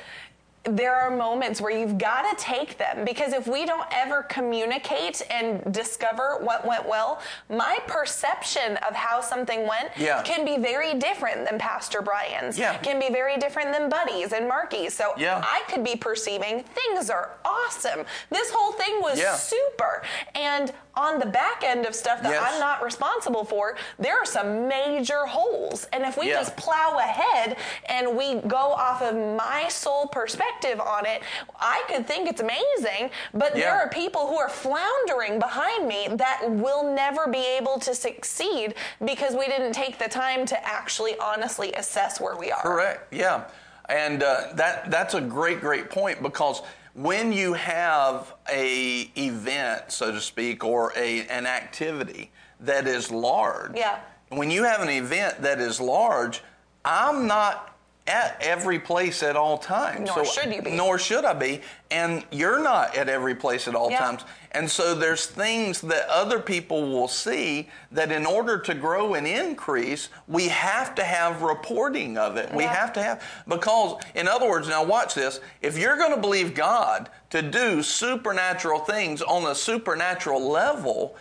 there 0.64 0.96
are 0.96 1.16
moments 1.16 1.62
where 1.62 1.72
you've 1.72 1.98
got 2.00 2.24
to 2.36 2.44
take 2.44 2.78
them 2.80 3.06
because 3.06 3.34
if 3.34 3.48
we 3.48 3.68
don't 3.68 3.88
ever 3.92 4.24
communicate 4.24 5.22
and 5.30 5.62
discover 5.72 6.40
what 6.42 6.66
went 6.66 6.88
well, 6.88 7.22
my 7.50 7.78
perception 7.86 8.78
of 8.78 8.96
how 8.96 9.22
something 9.22 9.68
went 9.68 9.90
Yeah. 9.96 10.24
can 10.24 10.44
be 10.44 10.58
very 10.58 10.96
different 10.96 11.48
than 11.48 11.60
Pastor 11.60 12.02
Brian's. 12.02 12.58
Yeah. 12.58 12.78
Can 12.80 13.00
be 13.00 13.10
very 13.10 13.38
different 13.38 13.74
than 13.74 13.90
Buddy's 13.90 14.34
and 14.34 14.48
Marky's. 14.48 14.96
So 14.96 15.14
Yeah. 15.18 15.40
I 15.46 15.62
could 15.70 15.84
be 15.84 15.96
perceiving 15.96 16.64
things 16.64 17.12
are 17.12 17.30
awesome. 17.46 18.04
This 18.32 18.50
whole 18.52 18.72
thing 18.72 19.02
was 19.02 19.22
super. 19.40 20.02
And 20.34 20.74
on 20.96 21.20
the 21.20 21.26
back 21.26 21.64
end 21.64 21.86
of 21.86 21.94
stuff 21.94 22.22
that 22.22 22.32
Yes. 22.32 22.44
I'm 22.54 22.60
not 22.60 22.84
responsible 22.84 23.44
for, 23.44 23.76
there 24.00 24.18
are 24.18 24.26
some 24.26 24.68
major 24.68 25.26
holes. 25.26 25.88
And 25.94 26.04
if 26.04 26.18
we 26.18 26.30
Yeah. 26.30 26.36
just 26.40 26.56
plow 26.56 26.98
ahead 26.98 27.58
and 27.88 28.16
we 28.16 28.36
go 28.36 28.58
off 28.74 29.02
of 29.02 29.16
my 29.16 29.68
sole 29.70 30.08
perspective 30.08 30.80
on 30.80 31.06
it, 31.06 31.22
I 31.60 31.84
could 31.88 32.08
think 32.08 32.30
it's 32.30 32.42
amazing, 32.42 33.12
but 33.34 33.56
Yeah. 33.56 33.72
there 33.72 33.82
are 33.82 33.90
people 33.90 34.28
who 34.28 34.38
are 34.38 34.50
floundering 34.50 35.40
behind 35.40 35.88
me 35.88 36.08
that 36.12 36.50
will 36.50 36.84
never 36.84 37.28
be 37.28 37.46
able 37.46 37.80
to 37.80 37.94
succeed 37.94 38.76
because 39.04 39.36
we 39.36 39.46
didn't 39.48 39.74
take 39.74 39.98
the 40.00 40.08
time 40.10 40.46
to 40.46 40.66
actually 40.66 41.18
honestly 41.20 41.74
assess 41.74 42.20
where 42.20 42.36
we 42.36 42.52
are. 42.52 42.62
Correct. 42.62 43.14
Yeah, 43.14 43.42
and 43.90 44.24
uh, 44.24 44.48
that 44.54 44.90
that's 44.90 45.14
a 45.14 45.22
great 45.22 45.60
great 45.62 45.90
point 45.90 46.22
because 46.24 46.62
when 46.96 47.34
you 47.34 47.54
have 47.54 48.34
a 48.50 49.12
event, 49.18 49.92
so 49.92 50.12
to 50.12 50.22
speak, 50.22 50.64
or 50.64 50.94
a 50.96 51.28
an 51.28 51.46
activity 51.46 52.32
that 52.62 52.88
is 52.88 53.12
large. 53.12 53.76
Yeah. 53.76 54.00
When 54.30 54.50
you 54.50 54.64
have 54.64 54.82
an 54.82 54.90
event 54.90 55.42
that 55.42 55.60
is 55.60 55.80
large, 55.80 56.42
I'm 56.84 57.28
not 57.28 57.75
at 58.08 58.38
every 58.40 58.78
place 58.78 59.24
at 59.24 59.36
all 59.36 59.58
times. 59.58 60.12
Nor 60.16 60.26
should 60.26 60.54
you 60.54 60.62
be. 60.62 60.72
Nor 60.72 61.00
should 61.00 61.26
I 61.26 61.34
be. 61.34 61.62
And 61.90 62.24
you're 62.32 62.62
not 62.62 62.96
at 62.96 63.10
every 63.10 63.34
place 63.34 63.68
at 63.68 63.74
all 63.74 63.90
Yeah. 63.90 63.98
times. 64.00 64.22
And 64.52 64.70
so 64.70 64.94
there's 64.94 65.26
things 65.26 65.82
that 65.82 66.08
other 66.08 66.40
people 66.40 66.84
will 66.92 67.08
see 67.08 67.68
that 67.92 68.12
in 68.12 68.26
order 68.28 68.60
to 68.60 68.74
grow 68.76 69.16
and 69.16 69.26
increase, 69.26 70.10
we 70.28 70.50
have 70.50 70.94
to 70.96 71.04
have 71.04 71.42
reporting 71.42 72.18
of 72.18 72.38
it. 72.38 72.54
We 72.54 72.64
have 72.64 72.94
to 72.94 73.04
have, 73.04 73.24
because, 73.48 74.00
in 74.14 74.28
other 74.28 74.48
words, 74.48 74.68
now 74.68 74.84
watch 74.84 75.16
this. 75.16 75.40
If 75.62 75.78
you're 75.78 75.98
going 75.98 76.14
to 76.14 76.22
believe 76.22 76.54
God 76.54 77.10
to 77.32 77.42
do 77.42 77.82
supernatural 77.82 78.80
things 78.80 79.24
on 79.24 79.46
a 79.46 79.56
supernatural 79.56 80.48
level, 80.48 81.16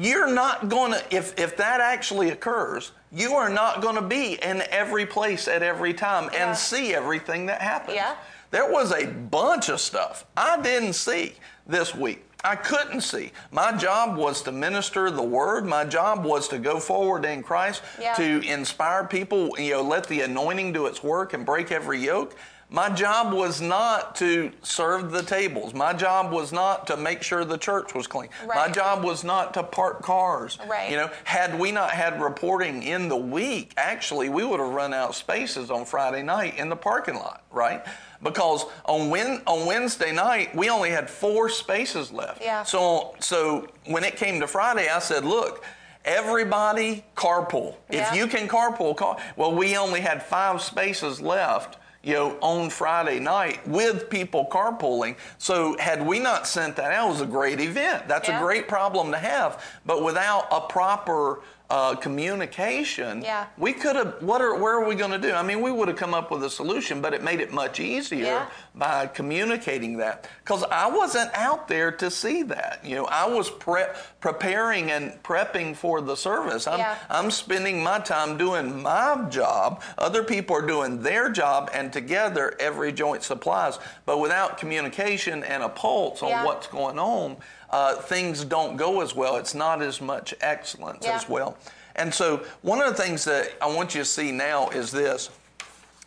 you're 0.00 0.32
not 0.32 0.68
going 0.70 0.92
to, 0.92 1.02
if, 1.14 1.38
if 1.38 1.56
that 1.58 1.80
actually 1.80 2.30
occurs, 2.30 2.92
you 3.12 3.34
are 3.34 3.50
not 3.50 3.82
going 3.82 3.96
to 3.96 4.02
be 4.02 4.38
in 4.42 4.62
every 4.70 5.04
place 5.04 5.46
at 5.46 5.62
every 5.62 5.92
time 5.92 6.30
Yeah. 6.32 6.48
and 6.48 6.56
see 6.56 6.94
everything 6.94 7.46
that 7.46 7.60
happens. 7.60 7.96
Yeah. 7.96 8.14
There 8.50 8.70
was 8.70 8.92
a 8.92 9.06
bunch 9.06 9.68
of 9.68 9.78
stuff 9.80 10.24
I 10.36 10.60
didn't 10.60 10.94
see 10.94 11.34
this 11.66 11.94
week. 11.94 12.24
I 12.42 12.56
couldn't 12.56 13.02
see. 13.02 13.32
My 13.50 13.76
job 13.76 14.16
was 14.16 14.40
to 14.44 14.52
minister 14.52 15.10
the 15.10 15.22
word. 15.22 15.66
My 15.66 15.84
job 15.84 16.24
was 16.24 16.48
to 16.48 16.58
go 16.58 16.80
forward 16.80 17.26
in 17.26 17.42
Christ, 17.42 17.82
Yeah. 18.00 18.14
to 18.14 18.40
inspire 18.50 19.04
people, 19.04 19.50
you 19.60 19.72
know, 19.74 19.82
let 19.82 20.06
the 20.06 20.22
anointing 20.22 20.72
do 20.72 20.86
its 20.86 21.02
work 21.02 21.34
and 21.34 21.44
break 21.44 21.70
every 21.70 21.98
yoke. 21.98 22.34
My 22.72 22.88
job 22.88 23.32
was 23.32 23.60
not 23.60 24.14
to 24.16 24.52
serve 24.62 25.10
the 25.10 25.22
tables. 25.22 25.74
My 25.74 25.92
job 25.92 26.30
was 26.30 26.52
not 26.52 26.86
to 26.86 26.96
make 26.96 27.20
sure 27.20 27.44
the 27.44 27.58
church 27.58 27.94
was 27.94 28.06
clean. 28.06 28.28
My 28.46 28.68
job 28.68 29.02
was 29.02 29.24
not 29.24 29.54
to 29.54 29.64
park 29.64 30.02
cars. 30.02 30.56
Right. 30.68 30.88
You 30.88 30.96
know, 30.96 31.10
had 31.24 31.58
we 31.58 31.72
not 31.72 31.90
had 31.90 32.22
reporting 32.22 32.84
in 32.84 33.08
the 33.08 33.16
week, 33.16 33.74
actually, 33.76 34.28
we 34.28 34.44
would 34.44 34.60
have 34.60 34.72
run 34.72 34.94
out 34.94 35.16
spaces 35.16 35.68
on 35.68 35.84
Friday 35.84 36.22
night 36.22 36.58
in 36.58 36.68
the 36.68 36.76
parking 36.76 37.16
lot, 37.16 37.42
right? 37.50 37.84
Because 38.22 38.64
on 38.84 39.10
Wed 39.10 39.42
on 39.48 39.66
Wednesday 39.66 40.12
night, 40.12 40.54
we 40.54 40.70
only 40.70 40.90
had 40.90 41.10
four 41.10 41.48
spaces 41.48 42.12
left. 42.12 42.40
Yeah. 42.40 42.62
So 42.62 43.16
so 43.18 43.66
when 43.86 44.04
it 44.04 44.16
came 44.16 44.38
to 44.40 44.46
Friday, 44.46 44.88
I 44.88 45.00
said, 45.00 45.24
look. 45.24 45.64
Everybody 46.02 47.04
carpool. 47.14 47.74
Yeah. 47.90 48.08
If 48.08 48.16
you 48.16 48.26
can 48.26 48.48
carpool, 48.48 48.96
car. 48.96 49.18
Well, 49.36 49.54
we 49.54 49.76
only 49.76 50.00
had 50.00 50.22
five 50.22 50.62
spaces 50.62 51.20
left, 51.20 51.76
you 52.02 52.14
know, 52.14 52.36
on 52.40 52.70
Friday 52.70 53.18
night 53.20 53.66
with 53.68 54.08
people 54.08 54.46
carpooling. 54.50 55.16
So 55.38 55.76
had 55.78 56.04
we 56.04 56.18
not 56.18 56.46
sent 56.46 56.76
that 56.76 56.92
out, 56.92 57.08
it 57.08 57.10
was 57.10 57.20
a 57.20 57.26
great 57.26 57.60
event. 57.60 58.08
That's 58.08 58.28
Yeah. 58.28 58.38
a 58.38 58.40
great 58.42 58.68
problem 58.68 59.10
to 59.12 59.18
have. 59.18 59.62
But 59.84 60.02
without 60.02 60.46
a 60.50 60.60
proper 60.62 61.40
uh, 61.70 61.94
communication, 61.94 63.22
Yeah. 63.22 63.46
we 63.56 63.72
could 63.72 63.94
have. 63.96 64.20
What 64.22 64.40
are? 64.42 64.54
Where 64.56 64.74
are 64.74 64.84
we 64.84 64.96
going 64.96 65.12
to 65.12 65.18
do? 65.18 65.32
I 65.32 65.42
mean, 65.42 65.60
we 65.60 65.70
would 65.70 65.88
have 65.88 65.96
come 65.96 66.14
up 66.14 66.30
with 66.30 66.42
a 66.42 66.50
solution, 66.50 67.00
but 67.00 67.14
it 67.14 67.22
made 67.22 67.40
it 67.40 67.52
much 67.52 67.78
easier 67.78 68.24
Yeah. 68.24 68.46
by 68.74 69.06
communicating 69.06 69.98
that. 69.98 70.26
Because 70.42 70.64
I 70.64 70.88
wasn't 70.90 71.30
out 71.34 71.68
there 71.68 71.92
to 71.92 72.10
see 72.10 72.42
that. 72.44 72.80
You 72.84 72.96
know, 72.96 73.04
I 73.06 73.26
was 73.28 73.48
pre- 73.50 73.84
preparing 74.20 74.90
and 74.90 75.22
prepping 75.22 75.76
for 75.76 76.00
the 76.00 76.16
service. 76.16 76.66
I'm, 76.66 76.80
Yeah. 76.80 76.96
I'm 77.08 77.30
spending 77.30 77.82
my 77.82 78.00
time 78.00 78.36
doing 78.36 78.82
my 78.82 79.26
job. 79.30 79.82
Other 79.96 80.24
people 80.24 80.56
are 80.56 80.66
doing 80.66 81.02
their 81.02 81.28
job, 81.30 81.70
and 81.72 81.92
together 81.92 82.54
every 82.58 82.92
joint 82.92 83.22
supplies. 83.22 83.78
But 84.06 84.18
without 84.18 84.58
communication 84.58 85.44
and 85.44 85.62
a 85.62 85.68
pulse 85.68 86.22
on 86.22 86.44
what's 86.44 86.66
going 86.66 86.98
on, 86.98 87.36
uh, 87.70 87.94
things 87.96 88.44
don't 88.44 88.76
go 88.76 89.00
as 89.00 89.14
well. 89.14 89.36
It's 89.36 89.54
not 89.54 89.82
as 89.82 90.00
much 90.00 90.34
excellence 90.40 91.04
Yeah. 91.06 91.16
as 91.16 91.28
well. 91.28 91.56
And 91.96 92.12
so, 92.12 92.44
one 92.62 92.80
of 92.80 92.94
the 92.96 93.02
things 93.02 93.24
that 93.24 93.52
I 93.60 93.66
want 93.66 93.94
you 93.94 94.02
to 94.02 94.04
see 94.04 94.32
now 94.32 94.68
is 94.68 94.90
this: 94.90 95.30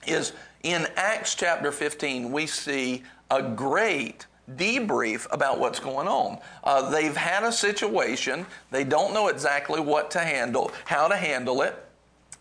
is 0.06 0.34
in 0.64 0.88
Acts 0.96 1.36
chapter 1.36 1.72
15, 1.72 2.32
we 2.32 2.48
see 2.48 3.04
a 3.30 3.42
great 3.42 4.26
debrief 4.56 5.28
about 5.32 5.60
what's 5.60 5.80
going 5.80 6.08
on. 6.08 6.38
Uh, 6.64 6.90
they've 6.90 7.16
had 7.16 7.44
a 7.44 7.52
situation, 7.52 8.46
they 8.72 8.84
don't 8.84 9.14
know 9.14 9.28
exactly 9.28 9.80
what 9.80 10.12
to 10.12 10.20
handle, 10.20 10.72
how 10.86 11.08
to 11.08 11.16
handle 11.16 11.62
it. 11.62 11.76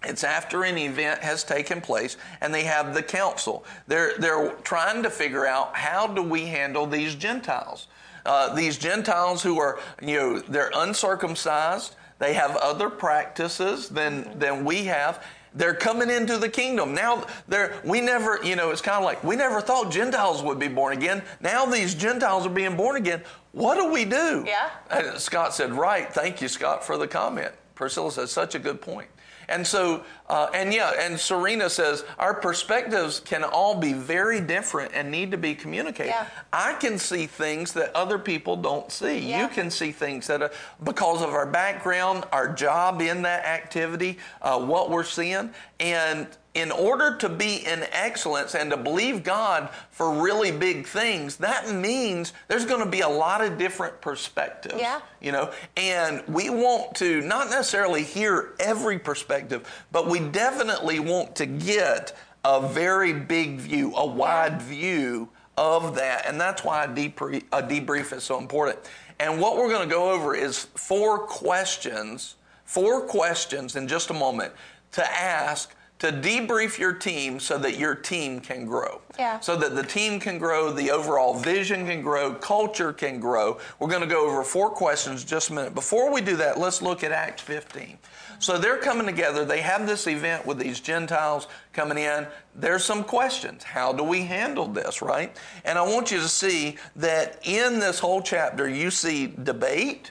It's 0.04 0.24
after 0.24 0.64
an 0.64 0.78
event 0.78 1.20
has 1.20 1.44
taken 1.44 1.80
place, 1.80 2.16
and 2.40 2.52
they 2.52 2.64
have 2.64 2.92
the 2.92 3.02
council. 3.04 3.64
They're, 3.86 4.14
they're 4.18 4.50
trying 4.64 5.04
to 5.04 5.10
figure 5.10 5.46
out 5.46 5.76
how 5.76 6.08
do 6.08 6.22
we 6.22 6.46
handle 6.46 6.86
these 6.86 7.14
Gentiles. 7.14 7.86
Uh, 8.24 8.54
these 8.54 8.78
Gentiles 8.78 9.42
who 9.42 9.58
are, 9.58 9.80
you 10.00 10.16
know, 10.16 10.38
they're 10.40 10.70
uncircumcised, 10.74 11.96
they 12.18 12.34
have 12.34 12.56
other 12.56 12.88
practices 12.88 13.88
than, 13.88 14.38
than 14.38 14.64
we 14.64 14.84
have. 14.84 15.24
They're 15.54 15.74
coming 15.74 16.08
into 16.08 16.38
the 16.38 16.48
kingdom. 16.48 16.94
Now, 16.94 17.26
they're, 17.48 17.80
we 17.84 18.00
never, 18.00 18.38
you 18.42 18.56
know, 18.56 18.70
it's 18.70 18.80
kind 18.80 18.96
of 18.96 19.04
like 19.04 19.22
we 19.22 19.36
never 19.36 19.60
thought 19.60 19.90
Gentiles 19.90 20.42
would 20.42 20.58
be 20.58 20.68
born 20.68 20.94
again. 20.94 21.22
Now 21.40 21.66
these 21.66 21.94
Gentiles 21.94 22.46
are 22.46 22.50
being 22.50 22.76
born 22.76 22.96
again. 22.96 23.22
What 23.50 23.74
do 23.74 23.92
we 23.92 24.04
do? 24.04 24.44
Yeah. 24.46 24.70
And 24.90 25.18
Scott 25.18 25.52
said, 25.52 25.72
Right. 25.72 26.12
Thank 26.12 26.40
you, 26.40 26.48
Scott, 26.48 26.84
for 26.84 26.96
the 26.96 27.06
comment. 27.06 27.52
Priscilla 27.74 28.10
says, 28.10 28.30
Such 28.30 28.54
a 28.54 28.58
good 28.58 28.80
point. 28.80 29.08
And 29.48 29.66
so, 29.66 30.04
uh, 30.28 30.48
and 30.54 30.72
yeah, 30.72 30.92
and 30.98 31.18
Serena 31.18 31.68
says, 31.68 32.04
Our 32.18 32.34
perspectives 32.34 33.20
can 33.20 33.44
all 33.44 33.74
be 33.74 33.92
very 33.92 34.40
different 34.40 34.92
and 34.94 35.10
need 35.10 35.30
to 35.30 35.38
be 35.38 35.54
communicated. 35.54 36.10
Yeah. 36.10 36.26
I 36.52 36.74
can 36.74 36.98
see 36.98 37.26
things 37.26 37.72
that 37.74 37.94
other 37.94 38.18
people 38.18 38.56
don't 38.56 38.90
see. 38.90 39.18
Yeah. 39.18 39.42
You 39.42 39.48
can 39.48 39.70
see 39.70 39.92
things 39.92 40.26
that, 40.26 40.42
are, 40.42 40.52
because 40.82 41.22
of 41.22 41.30
our 41.30 41.46
background, 41.46 42.24
our 42.32 42.52
job 42.52 43.00
in 43.00 43.22
that 43.22 43.44
activity, 43.44 44.18
uh, 44.40 44.58
what 44.60 44.90
we're 44.90 45.04
seeing. 45.04 45.50
And 45.80 46.26
in 46.54 46.70
order 46.70 47.16
to 47.16 47.28
be 47.28 47.64
in 47.66 47.84
excellence 47.92 48.54
and 48.54 48.70
to 48.70 48.76
believe 48.76 49.24
God 49.24 49.70
for 49.90 50.22
really 50.22 50.52
big 50.52 50.86
things, 50.86 51.36
that 51.38 51.72
means 51.74 52.34
there's 52.48 52.66
going 52.66 52.84
to 52.84 52.90
be 52.90 53.00
a 53.00 53.08
lot 53.08 53.42
of 53.42 53.56
different 53.56 54.00
perspectives. 54.02 54.74
Yeah. 54.78 55.00
You 55.20 55.32
know, 55.32 55.50
and 55.76 56.22
we 56.28 56.50
want 56.50 56.94
to 56.96 57.22
not 57.22 57.48
necessarily 57.48 58.02
hear 58.02 58.52
every 58.60 58.98
perspective, 58.98 59.66
but 59.92 60.08
we 60.08 60.20
definitely 60.20 60.98
want 60.98 61.34
to 61.36 61.46
get 61.46 62.14
a 62.44 62.60
very 62.60 63.14
big 63.14 63.58
view, 63.58 63.94
a 63.96 64.04
wide 64.04 64.60
view 64.60 65.30
of 65.56 65.94
that. 65.94 66.26
And 66.26 66.38
that's 66.38 66.64
why 66.64 66.84
a, 66.84 66.88
debrief, 66.88 67.44
a 67.52 67.62
debrief 67.62 68.12
is 68.12 68.24
so 68.24 68.38
important. 68.38 68.78
And 69.20 69.40
what 69.40 69.56
we're 69.56 69.68
going 69.68 69.88
to 69.88 69.94
go 69.94 70.10
over 70.10 70.34
is 70.34 70.58
four 70.74 71.20
questions, 71.20 72.34
four 72.64 73.02
questions 73.02 73.76
in 73.76 73.88
just 73.88 74.10
a 74.10 74.14
moment 74.14 74.52
to 74.92 75.04
ask 75.10 75.74
to 76.02 76.10
debrief 76.10 76.78
your 76.78 76.92
team 76.92 77.38
so 77.38 77.56
that 77.56 77.78
your 77.78 77.94
team 77.94 78.40
can 78.40 78.66
grow. 78.66 79.00
Yeah. 79.20 79.38
So 79.38 79.54
that 79.54 79.76
the 79.76 79.84
team 79.84 80.18
can 80.18 80.36
grow, 80.36 80.72
the 80.72 80.90
overall 80.90 81.32
vision 81.32 81.86
can 81.86 82.02
grow, 82.02 82.34
culture 82.34 82.92
can 82.92 83.20
grow. 83.20 83.60
We're 83.78 83.88
going 83.88 84.02
to 84.02 84.08
go 84.08 84.28
over 84.28 84.42
four 84.42 84.70
questions 84.70 85.22
in 85.22 85.28
just 85.28 85.50
a 85.50 85.52
minute. 85.52 85.76
Before 85.76 86.12
we 86.12 86.20
do 86.20 86.34
that, 86.38 86.58
let's 86.58 86.82
look 86.82 87.04
at 87.04 87.12
Acts 87.12 87.42
15. 87.42 87.98
So 88.40 88.58
they're 88.58 88.78
coming 88.78 89.06
together. 89.06 89.44
They 89.44 89.60
have 89.60 89.86
this 89.86 90.08
event 90.08 90.44
with 90.44 90.58
these 90.58 90.80
Gentiles 90.80 91.46
coming 91.72 91.98
in. 91.98 92.26
There's 92.56 92.84
some 92.84 93.04
questions. 93.04 93.62
How 93.62 93.92
do 93.92 94.02
we 94.02 94.22
handle 94.22 94.66
this, 94.66 95.02
right? 95.02 95.36
And 95.64 95.78
I 95.78 95.82
want 95.82 96.10
you 96.10 96.18
to 96.18 96.28
see 96.28 96.78
that 96.96 97.38
in 97.46 97.78
this 97.78 98.00
whole 98.00 98.22
chapter, 98.22 98.68
you 98.68 98.90
see 98.90 99.28
debate, 99.44 100.10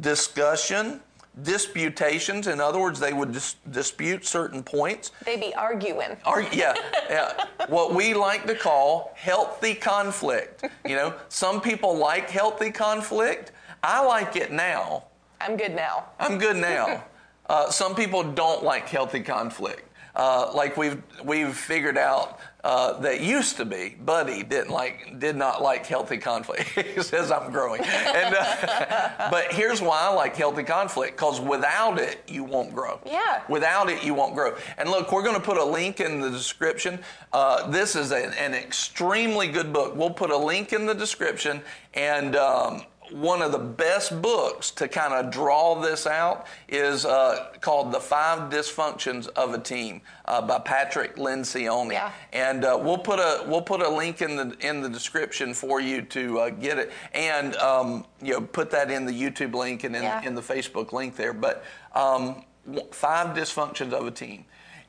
discussion, 0.00 1.02
disputations. 1.42 2.46
In 2.46 2.60
other 2.60 2.78
words, 2.78 2.98
they 2.98 3.12
would 3.12 3.32
dis- 3.32 3.56
dispute 3.70 4.26
certain 4.26 4.62
points. 4.62 5.12
They'd 5.24 5.40
be 5.40 5.54
arguing. 5.54 6.16
Are, 6.24 6.42
yeah, 6.52 6.74
yeah. 7.08 7.44
What 7.68 7.94
we 7.94 8.14
like 8.14 8.46
to 8.46 8.54
call 8.54 9.12
healthy 9.16 9.74
conflict. 9.74 10.64
You 10.86 10.96
know, 10.96 11.14
some 11.28 11.60
people 11.60 11.96
like 11.96 12.30
healthy 12.30 12.70
conflict. 12.70 13.52
I 13.82 14.04
like 14.04 14.36
it 14.36 14.52
now. 14.52 15.04
I'm 15.40 15.56
good 15.56 15.74
now. 15.74 16.06
I'm 16.18 16.38
good 16.38 16.56
now. 16.72 17.04
Uh, 17.48 17.70
some 17.70 17.94
people 17.94 18.22
don't 18.22 18.62
like 18.62 18.88
healthy 18.88 19.20
conflict. 19.20 19.82
Uh, 20.14 20.50
like 20.54 20.76
we've 20.76 21.02
we've 21.24 21.54
figured 21.54 21.98
out 21.98 22.38
uh, 22.66 22.98
that 22.98 23.20
used 23.20 23.56
to 23.56 23.64
be. 23.64 23.94
Buddy 24.04 24.42
didn't 24.42 24.72
like 24.72 25.20
did 25.20 25.36
not 25.36 25.62
like 25.62 25.86
healthy 25.86 26.18
conflict. 26.18 26.68
he 26.74 27.00
says 27.00 27.30
I'm 27.30 27.52
growing, 27.52 27.80
and 27.80 28.34
uh, 28.34 29.28
but 29.30 29.52
here's 29.52 29.80
why 29.80 30.00
I 30.00 30.08
like 30.08 30.34
healthy 30.34 30.64
conflict 30.64 31.16
because 31.16 31.40
without 31.40 32.00
it 32.00 32.24
you 32.26 32.42
won't 32.42 32.74
grow. 32.74 32.98
Yeah. 33.06 33.42
Without 33.48 33.88
it 33.88 34.02
you 34.02 34.14
won't 34.14 34.34
grow. 34.34 34.56
And 34.78 34.90
look, 34.90 35.12
we're 35.12 35.22
going 35.22 35.36
to 35.36 35.40
put 35.40 35.58
a 35.58 35.64
link 35.64 36.00
in 36.00 36.20
the 36.20 36.28
description. 36.28 36.98
Uh, 37.32 37.70
this 37.70 37.94
is 37.94 38.10
an, 38.10 38.32
an 38.32 38.52
extremely 38.52 39.46
good 39.46 39.72
book. 39.72 39.94
We'll 39.94 40.10
put 40.10 40.30
a 40.30 40.36
link 40.36 40.72
in 40.72 40.86
the 40.86 40.94
description 40.94 41.62
and. 41.94 42.34
Um, 42.34 42.82
one 43.12 43.42
of 43.42 43.52
the 43.52 43.58
best 43.58 44.20
books 44.20 44.70
to 44.72 44.88
kind 44.88 45.14
of 45.14 45.30
draw 45.30 45.80
this 45.80 46.06
out 46.06 46.46
is 46.68 47.04
uh, 47.04 47.52
called 47.60 47.92
The 47.92 48.00
Five 48.00 48.50
Dysfunctions 48.50 49.28
of 49.28 49.54
a 49.54 49.58
Team 49.58 50.00
uh, 50.24 50.42
by 50.42 50.58
Patrick 50.58 51.16
Lencioni. 51.16 51.92
Yeah. 51.92 52.10
And 52.32 52.64
uh, 52.64 52.78
we'll 52.80 52.98
put 52.98 53.18
a 53.18 53.44
we'll 53.46 53.62
put 53.62 53.80
a 53.80 53.88
link 53.88 54.22
in 54.22 54.36
the 54.36 54.56
in 54.60 54.80
the 54.82 54.88
description 54.88 55.54
for 55.54 55.80
you 55.80 56.02
to 56.02 56.40
uh, 56.40 56.50
get 56.50 56.78
it, 56.78 56.92
and 57.14 57.54
um, 57.56 58.04
you 58.22 58.32
know 58.34 58.40
put 58.40 58.70
that 58.70 58.90
in 58.90 59.06
the 59.06 59.12
YouTube 59.12 59.54
link 59.54 59.84
and 59.84 59.94
in, 59.94 60.02
Yeah. 60.02 60.22
in 60.22 60.34
the 60.34 60.42
Facebook 60.42 60.92
link 60.92 61.16
there. 61.16 61.32
But 61.32 61.64
um, 61.94 62.44
five 62.92 63.36
dysfunctions 63.36 63.92
of 63.92 64.06
a 64.06 64.10
team. 64.10 64.44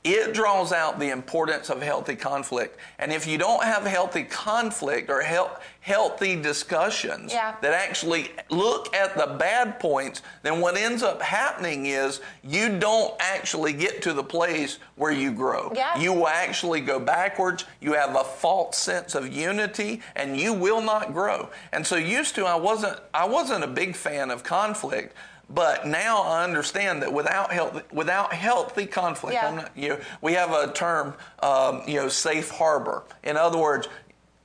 It 0.08 0.34
draws 0.34 0.72
out 0.72 1.00
the 1.00 1.10
importance 1.10 1.70
of 1.70 1.82
healthy 1.82 2.16
conflict. 2.16 2.80
And 2.98 3.12
if 3.12 3.28
you 3.28 3.38
don't 3.38 3.62
have 3.64 3.84
healthy 3.84 4.24
conflict 4.24 5.10
or 5.10 5.22
health, 5.22 5.62
healthy 5.82 6.36
discussions 6.42 7.34
Yeah. 7.34 7.56
that 7.62 7.74
actually 7.74 8.32
look 8.50 8.96
at 8.96 9.18
the 9.18 9.28
bad 9.28 9.80
points, 9.82 10.22
then 10.44 10.62
what 10.62 10.78
ends 10.78 11.04
up 11.04 11.22
happening 11.22 11.88
is 11.88 12.22
you 12.42 12.80
don't 12.80 13.14
actually 13.20 13.74
get 13.74 14.02
to 14.04 14.14
the 14.14 14.24
place 14.24 14.80
where 14.96 15.12
you 15.12 15.32
grow. 15.34 15.74
Yeah. 15.76 15.98
You 15.98 16.14
will 16.14 16.28
actually 16.30 16.80
go 16.80 17.00
backwards. 17.00 17.66
You 17.82 17.94
have 17.94 18.16
a 18.16 18.24
false 18.24 18.78
sense 18.78 19.14
of 19.14 19.28
unity 19.28 20.02
and 20.16 20.40
you 20.40 20.54
will 20.54 20.82
not 20.82 21.14
grow. 21.14 21.50
And 21.74 21.86
so 21.86 21.98
used 21.98 22.34
to 22.36 22.46
I 22.46 22.56
wasn't 22.56 22.98
I 23.14 23.26
wasn't 23.26 23.64
a 23.66 23.68
big 23.68 23.96
fan 23.98 24.32
of 24.32 24.44
conflict. 24.44 25.14
But 25.50 25.88
now 25.88 26.24
I 26.24 26.44
understand 26.44 27.02
that 27.02 27.14
without 27.14 27.52
healthy, 27.52 27.82
without 27.92 28.34
healthy 28.34 28.86
conflict, 28.86 29.36
Yeah. 29.36 29.48
I'm 29.48 29.56
not, 29.56 29.72
you 29.76 29.90
know, 29.90 30.00
we 30.22 30.34
have 30.34 30.52
a 30.52 30.72
term, 30.74 31.14
um, 31.42 31.84
you 31.88 31.96
know, 31.96 32.10
safe 32.10 32.50
harbor. 32.50 33.04
In 33.24 33.38
other 33.38 33.58
words, 33.58 33.88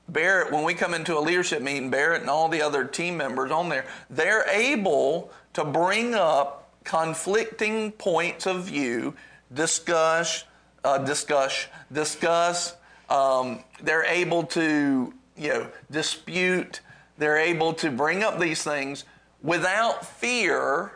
Barrett, 0.08 0.52
when 0.52 0.62
we 0.62 0.74
come 0.74 0.94
into 0.94 1.16
a 1.16 1.20
leadership 1.20 1.60
meeting, 1.62 1.90
Barrett 1.90 2.20
and 2.20 2.30
all 2.30 2.48
the 2.48 2.62
other 2.62 2.84
team 2.84 3.16
members 3.16 3.50
on 3.50 3.68
there, 3.68 3.86
they're 4.10 4.48
able 4.48 5.32
to 5.54 5.64
bring 5.64 6.14
up 6.14 6.70
conflicting 6.84 7.92
points 7.92 8.46
of 8.46 8.64
view, 8.64 9.14
discuss, 9.52 10.44
uh, 10.84 10.98
discuss, 10.98 11.66
discuss. 11.92 12.76
Um, 13.08 13.64
they're 13.82 14.04
able 14.04 14.44
to, 14.44 15.12
you 15.36 15.48
know, 15.48 15.66
dispute. 15.90 16.80
They're 17.18 17.38
able 17.38 17.72
to 17.74 17.90
bring 17.90 18.22
up 18.22 18.38
these 18.38 18.62
things 18.62 19.04
without 19.42 20.06
fear 20.06 20.92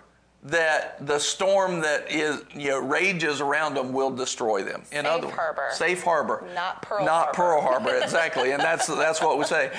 that 0.47 1.05
the 1.05 1.19
storm 1.19 1.81
that 1.81 2.11
is 2.11 2.43
you 2.55 2.69
know 2.69 2.79
rages 2.79 3.41
around 3.41 3.75
them 3.75 3.93
will 3.93 4.11
destroy 4.11 4.63
them. 4.63 4.83
In 4.93 5.05
safe 5.05 5.07
other 5.07 5.31
harbor. 5.31 5.69
safe 5.73 6.03
harbor. 6.03 6.45
Not 6.55 6.83
Pearl 6.83 7.05
not 7.05 7.37
Harbor. 7.37 7.37
Pearl 7.37 7.61
Harbor, 7.61 7.97
exactly. 7.97 8.53
and 8.53 8.63
that's 8.63 8.87
that's 8.87 9.21
what 9.21 9.39
we 9.39 9.45
say. 9.45 9.71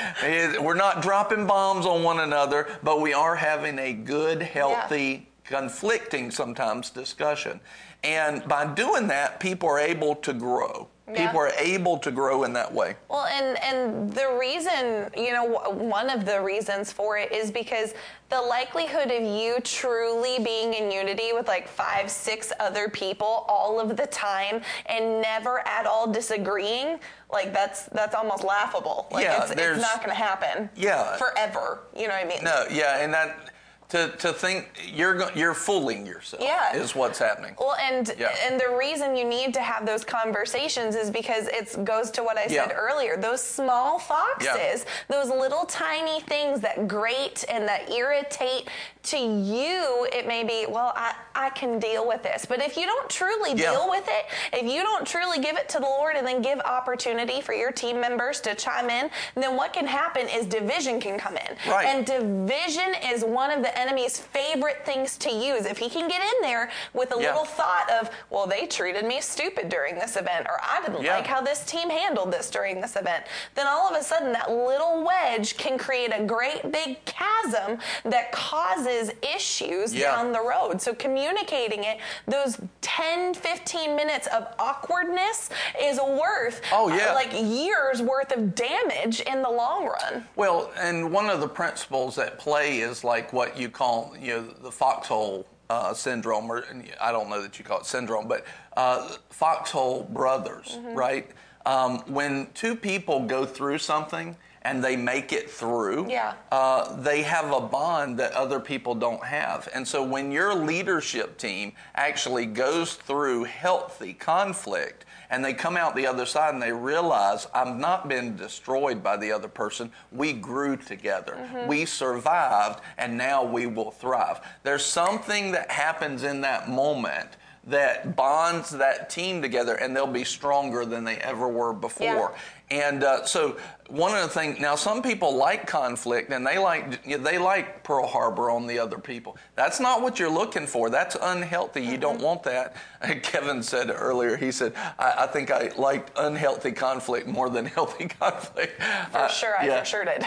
We're 0.61 0.75
not 0.75 1.01
dropping 1.01 1.47
bombs 1.47 1.85
on 1.85 2.03
one 2.03 2.19
another, 2.19 2.67
but 2.83 3.01
we 3.01 3.13
are 3.13 3.35
having 3.35 3.79
a 3.79 3.93
good, 3.93 4.41
healthy, 4.41 5.29
yeah. 5.45 5.49
conflicting 5.49 6.31
sometimes 6.31 6.89
discussion. 6.89 7.61
And 8.03 8.45
by 8.47 8.65
doing 8.73 9.07
that, 9.07 9.39
people 9.39 9.69
are 9.69 9.79
able 9.79 10.15
to 10.15 10.33
grow. 10.33 10.89
Yeah. 11.09 11.27
People 11.27 11.39
are 11.39 11.51
able 11.57 11.97
to 11.99 12.11
grow 12.11 12.43
in 12.43 12.51
that 12.53 12.73
way. 12.73 12.95
Well, 13.07 13.25
and 13.25 13.57
and 13.63 14.11
the 14.11 14.37
reason, 14.37 15.09
you 15.15 15.31
know, 15.31 15.45
one 15.71 16.09
of 16.09 16.25
the 16.25 16.41
reasons 16.41 16.91
for 16.91 17.17
it 17.17 17.31
is 17.31 17.49
because 17.49 17.93
the 18.27 18.41
likelihood 18.41 19.09
of 19.09 19.23
you 19.23 19.57
truly 19.63 20.43
being 20.43 20.73
in 20.73 20.91
unity 20.91 21.31
with 21.33 21.47
like 21.47 21.69
five, 21.69 22.11
six 22.11 22.51
other 22.59 22.89
people 22.89 23.45
all 23.47 23.79
of 23.79 23.95
the 23.95 24.07
time 24.07 24.61
and 24.87 25.21
never 25.21 25.65
at 25.65 25.85
all 25.85 26.11
disagreeing, 26.11 26.99
like 27.31 27.53
that's 27.53 27.85
that's 27.85 28.13
almost 28.13 28.43
laughable. 28.43 29.07
Like 29.09 29.23
yeah, 29.23 29.43
it's, 29.43 29.51
it's 29.51 29.81
not 29.81 30.03
going 30.03 30.09
to 30.09 30.21
happen. 30.21 30.69
Yeah. 30.75 31.15
Forever. 31.15 31.83
You 31.95 32.09
know 32.09 32.15
what 32.15 32.25
I 32.25 32.27
mean? 32.27 32.43
No. 32.43 32.65
Yeah, 32.69 33.01
and 33.01 33.13
that 33.13 33.53
to, 33.89 34.09
to 34.17 34.33
think 34.33 34.69
you're 34.93 35.31
you're 35.33 35.53
fooling 35.53 36.05
yourself 36.05 36.43
yeah. 36.43 36.75
is 36.75 36.93
what's 36.93 37.19
happening. 37.19 37.55
Well, 37.57 37.75
and 37.81 38.13
yeah. 38.19 38.35
and 38.43 38.59
the 38.59 38.75
reason 38.77 39.15
you 39.15 39.23
need 39.23 39.53
to 39.53 39.61
have 39.61 39.85
those 39.85 40.03
conversations 40.03 40.95
is 40.95 41.09
because 41.09 41.47
it 41.47 41.85
goes 41.85 42.11
to 42.11 42.23
what 42.23 42.37
I 42.37 42.47
said 42.47 42.69
yeah. 42.69 42.73
earlier. 42.73 43.15
Those 43.15 43.41
small 43.41 43.97
foxes, 43.97 44.85
those 45.07 45.29
little 45.29 45.65
tiny 45.65 46.19
things 46.21 46.59
that 46.61 46.87
grate 46.87 47.45
and 47.49 47.67
that 47.67 47.89
irritate 47.89 48.69
to 49.03 49.17
you, 49.17 50.05
it 50.11 50.27
may 50.27 50.43
be, 50.43 50.65
well, 50.67 50.91
I, 50.95 51.15
I 51.33 51.49
can 51.51 51.79
deal 51.79 52.05
with 52.05 52.23
this. 52.23 52.45
But 52.45 52.59
if 52.59 52.75
you 52.75 52.85
don't 52.85 53.09
truly 53.09 53.53
deal 53.53 53.89
with 53.89 54.05
it, 54.05 54.25
if 54.51 54.69
you 54.69 54.83
don't 54.83 55.07
truly 55.07 55.39
give 55.39 55.55
it 55.55 55.69
to 55.69 55.79
the 55.79 55.85
Lord 55.85 56.17
and 56.17 56.27
then 56.27 56.41
give 56.41 56.59
opportunity 56.59 57.39
for 57.39 57.53
your 57.53 57.71
team 57.71 58.01
members 58.01 58.41
to 58.41 58.53
chime 58.53 58.89
in, 58.89 59.09
then 59.35 59.55
what 59.55 59.71
can 59.71 59.87
happen 59.87 60.27
is 60.27 60.45
division 60.45 60.99
can 60.99 61.17
come 61.17 61.37
in. 61.37 61.55
Right. 61.69 61.85
And 61.85 62.05
division 62.05 62.95
is 63.05 63.23
one 63.23 63.49
of 63.49 63.61
the 63.61 63.76
enemy's 63.77 64.17
favorite 64.17 64.85
things 64.85 65.17
to 65.19 65.31
use. 65.31 65.65
If 65.65 65.77
he 65.77 65.89
can 65.89 66.07
get 66.07 66.21
in 66.21 66.41
there 66.41 66.69
with 66.93 67.15
a 67.15 67.21
yeah. 67.21 67.27
little 67.27 67.45
thought 67.45 67.89
of, 68.01 68.09
well, 68.29 68.47
they 68.47 68.65
treated 68.65 69.05
me 69.05 69.21
stupid 69.21 69.69
during 69.69 69.95
this 69.95 70.17
event, 70.17 70.47
or 70.47 70.59
I 70.61 70.81
didn't 70.81 71.03
yeah. 71.03 71.15
like 71.15 71.27
how 71.27 71.41
this 71.41 71.65
team 71.65 71.89
handled 71.89 72.31
this 72.31 72.49
during 72.49 72.81
this 72.81 72.95
event, 72.95 73.25
then 73.55 73.67
all 73.67 73.87
of 73.87 73.99
a 73.99 74.03
sudden 74.03 74.33
that 74.33 74.49
little 74.49 75.05
wedge 75.05 75.57
can 75.57 75.77
create 75.77 76.11
a 76.13 76.23
great 76.23 76.71
big 76.71 77.03
chasm 77.05 77.77
that 78.03 78.31
causes 78.31 79.11
issues 79.21 79.93
yeah. 79.93 80.15
down 80.15 80.31
the 80.31 80.41
road. 80.41 80.81
So 80.81 80.93
communicating 80.93 81.83
it, 81.83 81.99
those 82.27 82.59
10, 82.81 83.35
15 83.35 83.95
minutes 83.95 84.27
of 84.27 84.47
awkwardness 84.59 85.49
is 85.81 85.99
worth 85.99 86.61
oh, 86.71 86.89
yeah. 86.89 87.11
Uh, 87.11 87.13
like 87.13 87.31
years 87.33 88.01
worth 88.01 88.31
of 88.31 88.55
damage 88.55 89.21
in 89.21 89.41
the 89.41 89.49
long 89.49 89.85
run. 89.85 90.25
Well, 90.35 90.71
and 90.77 91.11
one 91.11 91.29
of 91.29 91.39
the 91.39 91.47
principles 91.47 92.17
at 92.17 92.37
play 92.39 92.79
is 92.79 93.03
like 93.03 93.33
what 93.33 93.57
you 93.57 93.66
you 93.67 93.71
call 93.71 94.15
you 94.19 94.33
know 94.33 94.41
the 94.61 94.71
foxhole 94.71 95.45
uh, 95.69 95.93
syndrome, 95.93 96.49
or 96.49 96.63
I 97.01 97.11
don't 97.11 97.29
know 97.29 97.41
that 97.41 97.59
you 97.59 97.65
call 97.65 97.81
it 97.81 97.85
syndrome, 97.85 98.27
but 98.27 98.45
uh, 98.77 99.17
foxhole 99.29 100.03
brothers, 100.03 100.67
mm-hmm. 100.69 100.95
right? 100.95 101.29
Um, 101.65 101.99
when 102.07 102.47
two 102.53 102.75
people 102.75 103.25
go 103.25 103.45
through 103.45 103.79
something 103.79 104.37
and 104.61 104.81
they 104.81 104.95
make 104.95 105.33
it 105.33 105.49
through, 105.49 106.09
yeah. 106.09 106.33
uh, 106.53 106.95
they 107.01 107.21
have 107.23 107.51
a 107.51 107.59
bond 107.59 108.17
that 108.19 108.31
other 108.31 108.61
people 108.61 108.95
don't 108.95 109.23
have. 109.23 109.67
And 109.73 109.85
so 109.85 110.01
when 110.01 110.31
your 110.31 110.55
leadership 110.55 111.37
team 111.37 111.73
actually 111.95 112.45
goes 112.45 112.93
through 112.93 113.43
healthy 113.43 114.13
conflict, 114.13 115.03
and 115.29 115.43
they 115.43 115.53
come 115.53 115.77
out 115.77 115.95
the 115.95 116.07
other 116.07 116.25
side 116.25 116.53
and 116.53 116.61
they 116.61 116.71
realize 116.71 117.47
I've 117.53 117.75
not 117.75 118.07
been 118.07 118.35
destroyed 118.35 119.03
by 119.03 119.17
the 119.17 119.31
other 119.31 119.47
person. 119.47 119.91
We 120.11 120.33
grew 120.33 120.77
together. 120.77 121.33
Mm-hmm. 121.37 121.67
We 121.67 121.85
survived 121.85 122.81
and 122.97 123.17
now 123.17 123.43
we 123.43 123.67
will 123.67 123.91
thrive. 123.91 124.39
There's 124.63 124.85
something 124.85 125.51
that 125.51 125.71
happens 125.71 126.23
in 126.23 126.41
that 126.41 126.69
moment 126.69 127.29
that 127.65 128.15
bonds 128.15 128.71
that 128.71 129.09
team 129.09 129.41
together 129.41 129.75
and 129.75 129.95
they'll 129.95 130.07
be 130.07 130.23
stronger 130.23 130.85
than 130.85 131.03
they 131.03 131.17
ever 131.17 131.49
were 131.49 131.73
before. 131.73 132.33
Yeah. 132.33 132.37
And 132.69 133.03
uh, 133.03 133.25
so 133.25 133.57
one 133.89 134.13
of 134.13 134.21
the 134.21 134.27
things 134.27 134.59
now 134.59 134.75
some 134.75 135.01
people 135.01 135.35
like 135.35 135.65
conflict 135.65 136.31
and 136.31 136.45
they 136.45 136.57
like 136.57 137.03
they 137.05 137.37
like 137.37 137.83
pearl 137.83 138.05
harbor 138.05 138.49
on 138.49 138.67
the 138.67 138.77
other 138.77 138.97
people 138.97 139.37
that's 139.55 139.79
not 139.79 140.01
what 140.01 140.19
you're 140.19 140.29
looking 140.29 140.67
for 140.67 140.89
that's 140.89 141.15
unhealthy 141.21 141.81
you 141.81 141.91
mm-hmm. 141.91 142.01
don't 142.01 142.21
want 142.21 142.43
that 142.43 142.75
kevin 143.23 143.63
said 143.63 143.89
earlier 143.89 144.35
he 144.35 144.51
said 144.51 144.73
I, 144.99 145.13
I, 145.19 145.27
think 145.27 145.51
i 145.51 145.71
like 145.77 146.09
unhealthy 146.17 146.71
conflict 146.73 147.27
more 147.27 147.49
than 147.49 147.65
healthy 147.77 148.07
conflict 148.07 148.81
for 149.11 149.17
uh, 149.17 149.27
sure 149.29 149.55
i 149.57 149.67
yeah. 149.67 149.79
for 149.79 149.85
sure 149.85 150.05
did 150.05 150.25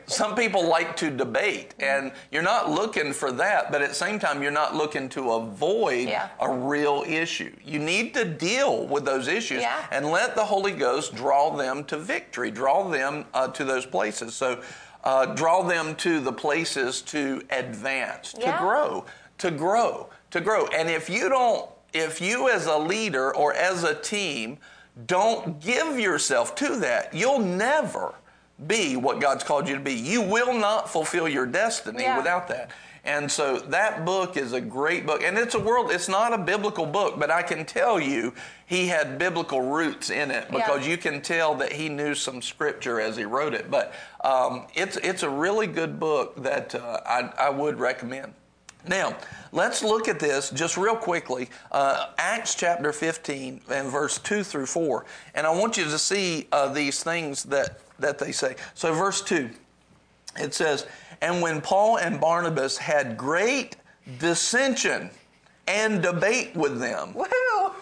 some 0.06 0.34
people 0.34 0.66
like 0.66 0.96
to 0.96 1.10
debate 1.10 1.74
and 1.78 2.10
you're 2.32 2.42
not 2.42 2.70
looking 2.70 3.12
for 3.12 3.30
that 3.32 3.70
but 3.70 3.80
at 3.80 3.90
the 3.90 3.94
same 3.94 4.18
time 4.18 4.42
you're 4.42 4.50
not 4.50 4.74
looking 4.74 5.08
to 5.10 5.32
avoid 5.32 6.08
yeah. 6.08 6.30
a 6.40 6.50
real 6.50 7.04
issue 7.06 7.54
you 7.64 7.78
need 7.78 8.12
to 8.12 8.24
deal 8.24 8.86
with 8.86 9.04
those 9.04 9.28
issues 9.28 9.60
yeah. 9.60 9.86
and 9.92 10.06
let 10.06 10.34
the 10.34 10.44
holy 10.44 10.72
ghost 10.72 11.14
draw 11.14 11.54
them 11.56 11.75
them 11.76 11.84
to 11.84 11.98
victory, 11.98 12.50
draw 12.50 12.88
them 12.88 13.26
uh, 13.34 13.48
to 13.48 13.64
those 13.64 13.86
places. 13.86 14.34
So, 14.34 14.62
uh, 15.04 15.26
draw 15.26 15.62
them 15.62 15.94
to 15.96 16.18
the 16.18 16.32
places 16.32 17.00
to 17.00 17.40
advance, 17.50 18.32
to 18.32 18.40
yeah. 18.40 18.58
grow, 18.58 19.04
to 19.38 19.52
grow, 19.52 20.10
to 20.32 20.40
grow. 20.40 20.66
And 20.66 20.90
if 20.90 21.08
you 21.08 21.28
don't, 21.28 21.70
if 21.92 22.20
you 22.20 22.50
as 22.50 22.66
a 22.66 22.76
leader 22.76 23.34
or 23.34 23.54
as 23.54 23.84
a 23.84 23.94
team 23.94 24.58
don't 25.06 25.60
give 25.60 26.00
yourself 26.00 26.56
to 26.56 26.76
that, 26.80 27.14
you'll 27.14 27.38
never 27.38 28.14
be 28.66 28.96
what 28.96 29.20
God's 29.20 29.44
called 29.44 29.68
you 29.68 29.74
to 29.74 29.80
be. 29.80 29.94
You 29.94 30.22
will 30.22 30.52
not 30.52 30.90
fulfill 30.90 31.28
your 31.28 31.46
destiny 31.46 32.02
yeah. 32.02 32.16
without 32.16 32.48
that. 32.48 32.70
And 33.06 33.30
so 33.30 33.58
that 33.58 34.04
book 34.04 34.36
is 34.36 34.52
a 34.52 34.60
great 34.60 35.06
book. 35.06 35.22
And 35.22 35.38
it's 35.38 35.54
a 35.54 35.60
world, 35.60 35.90
it's 35.92 36.08
not 36.08 36.32
a 36.32 36.38
biblical 36.38 36.84
book, 36.84 37.18
but 37.18 37.30
I 37.30 37.42
can 37.42 37.64
tell 37.64 38.00
you 38.00 38.34
he 38.66 38.88
had 38.88 39.16
biblical 39.16 39.62
roots 39.62 40.10
in 40.10 40.32
it 40.32 40.50
because 40.50 40.84
yeah. 40.84 40.90
you 40.90 40.96
can 40.98 41.22
tell 41.22 41.54
that 41.54 41.72
he 41.72 41.88
knew 41.88 42.14
some 42.16 42.42
scripture 42.42 43.00
as 43.00 43.16
he 43.16 43.24
wrote 43.24 43.54
it. 43.54 43.70
But 43.70 43.94
um, 44.24 44.66
it's, 44.74 44.96
it's 44.98 45.22
a 45.22 45.30
really 45.30 45.68
good 45.68 46.00
book 46.00 46.42
that 46.42 46.74
uh, 46.74 47.00
I, 47.06 47.32
I 47.38 47.50
would 47.50 47.78
recommend. 47.78 48.34
Now, 48.88 49.16
let's 49.52 49.82
look 49.82 50.08
at 50.08 50.18
this 50.18 50.50
just 50.50 50.76
real 50.76 50.96
quickly. 50.96 51.48
Uh, 51.70 52.06
Acts 52.18 52.54
chapter 52.54 52.92
15 52.92 53.60
and 53.70 53.88
verse 53.88 54.18
2 54.18 54.42
through 54.42 54.66
4. 54.66 55.04
And 55.34 55.46
I 55.46 55.50
want 55.50 55.76
you 55.76 55.84
to 55.84 55.98
see 55.98 56.48
uh, 56.52 56.72
these 56.72 57.02
things 57.02 57.44
that, 57.44 57.80
that 57.98 58.18
they 58.18 58.32
say. 58.32 58.56
So, 58.74 58.92
verse 58.92 59.22
2, 59.22 59.50
it 60.38 60.54
says, 60.54 60.86
and 61.20 61.42
when 61.42 61.60
Paul 61.60 61.98
and 61.98 62.20
Barnabas 62.20 62.76
had 62.78 63.16
great 63.16 63.76
dissension 64.18 65.10
and 65.66 66.02
debate 66.02 66.54
with 66.54 66.78
them. 66.78 67.14
Woo! 67.14 67.26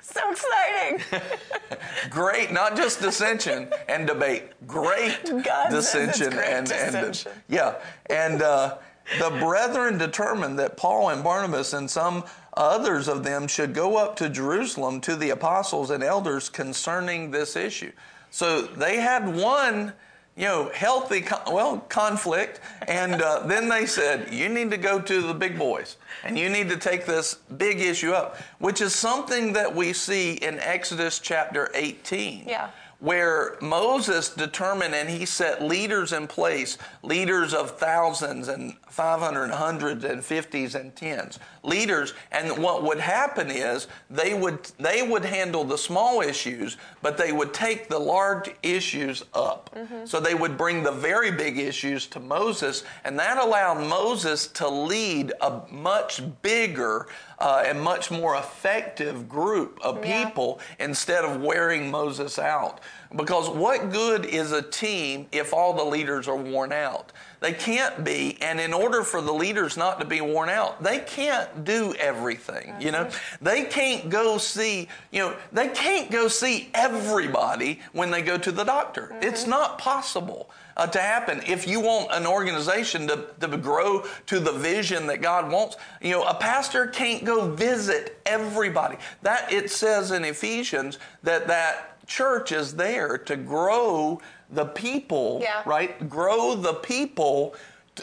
so 0.00 0.30
exciting. 0.30 1.20
great, 2.10 2.52
not 2.52 2.76
just 2.76 3.00
dissension 3.00 3.68
and 3.88 4.06
debate, 4.06 4.44
great 4.66 5.18
God 5.44 5.70
dissension 5.70 6.30
great 6.30 6.46
and, 6.46 6.66
dissension. 6.66 7.32
and 7.32 7.42
yeah. 7.48 7.74
And 8.06 8.42
uh, 8.42 8.78
the 9.18 9.30
brethren 9.30 9.98
determined 9.98 10.58
that 10.58 10.76
Paul 10.76 11.10
and 11.10 11.24
Barnabas 11.24 11.72
and 11.72 11.90
some 11.90 12.24
others 12.56 13.08
of 13.08 13.24
them 13.24 13.48
should 13.48 13.74
go 13.74 13.96
up 13.96 14.16
to 14.16 14.28
Jerusalem 14.28 15.00
to 15.02 15.16
the 15.16 15.30
apostles 15.30 15.90
and 15.90 16.02
elders 16.02 16.48
concerning 16.48 17.30
this 17.30 17.56
issue. 17.56 17.92
So 18.30 18.62
they 18.62 18.96
had 18.96 19.34
one 19.34 19.92
you 20.36 20.44
know, 20.44 20.70
healthy, 20.74 21.24
well, 21.46 21.78
conflict. 21.88 22.60
And 22.88 23.22
uh, 23.22 23.40
then 23.46 23.68
they 23.68 23.86
said, 23.86 24.32
you 24.32 24.48
need 24.48 24.70
to 24.72 24.76
go 24.76 25.00
to 25.00 25.22
the 25.22 25.34
big 25.34 25.56
boys 25.56 25.96
and 26.24 26.38
you 26.38 26.48
need 26.48 26.68
to 26.70 26.76
take 26.76 27.06
this 27.06 27.34
big 27.56 27.80
issue 27.80 28.12
up, 28.12 28.38
which 28.58 28.80
is 28.80 28.94
something 28.94 29.52
that 29.52 29.74
we 29.74 29.92
see 29.92 30.34
in 30.34 30.58
Exodus 30.58 31.20
chapter 31.20 31.70
18. 31.74 32.48
Yeah. 32.48 32.70
Where 33.04 33.58
Moses 33.60 34.30
determined 34.30 34.94
and 34.94 35.10
he 35.10 35.26
set 35.26 35.62
leaders 35.62 36.14
in 36.14 36.26
place, 36.26 36.78
leaders 37.02 37.52
of 37.52 37.72
thousands 37.72 38.48
and 38.48 38.74
500, 38.88 39.50
hundreds 39.50 40.04
and 40.04 40.24
fifties 40.24 40.74
and 40.74 40.96
tens, 40.96 41.38
leaders. 41.62 42.14
And 42.32 42.62
what 42.62 42.82
would 42.82 42.98
happen 42.98 43.50
is 43.50 43.88
they 44.08 44.32
would, 44.32 44.70
they 44.78 45.06
would 45.06 45.22
handle 45.22 45.64
the 45.64 45.76
small 45.76 46.22
issues, 46.22 46.78
but 47.02 47.18
they 47.18 47.30
would 47.30 47.52
take 47.52 47.90
the 47.90 47.98
large 47.98 48.50
issues 48.62 49.22
up. 49.34 49.68
Mm-hmm. 49.76 50.06
So 50.06 50.18
they 50.18 50.34
would 50.34 50.56
bring 50.56 50.82
the 50.82 50.92
very 50.92 51.30
big 51.30 51.58
issues 51.58 52.06
to 52.06 52.20
Moses, 52.20 52.84
and 53.04 53.18
that 53.18 53.36
allowed 53.36 53.86
Moses 53.86 54.46
to 54.46 54.66
lead 54.66 55.30
a 55.42 55.60
much 55.70 56.22
bigger 56.40 57.08
uh, 57.38 57.64
and 57.66 57.80
much 57.80 58.10
more 58.10 58.36
effective 58.36 59.28
group 59.28 59.78
of 59.82 60.04
yeah. 60.04 60.24
people 60.24 60.60
instead 60.78 61.24
of 61.24 61.40
wearing 61.40 61.90
Moses 61.90 62.38
out. 62.38 62.80
Because 63.16 63.48
what 63.48 63.92
good 63.92 64.24
is 64.24 64.50
a 64.52 64.62
team 64.62 65.26
if 65.30 65.54
all 65.54 65.72
the 65.72 65.84
leaders 65.84 66.26
are 66.26 66.36
worn 66.36 66.72
out? 66.72 67.12
They 67.40 67.52
can't 67.52 68.02
be, 68.02 68.38
and 68.40 68.58
in 68.58 68.72
order 68.72 69.02
for 69.02 69.20
the 69.20 69.32
leaders 69.32 69.76
not 69.76 70.00
to 70.00 70.06
be 70.06 70.20
worn 70.20 70.48
out, 70.48 70.82
they 70.82 70.98
can't 71.00 71.64
do 71.64 71.94
everything. 71.98 72.74
You 72.80 72.90
know, 72.90 73.10
they 73.40 73.64
can't 73.64 74.08
go 74.08 74.38
see, 74.38 74.88
you 75.12 75.20
know, 75.20 75.36
they 75.52 75.68
can't 75.68 76.10
go 76.10 76.26
see 76.26 76.70
everybody 76.72 77.80
when 77.92 78.10
they 78.10 78.22
go 78.22 78.38
to 78.38 78.50
the 78.50 78.64
doctor. 78.64 79.10
Mm-hmm. 79.12 79.24
It's 79.24 79.46
not 79.46 79.78
possible 79.78 80.48
uh, 80.76 80.86
to 80.86 80.98
happen. 80.98 81.42
If 81.46 81.68
you 81.68 81.80
want 81.80 82.08
an 82.12 82.26
organization 82.26 83.06
to, 83.08 83.26
to 83.40 83.56
grow 83.58 84.04
to 84.26 84.40
the 84.40 84.52
vision 84.52 85.06
that 85.08 85.20
God 85.20 85.50
wants, 85.50 85.76
you 86.00 86.12
know, 86.12 86.24
a 86.24 86.34
pastor 86.34 86.86
can't 86.86 87.24
go 87.24 87.50
visit 87.50 88.18
everybody. 88.26 88.96
That 89.22 89.52
it 89.52 89.70
says 89.70 90.10
in 90.10 90.24
Ephesians 90.24 90.98
that 91.22 91.46
that 91.46 91.93
church 92.06 92.52
is 92.52 92.74
there 92.74 93.18
to 93.18 93.36
grow 93.36 94.20
the 94.50 94.66
people, 94.66 95.40
yeah. 95.42 95.62
right? 95.66 96.08
Grow 96.08 96.54
the 96.54 96.74
people 96.74 97.54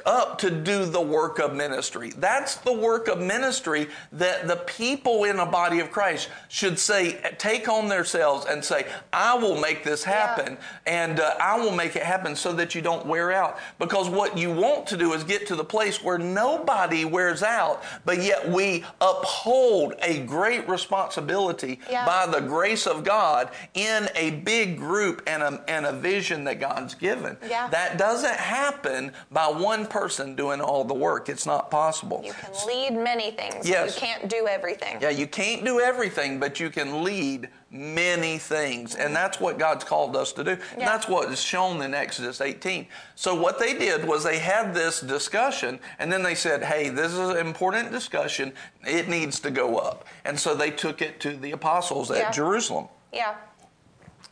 up 0.06 0.38
to 0.40 0.50
do 0.50 0.86
the 0.86 1.02
work 1.02 1.40
of 1.40 1.54
ministry. 1.54 2.12
That's 2.18 2.56
the 2.56 2.74
work 2.74 3.08
of 3.08 3.20
ministry 3.20 3.88
that 4.14 4.48
the 4.48 4.56
people 4.56 5.26
in 5.26 5.40
a 5.40 5.46
body 5.46 5.80
of 5.80 5.92
Christ 5.92 6.30
should 6.48 6.80
say, 6.80 7.20
take 7.38 7.68
on 7.68 7.90
themselves 7.90 8.46
and 8.46 8.64
say, 8.64 8.88
I 9.12 9.36
will 9.36 9.60
make 9.60 9.84
this 9.84 10.04
happen 10.04 10.54
yeah. 10.86 11.06
and 11.06 11.20
uh, 11.20 11.36
I 11.42 11.60
will 11.60 11.72
make 11.72 11.96
it 11.96 12.04
happen 12.04 12.36
so 12.36 12.54
that 12.54 12.74
you 12.74 12.82
don't 12.82 13.06
wear 13.06 13.32
out. 13.32 13.60
Because 13.80 14.10
what 14.10 14.38
you 14.38 14.52
want 14.52 14.88
to 14.88 14.98
do 14.98 15.14
is 15.14 15.24
get 15.24 15.46
to 15.48 15.56
the 15.56 15.64
place 15.64 16.02
where 16.04 16.18
nobody 16.18 17.06
wears 17.06 17.44
out, 17.44 17.84
but 18.06 18.22
yet 18.22 18.50
we 18.50 18.86
uphold 19.02 19.94
a 20.02 20.20
great 20.26 20.68
responsibility 20.70 21.80
yeah. 21.90 22.06
by 22.06 22.26
the 22.26 22.46
grace 22.46 22.88
of 22.88 23.04
God 23.04 23.50
in 23.74 24.08
a 24.16 24.32
big 24.32 24.78
group 24.78 25.22
and 25.28 25.44
a, 25.44 25.64
and 25.68 25.86
a 25.86 25.94
vision 25.94 26.46
that 26.46 26.60
God's 26.60 26.96
given. 26.96 27.38
Yeah. 27.48 27.68
That 27.70 27.98
doesn't 27.98 28.36
happen 28.36 29.12
by 29.32 29.48
one 29.48 29.81
one 29.82 29.90
person 29.90 30.36
doing 30.36 30.62
all 30.62 30.84
the 30.84 30.94
work. 30.94 31.30
It's 31.30 31.46
not 31.46 31.72
possible. 31.72 32.22
You 32.24 32.34
can 32.34 32.68
lead 32.68 32.94
many 32.94 33.32
things. 33.32 33.68
Yes. 33.68 33.96
You 33.96 34.02
can't 34.02 34.30
do 34.30 34.48
everything. 34.48 34.98
Yeah, 35.02 35.10
you 35.10 35.28
can't 35.28 35.66
do 35.66 35.80
everything, 35.80 36.40
but 36.40 36.60
you 36.60 36.70
can 36.70 37.04
lead 37.04 37.50
many 37.72 38.38
things. 38.38 38.96
And 38.96 39.16
that's 39.16 39.40
what 39.40 39.58
God's 39.58 39.84
called 39.84 40.16
us 40.16 40.34
to 40.34 40.44
do. 40.44 40.52
Yeah. 40.52 40.58
And 40.74 40.82
that's 40.82 41.08
what 41.08 41.32
is 41.32 41.42
shown 41.42 41.82
in 41.82 41.94
Exodus 41.94 42.42
18. 42.42 42.88
So 43.16 43.34
what 43.34 43.60
they 43.60 43.74
did 43.74 44.08
was 44.08 44.24
they 44.24 44.40
had 44.40 44.74
this 44.74 45.02
discussion 45.02 45.80
and 46.00 46.12
then 46.12 46.22
they 46.22 46.36
said, 46.36 46.64
hey, 46.64 46.90
this 46.90 47.12
is 47.12 47.20
an 47.20 47.38
important 47.38 47.92
discussion. 47.92 48.54
It 48.84 49.08
needs 49.08 49.40
to 49.42 49.52
go 49.52 49.78
up. 49.78 50.06
And 50.26 50.40
so 50.40 50.54
they 50.54 50.72
took 50.72 51.02
it 51.02 51.20
to 51.22 51.36
the 51.36 51.52
apostles 51.52 52.12
at 52.12 52.18
yeah. 52.18 52.32
Jerusalem. 52.32 52.88
Yeah. 53.14 53.36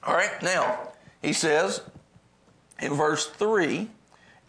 All 0.04 0.14
right, 0.14 0.42
now, 0.42 0.94
he 1.22 1.34
says 1.34 1.82
in 2.80 2.94
verse 2.94 3.26
3 3.28 3.90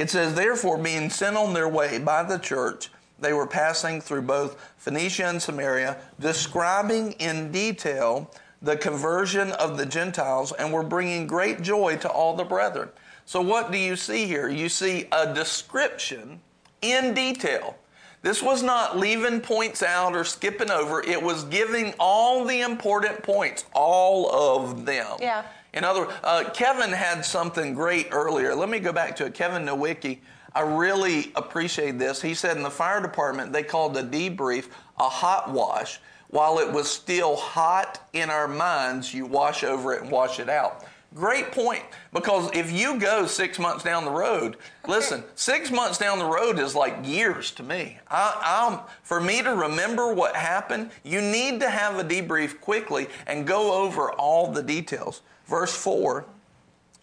it 0.00 0.08
says, 0.08 0.34
Therefore, 0.34 0.78
being 0.78 1.10
sent 1.10 1.36
on 1.36 1.52
their 1.52 1.68
way 1.68 1.98
by 1.98 2.22
the 2.22 2.38
church, 2.38 2.88
they 3.18 3.34
were 3.34 3.46
passing 3.46 4.00
through 4.00 4.22
both 4.22 4.58
Phoenicia 4.78 5.26
and 5.26 5.42
Samaria, 5.42 5.98
describing 6.18 7.12
in 7.12 7.52
detail 7.52 8.30
the 8.62 8.78
conversion 8.78 9.52
of 9.52 9.76
the 9.76 9.84
Gentiles, 9.84 10.52
and 10.52 10.72
were 10.72 10.82
bringing 10.82 11.26
great 11.26 11.60
joy 11.60 11.98
to 11.98 12.08
all 12.08 12.34
the 12.34 12.44
brethren. 12.44 12.88
So, 13.26 13.42
what 13.42 13.70
do 13.70 13.76
you 13.76 13.94
see 13.94 14.24
here? 14.24 14.48
You 14.48 14.70
see 14.70 15.06
a 15.12 15.34
description 15.34 16.40
in 16.80 17.12
detail. 17.12 17.76
This 18.22 18.42
was 18.42 18.62
not 18.62 18.98
leaving 18.98 19.40
points 19.40 19.82
out 19.82 20.16
or 20.16 20.24
skipping 20.24 20.70
over, 20.70 21.02
it 21.02 21.22
was 21.22 21.44
giving 21.44 21.92
all 21.98 22.46
the 22.46 22.62
important 22.62 23.22
points, 23.22 23.66
all 23.74 24.30
of 24.32 24.86
them. 24.86 25.18
Yeah. 25.20 25.44
In 25.72 25.84
other 25.84 26.00
words, 26.00 26.12
uh, 26.24 26.50
Kevin 26.52 26.90
had 26.90 27.24
something 27.24 27.74
great 27.74 28.08
earlier. 28.10 28.54
Let 28.54 28.68
me 28.68 28.80
go 28.80 28.92
back 28.92 29.16
to 29.16 29.26
it. 29.26 29.34
Kevin 29.34 29.64
Nowicki, 29.64 30.18
I 30.54 30.62
really 30.62 31.32
appreciate 31.36 31.98
this. 31.98 32.20
He 32.20 32.34
said 32.34 32.56
in 32.56 32.62
the 32.62 32.70
fire 32.70 33.00
department, 33.00 33.52
they 33.52 33.62
called 33.62 33.94
the 33.94 34.02
debrief 34.02 34.68
a 34.98 35.08
hot 35.08 35.50
wash. 35.50 36.00
While 36.28 36.58
it 36.60 36.72
was 36.72 36.88
still 36.88 37.36
hot 37.36 38.06
in 38.12 38.30
our 38.30 38.46
minds, 38.46 39.12
you 39.12 39.26
wash 39.26 39.64
over 39.64 39.94
it 39.94 40.02
and 40.02 40.10
wash 40.10 40.38
it 40.38 40.48
out. 40.48 40.84
Great 41.14 41.50
point. 41.50 41.82
Because 42.12 42.50
if 42.54 42.70
you 42.70 42.98
go 43.00 43.26
six 43.26 43.58
months 43.58 43.82
down 43.82 44.04
the 44.04 44.12
road, 44.12 44.56
listen, 44.86 45.24
six 45.34 45.70
months 45.70 45.98
down 45.98 46.20
the 46.20 46.24
road 46.24 46.60
is 46.60 46.76
like 46.76 46.96
years 47.04 47.50
to 47.52 47.64
me. 47.64 47.98
I, 48.08 48.80
for 49.02 49.20
me 49.20 49.42
to 49.42 49.54
remember 49.54 50.14
what 50.14 50.36
happened, 50.36 50.90
you 51.02 51.20
need 51.20 51.58
to 51.60 51.70
have 51.70 51.98
a 51.98 52.04
debrief 52.04 52.60
quickly 52.60 53.08
and 53.26 53.46
go 53.46 53.72
over 53.82 54.12
all 54.12 54.52
the 54.52 54.62
details. 54.62 55.22
Verse 55.50 55.74
4 55.74 56.24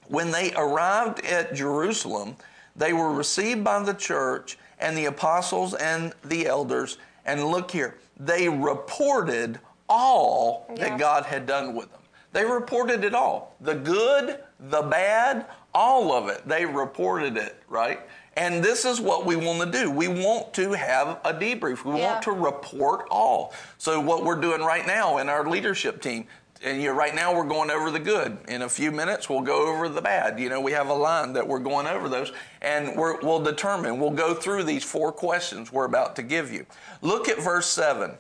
When 0.07 0.31
they 0.31 0.53
arrived 0.55 1.23
at 1.25 1.53
Jerusalem, 1.53 2.38
they 2.75 2.93
were 2.93 3.12
received 3.12 3.63
by 3.63 3.83
the 3.83 3.93
church 3.93 4.57
and 4.79 4.97
the 4.97 5.05
apostles 5.05 5.73
and 5.73 6.13
the 6.23 6.47
elders. 6.47 6.97
And 7.25 7.43
look 7.43 7.69
here, 7.69 7.97
they 8.17 8.47
reported 8.47 9.60
all 9.89 10.65
yeah. 10.69 10.89
that 10.89 10.97
God 10.97 11.25
had 11.25 11.45
done 11.45 11.75
with 11.75 11.91
them. 11.91 12.01
They 12.31 12.45
reported 12.45 13.03
it 13.03 13.13
all 13.13 13.55
the 13.62 13.75
good, 13.75 14.39
the 14.60 14.81
bad, 14.83 15.45
all 15.73 16.13
of 16.13 16.29
it. 16.29 16.47
They 16.47 16.65
reported 16.65 17.36
it, 17.36 17.62
right? 17.67 17.99
And 18.38 18.63
this 18.63 18.86
is 18.86 19.01
what 19.01 19.25
we 19.25 19.36
want 19.36 19.60
to 19.60 19.79
do. 19.79 19.89
We 19.89 20.07
want 20.07 20.53
to 20.53 20.73
have 20.73 21.19
a 21.25 21.33
debrief. 21.33 21.83
We 21.83 21.97
yeah. 21.97 22.12
want 22.12 22.23
to 22.23 22.31
report 22.31 23.07
all. 23.10 23.53
So, 23.79 23.99
what 23.99 24.23
we're 24.23 24.39
doing 24.39 24.62
right 24.62 24.86
now 24.86 25.17
in 25.17 25.27
our 25.27 25.49
leadership 25.49 26.01
team, 26.01 26.27
and 26.63 26.82
you 26.82 26.91
right 26.91 27.13
now 27.13 27.36
we're 27.36 27.48
going 27.48 27.70
over 27.70 27.91
the 27.91 28.00
good. 28.00 28.38
In 28.48 28.62
a 28.63 28.70
few 28.70 28.91
minutes, 28.91 29.30
we'll 29.30 29.41
go 29.41 29.67
over 29.67 29.89
the 29.89 30.02
bad. 30.02 30.39
You 30.39 30.50
know, 30.50 30.62
we 30.62 30.72
have 30.72 30.89
a 30.89 30.93
line 30.93 31.34
that 31.34 31.48
we're 31.48 31.60
going 31.60 31.88
over 31.88 32.10
those, 32.10 32.32
and 32.62 32.89
we 32.89 33.13
will 33.24 33.41
determine. 33.41 34.00
We'll 34.00 34.12
go 34.12 34.34
through 34.34 34.63
these 34.63 34.84
four 34.84 35.12
questions 35.12 35.72
we're 35.72 35.86
about 35.86 36.15
to 36.17 36.24
give 36.24 36.52
you. 36.52 36.65
Look 37.02 37.30
at 37.30 37.39
verse 37.39 37.67
seven. 37.67 38.13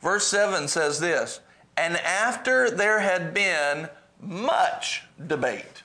Verse 0.00 0.26
seven 0.26 0.68
says 0.68 1.00
this: 1.00 1.40
And 1.76 1.96
after 1.98 2.70
there 2.70 3.00
had 3.00 3.34
been 3.34 3.88
much 4.20 5.04
debate, 5.26 5.82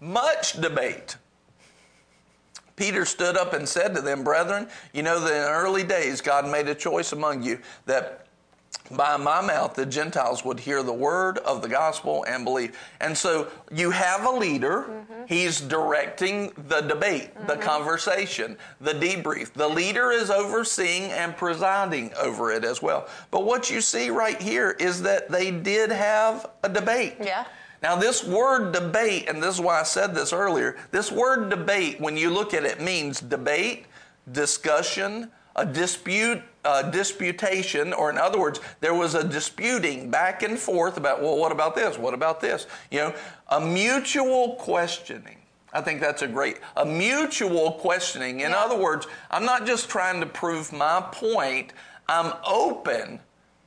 much 0.00 0.60
debate. 0.60 1.16
Peter 2.76 3.04
stood 3.04 3.36
up 3.36 3.52
and 3.52 3.68
said 3.68 3.94
to 3.94 4.00
them, 4.00 4.24
Brethren, 4.24 4.68
you 4.92 5.02
know 5.02 5.20
that 5.20 5.30
in 5.32 5.50
early 5.50 5.84
days 5.84 6.20
God 6.20 6.50
made 6.50 6.68
a 6.68 6.74
choice 6.74 7.12
among 7.12 7.42
you 7.42 7.60
that 7.86 8.23
by 8.90 9.16
my 9.16 9.40
mouth 9.40 9.74
the 9.74 9.86
Gentiles 9.86 10.44
would 10.44 10.60
hear 10.60 10.82
the 10.82 10.92
word 10.92 11.38
of 11.38 11.62
the 11.62 11.68
gospel 11.68 12.24
and 12.28 12.44
believe. 12.44 12.76
And 13.00 13.16
so 13.16 13.48
you 13.72 13.90
have 13.90 14.24
a 14.26 14.30
leader, 14.30 14.82
mm-hmm. 14.88 15.24
he's 15.26 15.60
directing 15.60 16.52
the 16.68 16.82
debate, 16.82 17.34
mm-hmm. 17.34 17.46
the 17.46 17.56
conversation, 17.56 18.56
the 18.80 18.92
debrief. 18.92 19.52
The 19.52 19.68
leader 19.68 20.10
is 20.10 20.30
overseeing 20.30 21.04
and 21.12 21.36
presiding 21.36 22.12
over 22.20 22.52
it 22.52 22.64
as 22.64 22.82
well. 22.82 23.08
But 23.30 23.44
what 23.44 23.70
you 23.70 23.80
see 23.80 24.10
right 24.10 24.40
here 24.40 24.76
is 24.78 25.02
that 25.02 25.30
they 25.30 25.50
did 25.50 25.90
have 25.90 26.50
a 26.62 26.68
debate. 26.68 27.16
Yeah. 27.20 27.46
Now, 27.82 27.96
this 27.96 28.24
word 28.24 28.72
debate, 28.72 29.28
and 29.28 29.42
this 29.42 29.56
is 29.56 29.60
why 29.60 29.80
I 29.80 29.82
said 29.82 30.14
this 30.14 30.32
earlier, 30.32 30.76
this 30.90 31.12
word 31.12 31.50
debate, 31.50 32.00
when 32.00 32.16
you 32.16 32.30
look 32.30 32.54
at 32.54 32.64
it, 32.64 32.80
means 32.80 33.20
debate, 33.20 33.84
discussion, 34.32 35.30
a 35.56 35.64
dispute, 35.64 36.42
a 36.64 36.90
disputation, 36.90 37.92
or 37.92 38.10
in 38.10 38.18
other 38.18 38.38
words, 38.38 38.60
there 38.80 38.94
was 38.94 39.14
a 39.14 39.22
disputing 39.22 40.10
back 40.10 40.42
and 40.42 40.58
forth 40.58 40.96
about, 40.96 41.22
well, 41.22 41.36
what 41.36 41.52
about 41.52 41.74
this? 41.74 41.98
What 41.98 42.14
about 42.14 42.40
this? 42.40 42.66
You 42.90 42.98
know, 42.98 43.14
a 43.48 43.60
mutual 43.60 44.56
questioning. 44.56 45.38
I 45.72 45.80
think 45.80 46.00
that's 46.00 46.22
a 46.22 46.28
great, 46.28 46.58
a 46.76 46.86
mutual 46.86 47.72
questioning. 47.72 48.40
In 48.40 48.50
yeah. 48.50 48.58
other 48.58 48.76
words, 48.76 49.06
I'm 49.30 49.44
not 49.44 49.66
just 49.66 49.88
trying 49.88 50.20
to 50.20 50.26
prove 50.26 50.72
my 50.72 51.00
point, 51.12 51.72
I'm 52.08 52.32
open 52.46 53.20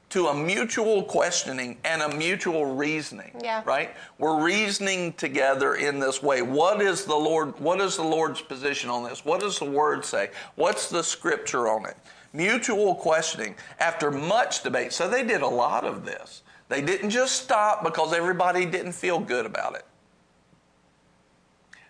to 0.10 0.28
a 0.28 0.34
mutual 0.34 1.03
questioning 1.03 1.78
and 1.84 2.01
a 2.01 2.16
mutual 2.16 2.76
reasoning. 2.76 3.32
Yeah. 3.43 3.62
Right? 3.66 3.95
We're 4.18 4.41
reasoning 4.41 5.14
together 5.14 5.76
in 5.76 5.99
this 5.99 6.24
way. 6.24 6.41
What 6.41 6.82
is 6.82 7.05
the 7.05 7.16
Lord 7.16 7.60
what 7.60 7.82
is 7.82 7.97
the 7.97 8.03
Lord's 8.03 8.41
position 8.41 8.89
on 8.89 9.03
this? 9.03 9.26
What 9.26 9.41
does 9.41 9.60
the 9.60 9.66
word 9.66 10.05
say? 10.05 10.30
What's 10.55 10.89
the 10.89 11.03
scripture 11.03 11.68
on 11.68 11.86
it? 11.86 11.97
Mutual 12.34 12.95
questioning 12.95 13.55
after 13.80 14.12
much 14.12 14.64
debate. 14.64 14.93
So 14.93 15.10
they 15.10 15.24
did 15.24 15.41
a 15.41 15.47
lot 15.47 15.84
of 15.84 16.05
this. 16.05 16.43
They 16.70 16.82
didn't 16.82 17.10
just 17.10 17.41
stop 17.41 17.84
because 17.84 18.14
everybody 18.14 18.66
didn't 18.66 18.91
feel 18.91 19.20
good 19.20 19.45
about 19.45 19.76
it. 19.76 19.86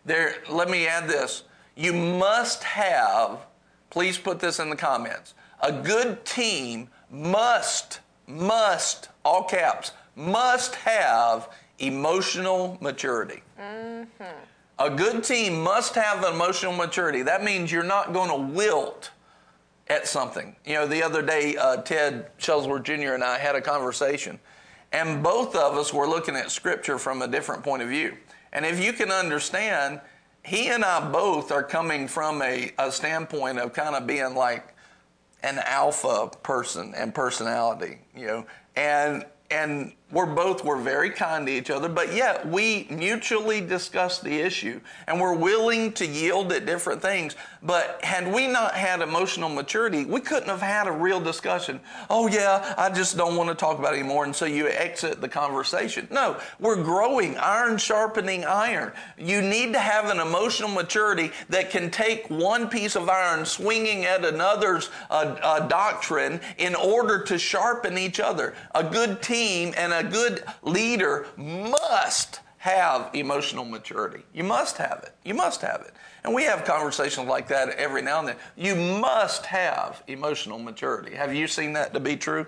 There, 0.05 0.35
let 0.49 0.69
me 0.69 0.87
add 0.87 1.09
this. 1.09 1.43
You 1.75 1.93
must 1.93 2.63
have, 2.63 3.39
please 3.89 4.17
put 4.17 4.39
this 4.39 4.59
in 4.59 4.69
the 4.69 4.75
comments. 4.75 5.33
A 5.61 5.71
good 5.71 6.23
team 6.23 6.89
must, 7.11 7.99
must, 8.27 9.09
all 9.23 9.43
caps, 9.43 9.93
must 10.15 10.75
have 10.75 11.49
emotional 11.79 12.77
maturity. 12.81 13.41
Mm-hmm. 13.59 14.23
A 14.79 14.89
good 14.89 15.23
team 15.23 15.63
must 15.63 15.95
have 15.95 16.23
emotional 16.23 16.73
maturity. 16.73 17.23
That 17.23 17.43
means 17.43 17.71
you're 17.71 17.83
not 17.83 18.13
going 18.13 18.29
to 18.29 18.53
wilt 18.53 19.11
at 19.87 20.07
something. 20.07 20.55
You 20.65 20.75
know, 20.75 20.87
the 20.87 21.01
other 21.01 21.21
day, 21.21 21.55
uh, 21.55 21.77
Ted 21.77 22.29
Shellsworth 22.37 22.83
Jr. 22.83 23.13
and 23.13 23.23
I 23.23 23.37
had 23.37 23.55
a 23.55 23.61
conversation, 23.61 24.39
and 24.91 25.23
both 25.23 25.55
of 25.55 25.75
us 25.75 25.93
were 25.93 26.07
looking 26.07 26.35
at 26.35 26.51
Scripture 26.51 26.99
from 26.99 27.21
a 27.21 27.27
different 27.27 27.63
point 27.63 27.81
of 27.81 27.89
view. 27.89 28.17
And 28.53 28.65
if 28.65 28.83
you 28.83 28.93
can 28.93 29.11
understand, 29.11 30.01
he 30.43 30.69
and 30.69 30.85
I 30.85 31.09
both 31.11 31.51
are 31.51 31.63
coming 31.63 32.07
from 32.07 32.41
a, 32.41 32.71
a 32.77 32.91
standpoint 32.91 33.59
of 33.59 33.73
kind 33.73 33.95
of 33.95 34.07
being 34.07 34.35
like 34.35 34.75
an 35.47 35.59
alpha 35.65 36.29
person 36.43 36.93
and 36.95 37.15
personality, 37.15 37.99
you 38.15 38.27
know, 38.27 38.45
and 38.75 39.25
and 39.49 39.93
we're 40.09 40.25
both 40.25 40.63
were 40.63 40.77
very 40.77 41.09
kind 41.09 41.47
to 41.47 41.51
each 41.51 41.69
other, 41.69 41.89
but 41.89 42.13
yet 42.13 42.47
we 42.47 42.87
mutually 42.89 43.59
discussed 43.59 44.23
the 44.23 44.39
issue 44.39 44.79
and 45.05 45.19
we're 45.19 45.35
willing 45.35 45.91
to 45.93 46.05
yield 46.05 46.53
at 46.53 46.65
different 46.65 47.01
things. 47.01 47.35
But 47.61 47.99
had 48.03 48.31
we 48.31 48.47
not 48.47 48.73
had 48.73 49.01
emotional 49.01 49.49
maturity, 49.49 50.05
we 50.05 50.21
couldn't 50.21 50.47
have 50.47 50.61
had 50.61 50.87
a 50.87 50.91
real 50.91 51.19
discussion. 51.19 51.81
Oh 52.09 52.27
yeah, 52.27 52.73
I 52.77 52.89
just 52.89 53.17
don't 53.17 53.35
want 53.35 53.49
to 53.49 53.55
talk 53.55 53.79
about 53.79 53.95
it 53.95 53.99
anymore, 53.99 54.23
and 54.23 54.33
so 54.33 54.45
you 54.45 54.69
exit 54.69 55.19
the 55.19 55.27
conversation. 55.27 56.07
No, 56.09 56.39
we're 56.59 56.81
growing, 56.81 57.37
iron 57.37 57.77
sharpening 57.77 58.45
iron. 58.45 58.93
You 59.17 59.41
need 59.41 59.73
to 59.73 59.79
have 59.79 60.09
an 60.09 60.19
emotional 60.19 60.69
maturity 60.69 61.31
that 61.49 61.69
can 61.69 61.91
take 61.91 62.29
one 62.29 62.69
piece 62.69 62.95
of 62.95 63.09
iron 63.09 63.45
swinging 63.45 64.05
at 64.05 64.23
another's 64.23 64.89
uh, 65.09 65.35
uh, 65.41 65.67
doctrine 65.67 66.39
in 66.57 66.75
order 66.75 67.23
to 67.23 67.37
sharpen 67.37 67.97
each 67.97 68.21
other. 68.21 68.53
A 68.73 68.83
good 68.83 69.21
team 69.21 69.73
and 69.75 69.91
a 69.91 69.96
good 70.03 70.43
leader 70.63 71.27
must 71.37 72.41
have 72.57 73.09
emotional 73.13 73.63
maturity. 73.63 74.23
You 74.33 74.43
must 74.43 74.77
have 74.77 75.03
it. 75.03 75.13
You 75.23 75.33
must 75.33 75.61
have 75.61 75.81
it. 75.81 75.93
And 76.23 76.33
we 76.33 76.43
have 76.43 76.65
conversations 76.65 77.27
like 77.27 77.47
that 77.47 77.69
every 77.69 78.01
now 78.01 78.19
and 78.19 78.27
then. 78.27 78.35
You 78.55 78.75
must 78.75 79.45
have 79.45 80.03
emotional 80.07 80.59
maturity. 80.59 81.15
Have 81.15 81.33
you 81.33 81.47
seen 81.47 81.73
that 81.73 81.93
to 81.93 81.99
be 81.99 82.17
true? 82.17 82.45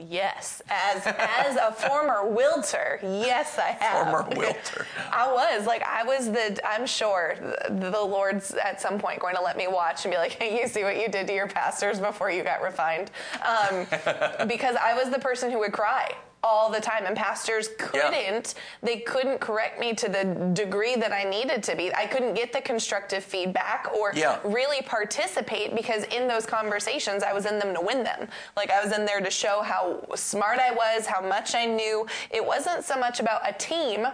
Yes, 0.00 0.62
as 0.68 1.02
as 1.04 1.56
a 1.56 1.72
former 1.72 2.22
wilter, 2.22 3.02
yes, 3.02 3.58
I 3.58 3.76
have. 3.80 4.06
Former 4.06 4.30
wilter. 4.30 4.86
I 5.12 5.26
was 5.32 5.66
like, 5.66 5.82
I 5.82 6.04
was 6.04 6.30
the. 6.30 6.56
I'm 6.64 6.86
sure 6.86 7.34
the, 7.68 7.90
the 7.90 8.00
Lord's 8.00 8.54
at 8.54 8.80
some 8.80 9.00
point 9.00 9.18
going 9.18 9.34
to 9.34 9.42
let 9.42 9.56
me 9.56 9.66
watch 9.66 10.04
and 10.04 10.12
be 10.12 10.16
like, 10.16 10.32
"Hey, 10.32 10.60
you 10.60 10.68
see 10.68 10.84
what 10.84 11.00
you 11.00 11.08
did 11.08 11.26
to 11.26 11.34
your 11.34 11.48
pastors 11.48 11.98
before 11.98 12.30
you 12.30 12.44
got 12.44 12.62
refined," 12.62 13.10
um, 13.44 13.86
because 14.46 14.76
I 14.76 14.94
was 14.94 15.10
the 15.10 15.18
person 15.18 15.50
who 15.50 15.58
would 15.58 15.72
cry 15.72 16.14
all 16.48 16.70
the 16.70 16.80
time 16.80 17.04
and 17.04 17.14
pastors 17.14 17.68
couldn't 17.78 18.12
yeah. 18.12 18.42
they 18.82 19.00
couldn't 19.00 19.38
correct 19.38 19.78
me 19.78 19.92
to 19.94 20.08
the 20.08 20.50
degree 20.54 20.96
that 20.96 21.12
I 21.12 21.24
needed 21.24 21.62
to 21.64 21.76
be. 21.76 21.94
I 21.94 22.06
couldn't 22.06 22.34
get 22.34 22.52
the 22.52 22.62
constructive 22.62 23.22
feedback 23.22 23.90
or 23.94 24.12
yeah. 24.14 24.38
really 24.44 24.80
participate 24.82 25.74
because 25.74 26.04
in 26.04 26.26
those 26.26 26.46
conversations 26.46 27.22
I 27.22 27.34
was 27.34 27.44
in 27.44 27.58
them 27.58 27.74
to 27.74 27.80
win 27.80 28.02
them. 28.02 28.28
Like 28.56 28.70
I 28.70 28.82
was 28.82 28.96
in 28.96 29.04
there 29.04 29.20
to 29.20 29.30
show 29.30 29.60
how 29.62 30.02
smart 30.14 30.58
I 30.58 30.72
was, 30.72 31.06
how 31.06 31.20
much 31.20 31.54
I 31.54 31.66
knew. 31.66 32.06
It 32.30 32.44
wasn't 32.44 32.84
so 32.84 32.98
much 32.98 33.20
about 33.20 33.42
a 33.48 33.52
team 33.52 34.06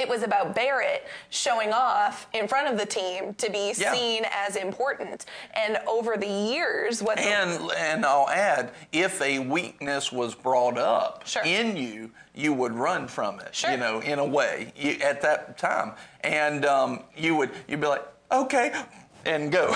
it 0.00 0.08
was 0.08 0.22
about 0.22 0.54
Barrett 0.54 1.06
showing 1.28 1.72
off 1.72 2.26
in 2.32 2.48
front 2.48 2.68
of 2.68 2.78
the 2.78 2.86
team 2.86 3.34
to 3.34 3.50
be 3.50 3.74
yeah. 3.76 3.92
seen 3.92 4.24
as 4.32 4.56
important. 4.56 5.26
And 5.54 5.78
over 5.86 6.16
the 6.16 6.26
years, 6.26 7.02
what 7.02 7.18
and 7.18 7.68
the, 7.68 7.78
and 7.78 8.06
I'll 8.06 8.28
add, 8.28 8.72
if 8.92 9.20
a 9.20 9.38
weakness 9.38 10.10
was 10.10 10.34
brought 10.34 10.78
up 10.78 11.26
sure. 11.26 11.44
in 11.44 11.76
you, 11.76 12.10
you 12.34 12.54
would 12.54 12.72
run 12.72 13.08
from 13.08 13.40
it. 13.40 13.54
Sure. 13.54 13.72
You 13.72 13.76
know, 13.76 14.00
in 14.00 14.18
a 14.18 14.26
way, 14.26 14.72
you, 14.74 14.92
at 15.04 15.20
that 15.22 15.58
time, 15.58 15.92
and 16.22 16.64
um, 16.64 17.04
you 17.16 17.36
would 17.36 17.50
you'd 17.68 17.80
be 17.80 17.86
like, 17.86 18.06
okay, 18.32 18.72
and 19.26 19.52
go. 19.52 19.74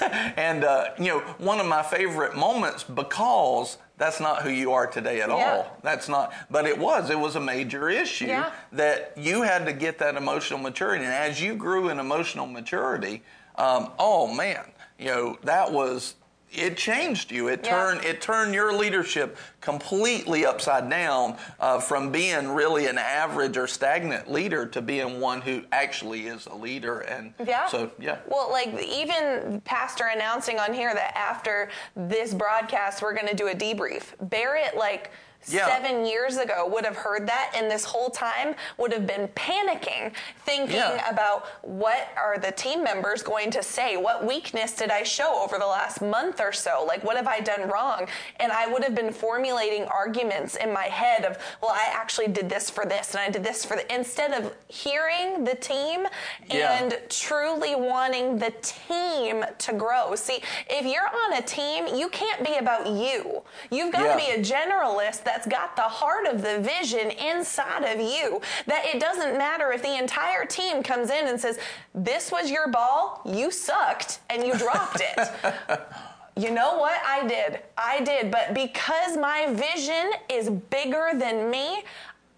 and 0.36 0.64
uh, 0.64 0.88
you 0.98 1.06
know, 1.06 1.20
one 1.38 1.60
of 1.60 1.66
my 1.66 1.82
favorite 1.82 2.34
moments 2.34 2.82
because 2.82 3.78
that's 4.00 4.18
not 4.18 4.40
who 4.40 4.48
you 4.48 4.72
are 4.72 4.86
today 4.86 5.20
at 5.20 5.28
yeah. 5.28 5.34
all. 5.34 5.76
That's 5.82 6.08
not, 6.08 6.32
but 6.50 6.64
it 6.64 6.78
was. 6.78 7.10
It 7.10 7.18
was 7.18 7.36
a 7.36 7.40
major 7.40 7.90
issue 7.90 8.28
yeah. 8.28 8.50
that 8.72 9.12
you 9.14 9.42
had 9.42 9.66
to 9.66 9.74
get 9.74 9.98
that 9.98 10.16
emotional 10.16 10.58
maturity. 10.58 11.04
And 11.04 11.12
as 11.12 11.38
you 11.42 11.54
grew 11.54 11.90
in 11.90 11.98
emotional 11.98 12.46
maturity, 12.46 13.22
um, 13.56 13.90
oh 13.98 14.26
man, 14.32 14.64
you 14.98 15.08
know, 15.08 15.38
that 15.42 15.70
was 15.70 16.14
it 16.52 16.76
changed 16.76 17.30
you. 17.30 17.48
It 17.48 17.60
yeah. 17.64 17.70
turned 17.70 18.04
it 18.04 18.20
turned 18.20 18.54
your 18.54 18.72
leadership 18.72 19.36
completely 19.60 20.44
upside 20.44 20.88
down 20.90 21.36
uh, 21.60 21.78
from 21.78 22.10
being 22.10 22.48
really 22.48 22.86
an 22.86 22.98
average 22.98 23.56
or 23.56 23.66
stagnant 23.66 24.30
leader 24.30 24.66
to 24.66 24.82
being 24.82 25.20
one 25.20 25.40
who 25.40 25.62
actually 25.72 26.26
is 26.26 26.46
a 26.46 26.54
leader. 26.54 27.00
And 27.00 27.34
yeah. 27.44 27.66
so 27.66 27.90
yeah. 27.98 28.18
Well, 28.26 28.50
like 28.50 28.68
even 28.82 29.60
pastor 29.64 30.10
announcing 30.12 30.58
on 30.58 30.72
here 30.72 30.92
that 30.94 31.16
after 31.16 31.70
this 31.94 32.34
broadcast 32.34 33.02
we're 33.02 33.14
going 33.14 33.28
to 33.28 33.36
do 33.36 33.48
a 33.48 33.54
debrief. 33.54 34.14
Barrett 34.20 34.76
like 34.76 35.10
yeah. 35.48 35.66
seven 35.66 36.04
years 36.04 36.36
ago 36.36 36.66
would 36.66 36.84
have 36.84 36.96
heard 36.96 37.26
that 37.26 37.52
and 37.56 37.70
this 37.70 37.84
whole 37.84 38.10
time 38.10 38.54
would 38.78 38.92
have 38.92 39.06
been 39.06 39.28
panicking, 39.28 40.12
thinking 40.44 40.76
yeah. 40.76 41.08
about 41.08 41.46
what 41.62 42.08
are 42.16 42.38
the 42.38 42.52
team 42.52 42.84
members 42.84 43.22
going 43.22 43.50
to 43.50 43.62
say? 43.62 43.96
What 43.96 44.26
weakness 44.26 44.72
did 44.72 44.90
I 44.90 45.02
show 45.02 45.42
over 45.42 45.58
the 45.58 45.66
last 45.66 46.02
month 46.02 46.40
or 46.40 46.52
so? 46.52 46.84
Like, 46.86 47.02
what 47.04 47.16
have 47.16 47.26
I 47.26 47.40
done 47.40 47.68
wrong? 47.68 48.06
And 48.38 48.52
I 48.52 48.66
would 48.66 48.84
have 48.84 48.94
been 48.94 49.12
formulating 49.12 49.84
arguments 49.84 50.56
in 50.56 50.72
my 50.72 50.84
head 50.84 51.24
of, 51.24 51.38
well, 51.62 51.72
I 51.72 51.88
actually 51.90 52.28
did 52.28 52.48
this 52.48 52.68
for 52.68 52.84
this 52.84 53.14
and 53.14 53.20
I 53.20 53.30
did 53.30 53.42
this 53.42 53.64
for 53.64 53.76
the, 53.76 53.94
instead 53.94 54.32
of 54.32 54.54
hearing 54.68 55.44
the 55.44 55.54
team 55.54 56.06
yeah. 56.48 56.82
and 56.82 56.98
truly 57.08 57.74
wanting 57.74 58.38
the 58.38 58.52
team 58.62 59.44
to 59.58 59.72
grow. 59.72 60.14
See, 60.14 60.42
if 60.68 60.84
you're 60.84 61.08
on 61.08 61.38
a 61.38 61.42
team, 61.42 61.86
you 61.96 62.08
can't 62.10 62.44
be 62.44 62.56
about 62.56 62.86
you. 62.86 63.42
You've 63.70 63.92
got 63.92 64.10
to 64.10 64.16
be 64.16 64.30
a 64.32 64.42
generalist 64.42 65.24
that's 65.32 65.46
got 65.46 65.76
the 65.76 65.82
heart 65.82 66.26
of 66.26 66.42
the 66.42 66.58
vision 66.58 67.10
inside 67.10 67.84
of 67.84 68.00
you. 68.00 68.40
That 68.66 68.84
it 68.84 69.00
doesn't 69.00 69.38
matter 69.38 69.70
if 69.70 69.80
the 69.80 69.96
entire 69.96 70.44
team 70.44 70.82
comes 70.82 71.10
in 71.10 71.28
and 71.28 71.40
says, 71.40 71.58
This 71.94 72.32
was 72.32 72.50
your 72.50 72.68
ball, 72.68 73.22
you 73.24 73.52
sucked, 73.52 74.18
and 74.28 74.44
you 74.44 74.54
dropped 74.58 75.00
it. 75.00 75.30
you 76.36 76.50
know 76.50 76.78
what? 76.78 77.00
I 77.06 77.26
did. 77.28 77.60
I 77.78 78.00
did. 78.00 78.32
But 78.32 78.54
because 78.54 79.16
my 79.16 79.46
vision 79.52 80.10
is 80.28 80.50
bigger 80.50 81.10
than 81.14 81.48
me, 81.48 81.84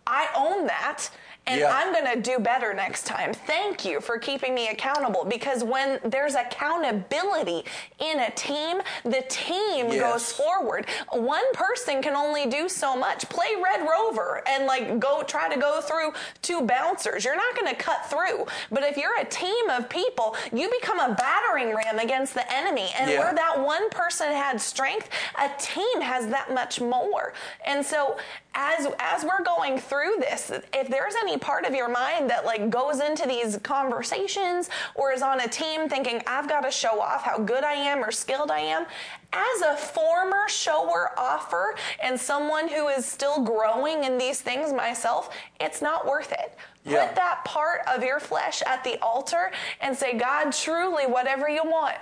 I 0.07 0.29
own 0.37 0.67
that 0.67 1.09
and 1.47 1.61
yeah. 1.61 1.73
I'm 1.75 1.93
going 1.93 2.15
to 2.15 2.21
do 2.21 2.39
better 2.39 2.73
next 2.73 3.05
time. 3.05 3.33
Thank 3.33 3.85
you 3.85 4.01
for 4.01 4.17
keeping 4.19 4.55
me 4.55 4.69
accountable 4.69 5.25
because 5.25 5.65
when 5.65 5.99
there's 6.05 6.37
accountability 6.37 7.65
in 7.99 8.21
a 8.21 8.31
team, 8.31 8.81
the 9.03 9.25
team 9.29 9.89
yes. 9.89 10.01
goes 10.01 10.33
forward. 10.33 10.87
One 11.11 11.53
person 11.53 12.01
can 12.01 12.15
only 12.15 12.47
do 12.47 12.69
so 12.69 12.97
much. 12.97 13.29
Play 13.29 13.55
Red 13.63 13.89
Rover 13.89 14.43
and 14.47 14.67
like 14.67 15.01
go 15.01 15.23
try 15.25 15.53
to 15.53 15.61
go 15.61 15.81
through 15.81 16.13
two 16.43 16.63
bouncers. 16.63 17.25
You're 17.25 17.37
not 17.37 17.57
going 17.57 17.69
to 17.69 17.77
cut 17.77 18.07
through. 18.07 18.47
But 18.71 18.85
if 18.85 18.97
you're 18.97 19.19
a 19.19 19.25
team 19.25 19.69
of 19.71 19.89
people, 19.89 20.37
you 20.53 20.71
become 20.81 21.01
a 21.01 21.15
battering 21.15 21.75
ram 21.75 21.99
against 21.99 22.35
the 22.35 22.53
enemy. 22.53 22.91
And 22.99 23.11
yeah. 23.11 23.19
where 23.19 23.35
that 23.35 23.61
one 23.61 23.91
person 23.91 24.29
had 24.29 24.61
strength, 24.61 25.09
a 25.37 25.51
team 25.59 26.01
has 26.01 26.29
that 26.29 26.55
much 26.55 26.81
more. 26.81 27.33
And 27.67 27.85
so 27.85 28.17
as 28.55 28.87
as 28.99 29.25
we're 29.25 29.43
going 29.43 29.79
through 29.79 30.17
this, 30.19 30.53
if 30.75 30.89
there's 30.89 31.15
any 31.15 31.39
part 31.39 31.65
of 31.65 31.75
your 31.75 31.89
mind 31.89 32.29
that 32.31 32.45
like 32.45 32.69
goes 32.71 33.01
into 33.01 33.27
these 33.27 33.57
conversations 33.59 34.69
or 34.95 35.13
is 35.13 35.23
on 35.23 35.41
a 35.41 35.49
team 35.49 35.89
thinking 35.89 36.23
I've 36.27 36.49
got 36.49 36.61
to 36.61 36.71
show 36.71 37.01
off 37.01 37.23
how 37.23 37.39
good 37.39 37.65
I 37.65 37.75
am 37.75 38.05
or 38.05 38.11
skilled 38.11 38.51
I 38.51 38.61
am, 38.61 38.87
as 39.33 39.63
a 39.63 39.77
former 39.77 40.49
shower 40.49 41.13
offer 41.17 41.77
and 42.03 42.21
someone 42.21 42.69
who 42.69 42.89
is 42.89 43.07
still 43.07 43.43
growing 43.43 44.05
in 44.05 44.19
these 44.19 44.41
things 44.41 44.73
myself, 44.73 45.35
it's 45.61 45.81
not 45.81 46.07
worth 46.07 46.33
it. 46.33 46.57
Yeah. 46.85 47.07
Put 47.07 47.17
that 47.17 47.45
part 47.45 47.81
of 47.87 48.03
your 48.03 48.21
flesh 48.21 48.63
at 48.67 48.85
the 48.85 48.99
altar 49.01 49.53
and 49.81 49.97
say, 49.97 50.19
God, 50.19 50.51
truly, 50.51 51.07
whatever 51.07 51.49
you 51.49 51.63
want, 51.65 51.97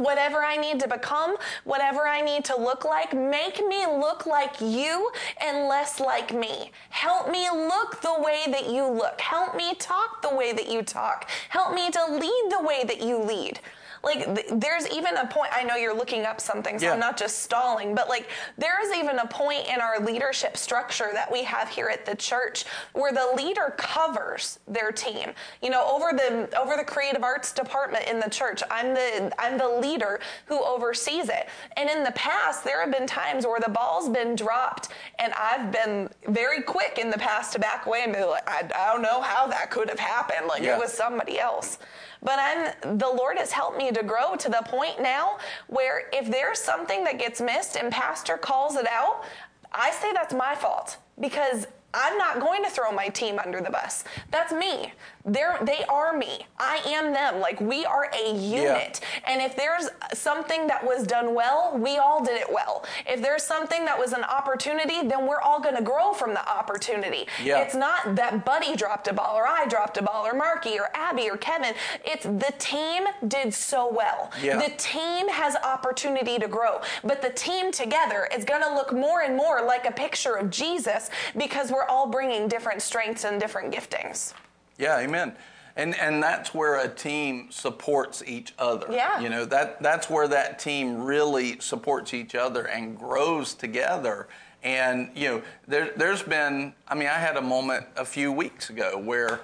whatever 0.00 0.42
I 0.42 0.56
need 0.56 0.80
to 0.80 0.88
become, 0.88 1.36
whatever 1.64 2.06
I 2.06 2.20
need 2.20 2.44
to 2.46 2.56
look 2.56 2.84
like, 2.84 3.12
make 3.14 3.64
me 3.66 3.86
look 3.86 4.26
like 4.26 4.60
you 4.60 5.10
and 5.40 5.68
less 5.68 6.00
like 6.00 6.34
me. 6.34 6.72
Help 6.88 7.30
me 7.30 7.48
look 7.50 8.00
the 8.00 8.16
way 8.18 8.44
that 8.48 8.70
you 8.70 8.86
look. 8.86 9.20
Help 9.20 9.56
me 9.56 9.74
talk 9.74 10.22
the 10.22 10.34
way 10.34 10.52
that 10.52 10.68
you 10.68 10.82
talk. 10.82 11.28
Help 11.50 11.74
me 11.74 11.90
to 11.90 12.04
lead 12.06 12.48
the 12.50 12.62
way 12.62 12.84
that 12.84 13.02
you 13.02 13.18
lead. 13.18 13.60
Like, 14.02 14.24
th- 14.34 14.46
there's 14.52 14.88
even 14.88 15.16
a 15.16 15.26
point, 15.26 15.50
I 15.52 15.62
know 15.62 15.76
you're 15.76 15.94
looking 15.94 16.24
up 16.24 16.40
something, 16.40 16.78
so 16.78 16.86
Yeah. 16.86 16.92
I'm 16.92 17.00
not 17.00 17.16
just 17.18 17.42
stalling, 17.42 17.94
but 17.94 18.08
like, 18.08 18.28
there 18.56 18.80
is 18.82 18.96
even 18.96 19.18
a 19.18 19.26
point 19.26 19.66
in 19.68 19.80
our 19.80 19.98
leadership 20.00 20.56
structure 20.56 21.10
that 21.12 21.30
we 21.30 21.44
have 21.44 21.68
here 21.68 21.88
at 21.88 22.06
the 22.06 22.14
church 22.14 22.64
where 22.94 23.12
the 23.12 23.32
leader 23.36 23.74
covers 23.76 24.58
their 24.66 24.90
team. 24.90 25.34
You 25.62 25.70
know, 25.70 25.84
over 25.86 26.12
the 26.16 26.48
over 26.58 26.76
the 26.76 26.84
creative 26.84 27.22
arts 27.22 27.52
department 27.52 28.06
in 28.08 28.20
the 28.20 28.30
church, 28.30 28.62
I'm 28.70 28.94
the 28.94 29.32
I'm 29.38 29.58
the 29.58 29.68
leader 29.68 30.20
who 30.46 30.62
oversees 30.64 31.28
it. 31.28 31.48
And 31.76 31.90
in 31.90 32.02
the 32.02 32.12
past, 32.12 32.64
there 32.64 32.80
have 32.80 32.90
been 32.90 33.06
times 33.06 33.46
where 33.46 33.60
the 33.60 33.68
ball's 33.70 34.08
been 34.08 34.34
dropped, 34.34 34.88
and 35.18 35.32
I've 35.34 35.70
been 35.70 36.08
very 36.28 36.62
quick 36.62 36.98
in 36.98 37.10
the 37.10 37.18
past 37.18 37.52
to 37.52 37.58
back 37.58 37.86
away 37.86 38.02
and 38.04 38.12
be 38.14 38.22
like, 38.24 38.48
I, 38.48 38.60
I 38.74 38.92
don't 38.92 39.02
know 39.02 39.20
how 39.20 39.46
that 39.48 39.70
could 39.70 39.88
have 39.90 39.98
happened. 39.98 40.46
Like 40.46 40.62
Yeah. 40.62 40.76
it 40.76 40.80
was 40.80 40.92
somebody 40.92 41.38
else. 41.38 41.78
But 42.22 42.38
I'm 42.38 42.98
the 42.98 43.08
Lord 43.08 43.38
has 43.38 43.52
helped 43.52 43.78
me 43.78 43.90
to 43.92 44.02
grow 44.02 44.36
to 44.36 44.48
the 44.48 44.62
point 44.66 45.00
now 45.00 45.38
where 45.68 46.08
if 46.12 46.30
there's 46.30 46.58
something 46.58 47.04
that 47.04 47.18
gets 47.18 47.40
missed 47.40 47.76
and 47.76 47.90
pastor 47.90 48.36
calls 48.36 48.76
it 48.76 48.86
out, 48.88 49.24
I 49.72 49.90
say 49.90 50.12
that's 50.12 50.34
my 50.34 50.54
fault 50.54 50.98
because 51.18 51.66
I'm 51.92 52.16
not 52.18 52.40
going 52.40 52.62
to 52.64 52.70
throw 52.70 52.92
my 52.92 53.08
team 53.08 53.38
under 53.38 53.60
the 53.60 53.70
bus. 53.70 54.04
That's 54.30 54.52
me. 54.52 54.92
They're, 55.24 55.58
they 55.62 55.84
are 55.84 56.16
me. 56.16 56.46
I 56.58 56.80
am 56.86 57.12
them. 57.12 57.40
Like 57.40 57.60
we 57.60 57.84
are 57.84 58.10
a 58.12 58.34
unit. 58.34 59.00
And 59.24 59.42
if 59.42 59.54
there's 59.54 59.88
something 60.14 60.66
that 60.66 60.84
was 60.84 61.06
done 61.06 61.34
well, 61.34 61.76
we 61.78 61.98
all 61.98 62.24
did 62.24 62.40
it 62.40 62.50
well. 62.50 62.84
If 63.06 63.20
there's 63.20 63.42
something 63.42 63.84
that 63.84 63.98
was 63.98 64.12
an 64.12 64.24
opportunity, 64.24 65.06
then 65.06 65.26
we're 65.26 65.40
all 65.40 65.60
going 65.60 65.76
to 65.76 65.82
grow 65.82 66.12
from 66.12 66.32
the 66.32 66.48
opportunity. 66.48 67.26
Yeah. 67.42 67.60
It's 67.60 67.74
not 67.74 68.14
that 68.16 68.44
Buddy 68.44 68.76
dropped 68.76 69.08
a 69.08 69.12
ball 69.12 69.36
or 69.36 69.46
I 69.46 69.66
dropped 69.66 69.98
a 69.98 70.02
ball 70.02 70.26
or 70.26 70.32
Marky 70.32 70.78
or 70.78 70.88
Abby 70.94 71.28
or 71.28 71.36
Kevin. 71.36 71.74
It's 72.04 72.24
the 72.24 72.52
team 72.58 73.04
did 73.28 73.52
so 73.52 73.92
well. 73.92 74.30
Yeah. 74.42 74.58
The 74.58 74.74
team 74.76 75.28
has 75.28 75.56
opportunity 75.56 76.38
to 76.38 76.48
grow, 76.48 76.80
but 77.04 77.20
the 77.20 77.30
team 77.30 77.72
together 77.72 78.28
is 78.34 78.44
going 78.44 78.62
to 78.62 78.74
look 78.74 78.92
more 78.92 79.22
and 79.22 79.36
more 79.36 79.62
like 79.62 79.86
a 79.86 79.92
picture 79.92 80.36
of 80.36 80.50
Jesus 80.50 81.10
because 81.36 81.70
we're 81.70 81.86
all 81.86 82.06
bringing 82.06 82.48
different 82.48 82.80
strengths 82.80 83.24
and 83.24 83.38
different 83.38 83.74
giftings. 83.74 84.32
Yeah, 84.80 84.98
amen. 84.98 85.36
And 85.76 85.94
and 85.96 86.22
that's 86.22 86.52
where 86.52 86.80
a 86.80 86.88
team 86.88 87.50
supports 87.50 88.22
each 88.26 88.52
other. 88.58 88.86
Yeah. 88.90 89.20
You 89.20 89.28
know, 89.28 89.44
that 89.44 89.82
that's 89.82 90.10
where 90.10 90.26
that 90.28 90.58
team 90.58 91.02
really 91.02 91.60
supports 91.60 92.12
each 92.12 92.34
other 92.34 92.66
and 92.66 92.98
grows 92.98 93.54
together. 93.54 94.28
And 94.62 95.10
you 95.14 95.28
know, 95.28 95.42
there 95.68 95.92
there's 95.96 96.22
been 96.22 96.74
I 96.88 96.94
mean, 96.94 97.08
I 97.08 97.18
had 97.18 97.36
a 97.36 97.42
moment 97.42 97.86
a 97.96 98.04
few 98.04 98.32
weeks 98.32 98.70
ago 98.70 98.98
where 98.98 99.40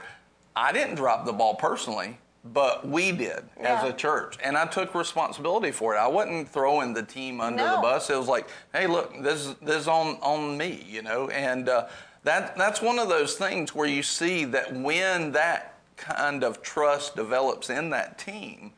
I 0.56 0.72
didn't 0.72 0.96
drop 0.96 1.26
the 1.26 1.32
ball 1.32 1.54
personally, 1.54 2.18
but 2.52 2.88
we 2.88 3.12
did 3.12 3.44
as 3.58 3.88
a 3.88 3.92
church. 3.92 4.36
And 4.42 4.56
I 4.56 4.66
took 4.66 4.94
responsibility 4.94 5.70
for 5.70 5.94
it. 5.94 5.98
I 5.98 6.06
wasn't 6.06 6.48
throwing 6.48 6.92
the 6.92 7.02
team 7.02 7.40
under 7.40 7.62
the 7.62 7.78
bus. 7.82 8.10
It 8.10 8.16
was 8.16 8.28
like, 8.28 8.48
hey, 8.72 8.86
look, 8.86 9.22
this 9.22 9.46
is 9.46 9.54
this 9.56 9.82
is 9.82 9.88
on 9.88 10.16
on 10.22 10.56
me, 10.56 10.84
you 10.88 11.02
know. 11.02 11.28
And 11.28 11.68
uh, 11.68 11.86
that 12.26 12.56
that's 12.56 12.82
one 12.82 12.98
of 12.98 13.08
those 13.08 13.34
things 13.36 13.72
where 13.74 13.86
you 13.88 14.02
see 14.02 14.44
that 14.46 14.74
when 14.74 15.30
that 15.32 15.78
kind 15.96 16.42
of 16.42 16.60
trust 16.60 17.14
develops 17.14 17.70
in 17.70 17.88
that 17.90 18.18
team, 18.18 18.72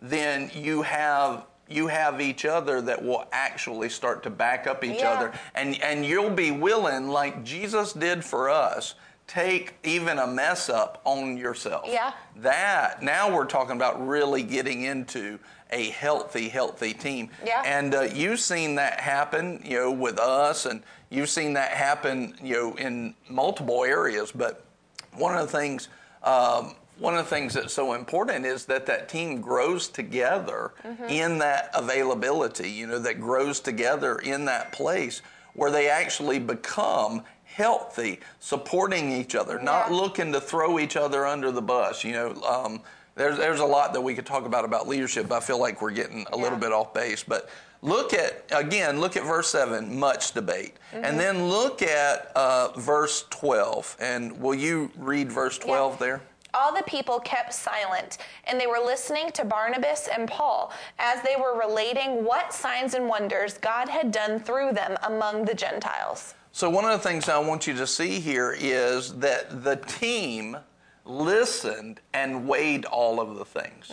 then 0.00 0.50
you 0.54 0.80
have 0.82 1.44
you 1.68 1.86
have 1.86 2.20
each 2.20 2.44
other 2.46 2.80
that 2.80 3.02
will 3.04 3.26
actually 3.32 3.88
start 3.90 4.22
to 4.22 4.30
back 4.30 4.66
up 4.66 4.82
each 4.84 5.00
Yeah. 5.00 5.10
other 5.12 5.32
and 5.54 5.80
and 5.82 6.04
you'll 6.04 6.30
be 6.30 6.50
willing 6.50 7.08
like 7.08 7.44
Jesus 7.44 7.92
did 7.92 8.24
for 8.24 8.48
us 8.50 8.94
take 9.26 9.74
even 9.84 10.18
a 10.18 10.26
mess 10.26 10.68
up 10.68 11.00
on 11.04 11.36
yourself 11.38 11.84
Yeah. 11.86 12.12
that 12.36 13.02
now 13.02 13.34
we're 13.34 13.46
talking 13.46 13.76
about 13.76 14.06
really 14.06 14.42
getting 14.42 14.82
into 14.82 15.38
a 15.70 15.88
healthy 15.90 16.48
healthy 16.50 16.92
team 16.92 17.30
Yeah. 17.44 17.62
and 17.64 17.94
uh, 17.94 18.02
you've 18.02 18.40
seen 18.40 18.74
that 18.74 19.00
happen 19.00 19.62
you 19.64 19.78
know 19.78 19.90
with 19.90 20.18
us 20.18 20.66
and 20.66 20.82
you've 21.14 21.30
seen 21.30 21.52
that 21.54 21.70
happen 21.70 22.34
you 22.42 22.54
know 22.54 22.74
in 22.76 23.14
multiple 23.28 23.84
areas 23.84 24.32
but 24.32 24.64
one 25.12 25.36
of 25.36 25.50
the 25.50 25.58
things 25.58 25.88
um, 26.22 26.74
one 26.98 27.14
of 27.16 27.24
the 27.24 27.30
things 27.30 27.54
that's 27.54 27.72
so 27.72 27.92
important 27.94 28.46
is 28.46 28.64
that 28.66 28.86
that 28.86 29.08
team 29.08 29.40
grows 29.40 29.88
together 29.88 30.72
in 31.08 31.38
that 31.38 31.70
availability 31.74 32.70
you 32.70 32.86
know 32.86 32.98
that 32.98 33.20
grows 33.20 33.60
together 33.60 34.18
in 34.18 34.44
that 34.44 34.72
place 34.72 35.22
where 35.54 35.70
they 35.70 35.88
actually 35.88 36.38
become 36.38 37.22
healthy 37.44 38.18
supporting 38.40 39.12
each 39.12 39.34
other 39.34 39.60
not 39.60 39.92
looking 39.92 40.32
to 40.32 40.40
throw 40.40 40.78
each 40.78 40.96
other 40.96 41.26
under 41.26 41.52
the 41.52 41.62
bus 41.62 42.02
you 42.04 42.12
know 42.12 42.32
um, 42.42 42.80
there's, 43.16 43.36
there's 43.38 43.60
a 43.60 43.64
lot 43.64 43.92
that 43.92 44.00
we 44.00 44.14
could 44.14 44.26
talk 44.26 44.44
about 44.44 44.64
about 44.64 44.88
leadership 44.88 45.28
but 45.28 45.36
i 45.36 45.40
feel 45.40 45.60
like 45.60 45.80
we're 45.80 45.90
getting 45.90 46.26
a 46.32 46.36
little 46.36 46.58
bit 46.58 46.72
off 46.72 46.92
base 46.92 47.22
but 47.22 47.48
look 47.84 48.12
at 48.14 48.44
again 48.50 48.98
look 49.00 49.14
at 49.16 49.22
verse 49.24 49.48
7 49.48 49.96
much 49.98 50.32
debate 50.32 50.74
Mm-hmm. 50.92 51.04
and 51.04 51.18
then 51.18 51.48
look 51.48 51.82
at 51.82 52.30
uh, 52.36 52.68
verse 52.76 53.24
12 53.30 53.96
and 54.00 54.40
will 54.40 54.54
you 54.54 54.90
read 54.96 55.30
verse 55.30 55.58
12 55.58 55.98
there 55.98 56.20
All 56.54 56.72
the 56.72 56.84
people 56.84 57.18
kept 57.18 57.52
silent, 57.52 58.18
and 58.46 58.60
they 58.60 58.68
were 58.68 58.78
listening 58.92 59.32
to 59.32 59.44
Barnabas 59.44 60.08
and 60.16 60.28
Paul 60.28 60.70
as 61.00 61.20
they 61.26 61.34
were 61.36 61.58
relating 61.58 62.24
what 62.24 62.52
signs 62.54 62.94
and 62.94 63.08
wonders 63.08 63.58
God 63.58 63.88
had 63.88 64.12
done 64.12 64.38
through 64.38 64.70
them 64.72 64.92
among 65.02 65.44
the 65.46 65.54
Gentiles. 65.64 66.34
So, 66.52 66.70
one 66.70 66.84
of 66.84 66.92
the 66.92 67.08
things 67.08 67.28
I 67.28 67.38
want 67.50 67.66
you 67.66 67.74
to 67.74 67.86
see 67.88 68.20
here 68.20 68.54
is 68.56 69.14
that 69.18 69.64
the 69.64 69.76
team 70.00 70.56
listened 71.04 72.00
and 72.12 72.46
weighed 72.46 72.84
all 72.84 73.20
of 73.20 73.36
the 73.36 73.44
things. 73.44 73.90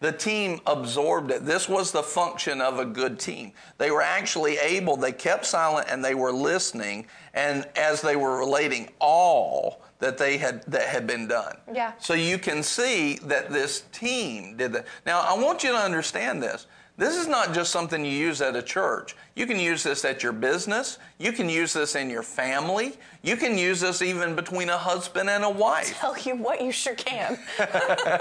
The 0.00 0.12
team 0.12 0.60
absorbed 0.66 1.30
it. 1.30 1.46
This 1.46 1.68
was 1.68 1.90
the 1.90 2.02
function 2.02 2.60
of 2.60 2.78
a 2.78 2.84
good 2.84 3.18
team. 3.18 3.52
They 3.78 3.90
were 3.90 4.02
actually 4.02 4.58
able, 4.58 4.96
they 4.96 5.12
kept 5.12 5.46
silent 5.46 5.88
and 5.90 6.04
they 6.04 6.14
were 6.14 6.32
listening, 6.32 7.06
and 7.32 7.66
as 7.76 8.02
they 8.02 8.16
were 8.16 8.38
relating 8.38 8.90
all 9.00 9.80
that 9.98 10.18
they 10.18 10.36
had 10.36 10.62
that 10.64 10.88
had 10.88 11.06
been 11.06 11.26
done. 11.26 11.56
Yeah. 11.72 11.92
So 11.98 12.12
you 12.12 12.38
can 12.38 12.62
see 12.62 13.18
that 13.22 13.50
this 13.50 13.84
team 13.92 14.56
did 14.56 14.72
that. 14.74 14.86
Now, 15.06 15.20
I 15.20 15.38
want 15.38 15.64
you 15.64 15.72
to 15.72 15.78
understand 15.78 16.42
this. 16.42 16.66
This 16.98 17.14
is 17.16 17.28
not 17.28 17.52
just 17.52 17.70
something 17.72 18.02
you 18.06 18.10
use 18.10 18.40
at 18.40 18.56
a 18.56 18.62
church. 18.62 19.14
You 19.34 19.46
can 19.46 19.60
use 19.60 19.82
this 19.82 20.02
at 20.06 20.22
your 20.22 20.32
business. 20.32 20.98
You 21.18 21.30
can 21.30 21.46
use 21.50 21.74
this 21.74 21.94
in 21.94 22.08
your 22.08 22.22
family. 22.22 22.94
You 23.22 23.36
can 23.36 23.58
use 23.58 23.80
this 23.80 24.00
even 24.00 24.34
between 24.34 24.70
a 24.70 24.78
husband 24.78 25.28
and 25.28 25.44
a 25.44 25.50
wife. 25.50 26.02
I'll 26.02 26.14
Tell 26.14 26.24
you 26.24 26.40
what, 26.42 26.62
you 26.62 26.72
sure 26.72 26.94
can. 26.94 27.38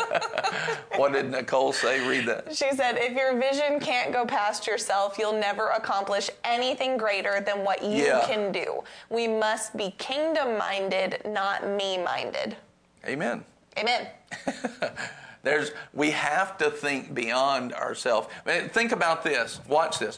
What 0.97 1.11
did 1.11 1.29
Nicole 1.29 1.73
say? 1.73 2.05
Read 2.07 2.25
that. 2.27 2.55
She 2.55 2.71
said, 2.71 2.95
if 2.97 3.13
your 3.17 3.37
vision 3.37 3.79
can't 3.81 4.13
go 4.13 4.25
past 4.25 4.65
yourself, 4.65 5.17
you'll 5.19 5.37
never 5.39 5.69
accomplish 5.71 6.29
anything 6.45 6.97
greater 6.97 7.41
than 7.45 7.63
what 7.65 7.83
you 7.83 8.05
Yeah. 8.05 8.25
can 8.25 8.51
do. 8.53 8.81
We 9.09 9.27
must 9.27 9.75
be 9.75 9.91
kingdom 9.97 10.57
minded, 10.57 11.21
not 11.25 11.67
me 11.69 11.97
minded. 11.97 12.55
Amen. 13.05 13.43
Amen. 13.77 14.07
There's, 15.45 15.71
we 15.93 16.09
have 16.11 16.57
to 16.57 16.71
think 16.71 17.13
beyond 17.13 17.71
ourselves. 17.73 18.27
Think 18.69 18.91
about 18.91 19.23
this. 19.23 19.61
Watch 19.69 19.99
this. 19.99 20.17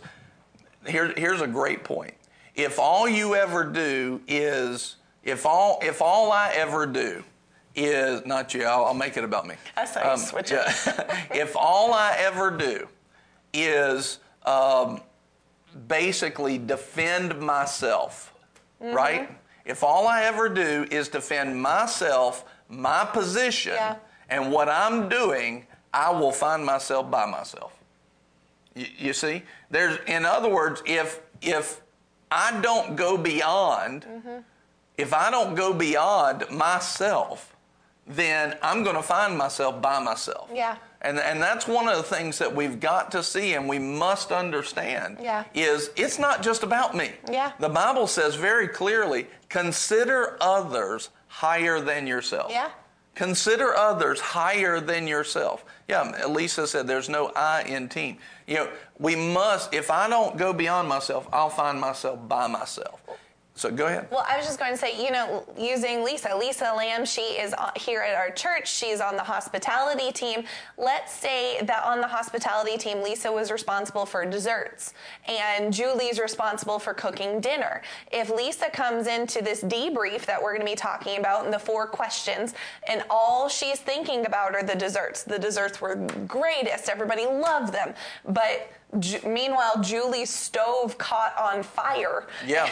Here, 0.87 1.13
here's 1.17 1.41
a 1.41 1.47
great 1.47 1.83
point. 1.83 2.13
If 2.55 2.79
all 2.79 3.09
you 3.09 3.35
ever 3.35 3.65
do 3.65 4.21
is, 4.25 4.95
if 5.23 5.45
all, 5.45 5.79
if 5.83 6.01
all 6.01 6.31
I 6.31 6.53
ever 6.53 6.85
do 6.87 7.23
is, 7.75 8.25
not 8.25 8.53
you, 8.53 8.63
I'll, 8.63 8.85
I'll 8.85 8.93
make 8.93 9.17
it 9.17 9.25
about 9.25 9.45
me. 9.45 9.55
I 9.75 9.83
saw 9.83 10.13
you 10.13 10.17
switch 10.17 10.51
it. 10.53 10.61
if 11.31 11.57
all 11.57 11.93
I 11.93 12.15
ever 12.19 12.49
do 12.49 12.87
is 13.53 14.19
um, 14.45 15.01
basically 15.87 16.57
defend 16.57 17.37
myself, 17.39 18.33
Mm-hmm. 18.81 18.95
right? 18.95 19.29
If 19.65 19.83
all 19.83 20.07
I 20.07 20.21
ever 20.25 20.47
do 20.49 20.85
is 20.91 21.07
defend 21.09 21.59
myself, 21.59 22.45
my 22.69 23.03
position, 23.11 23.73
Yeah. 23.73 23.95
And 24.29 24.51
what 24.51 24.69
I'm 24.69 25.09
doing, 25.09 25.65
I 25.93 26.11
will 26.11 26.31
find 26.31 26.65
myself 26.65 27.09
by 27.09 27.25
myself. 27.25 27.73
You, 28.75 28.85
you 28.97 29.13
see, 29.13 29.43
there's, 29.71 29.97
in 30.07 30.25
other 30.25 30.49
words, 30.49 30.81
if 30.85 31.21
if 31.41 31.81
I 32.31 32.59
don't 32.61 32.95
go 32.95 33.17
beyond, 33.17 34.03
Mm-hmm. 34.03 34.37
if 34.97 35.13
I 35.13 35.29
don't 35.31 35.55
go 35.55 35.73
beyond 35.73 36.45
myself, 36.51 37.55
then 38.05 38.57
I'm 38.61 38.83
going 38.83 38.95
to 38.95 39.03
find 39.03 39.37
myself 39.37 39.81
by 39.81 39.99
myself. 39.99 40.49
Yeah. 40.53 40.77
And, 41.01 41.19
and 41.19 41.41
that's 41.41 41.67
one 41.67 41.87
of 41.87 41.97
the 41.97 42.03
things 42.03 42.39
that 42.39 42.53
we've 42.55 42.79
got 42.79 43.11
to 43.11 43.21
see 43.21 43.53
and 43.53 43.69
we 43.69 43.77
must 43.79 44.31
understand 44.31 45.17
Yeah. 45.21 45.43
is 45.53 45.91
it's 45.95 46.17
not 46.17 46.41
just 46.41 46.63
about 46.63 46.95
me. 46.95 47.11
Yeah. 47.31 47.51
The 47.59 47.69
Bible 47.69 48.07
says 48.07 48.33
very 48.35 48.67
clearly, 48.67 49.27
consider 49.49 50.37
others 50.41 51.09
higher 51.27 51.79
than 51.79 52.07
yourself. 52.07 52.49
Yeah. 52.51 52.69
Consider 53.17 53.75
others 53.75 54.19
higher 54.19 54.79
than 54.79 55.07
yourself. 55.07 55.65
Yeah, 55.87 56.27
Lisa 56.27 56.67
said 56.67 56.85
there's 56.85 57.09
no 57.09 57.31
I 57.35 57.63
in 57.63 57.89
team. 57.89 58.17
You 58.45 58.57
know, 58.57 58.69
we 58.99 59.15
must, 59.15 59.73
if 59.73 59.89
I 59.89 60.07
don't 60.07 60.37
go 60.37 60.53
beyond 60.53 60.87
myself, 60.87 61.27
I'll 61.33 61.49
find 61.49 61.81
myself 61.81 62.27
by 62.27 62.45
myself. 62.45 62.99
So 63.57 63.71
go 63.71 63.87
ahead. 63.87 64.07
Well, 64.11 64.23
I 64.29 64.37
was 64.37 64.45
just 64.45 64.59
going 64.59 64.71
to 64.71 64.77
say, 64.77 65.03
you 65.03 65.11
know, 65.11 65.43
using 65.57 66.03
Lisa, 66.03 66.37
Lisa 66.37 66.71
Lamb, 66.75 67.05
she 67.05 67.21
is 67.21 67.55
here 67.75 68.01
at 68.01 68.15
our 68.15 68.29
church. 68.29 68.71
She's 68.71 69.01
on 69.01 69.15
the 69.15 69.23
hospitality 69.23 70.11
team. 70.11 70.43
Let's 70.77 71.11
say 71.11 71.59
that 71.63 71.83
on 71.83 71.99
the 71.99 72.07
hospitality 72.07 72.77
team, 72.77 73.01
Lisa 73.01 73.31
was 73.31 73.49
responsible 73.51 74.05
for 74.05 74.23
desserts 74.25 74.93
and 75.27 75.73
Julie's 75.73 76.19
responsible 76.19 76.77
for 76.77 76.93
cooking 76.93 77.41
dinner. 77.41 77.81
If 78.11 78.29
Lisa 78.29 78.69
comes 78.69 79.07
into 79.07 79.43
this 79.43 79.63
debrief 79.63 80.25
that 80.25 80.41
we're 80.41 80.53
going 80.53 80.65
to 80.65 80.71
be 80.71 80.75
talking 80.75 81.17
about 81.17 81.45
in 81.45 81.51
the 81.51 81.57
four 81.57 81.87
questions, 81.87 82.53
and 82.87 83.03
all 83.09 83.49
she's 83.49 83.79
thinking 83.79 84.27
about 84.27 84.53
are 84.53 84.63
the 84.63 84.75
desserts, 84.75 85.23
the 85.23 85.39
desserts 85.39 85.81
were 85.81 85.95
greatest, 86.27 86.89
everybody 86.89 87.25
loved 87.25 87.73
them, 87.73 87.95
but 88.27 88.69
Ju- 88.99 89.19
meanwhile, 89.27 89.81
Julie's 89.81 90.29
stove 90.29 90.97
caught 90.97 91.37
on 91.37 91.61
fire. 91.61 92.25
Yeah. 92.45 92.65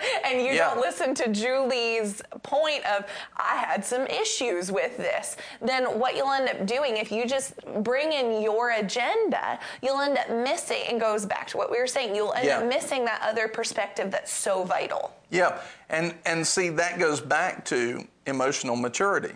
and 0.24 0.40
you 0.40 0.52
Yeah. 0.52 0.70
don't 0.72 0.80
listen 0.80 1.14
to 1.16 1.28
Julie's 1.28 2.22
point 2.42 2.84
of, 2.86 3.04
I 3.36 3.56
had 3.56 3.84
some 3.84 4.06
issues 4.06 4.70
with 4.70 4.96
this. 4.96 5.36
Then 5.60 5.98
what 5.98 6.14
you'll 6.16 6.30
end 6.32 6.48
up 6.48 6.66
doing, 6.66 6.96
if 6.96 7.10
you 7.10 7.26
just 7.26 7.54
bring 7.82 8.12
in 8.12 8.40
your 8.42 8.70
agenda, 8.70 9.58
you'll 9.82 10.00
end 10.00 10.18
up 10.18 10.30
missing, 10.30 10.82
and 10.88 11.00
goes 11.00 11.26
back 11.26 11.48
to 11.48 11.56
what 11.56 11.70
we 11.70 11.78
were 11.78 11.86
saying, 11.88 12.14
you'll 12.14 12.32
end 12.34 12.46
Yeah. 12.46 12.58
up 12.60 12.66
missing 12.66 13.04
that 13.06 13.20
other 13.22 13.48
perspective 13.48 14.10
that's 14.12 14.32
so 14.32 14.62
vital. 14.64 15.12
Yeah, 15.30 15.60
and 15.88 16.14
and 16.26 16.46
see 16.46 16.70
that 16.70 16.98
goes 16.98 17.20
back 17.20 17.64
to 17.66 18.06
emotional 18.26 18.76
maturity. 18.76 19.34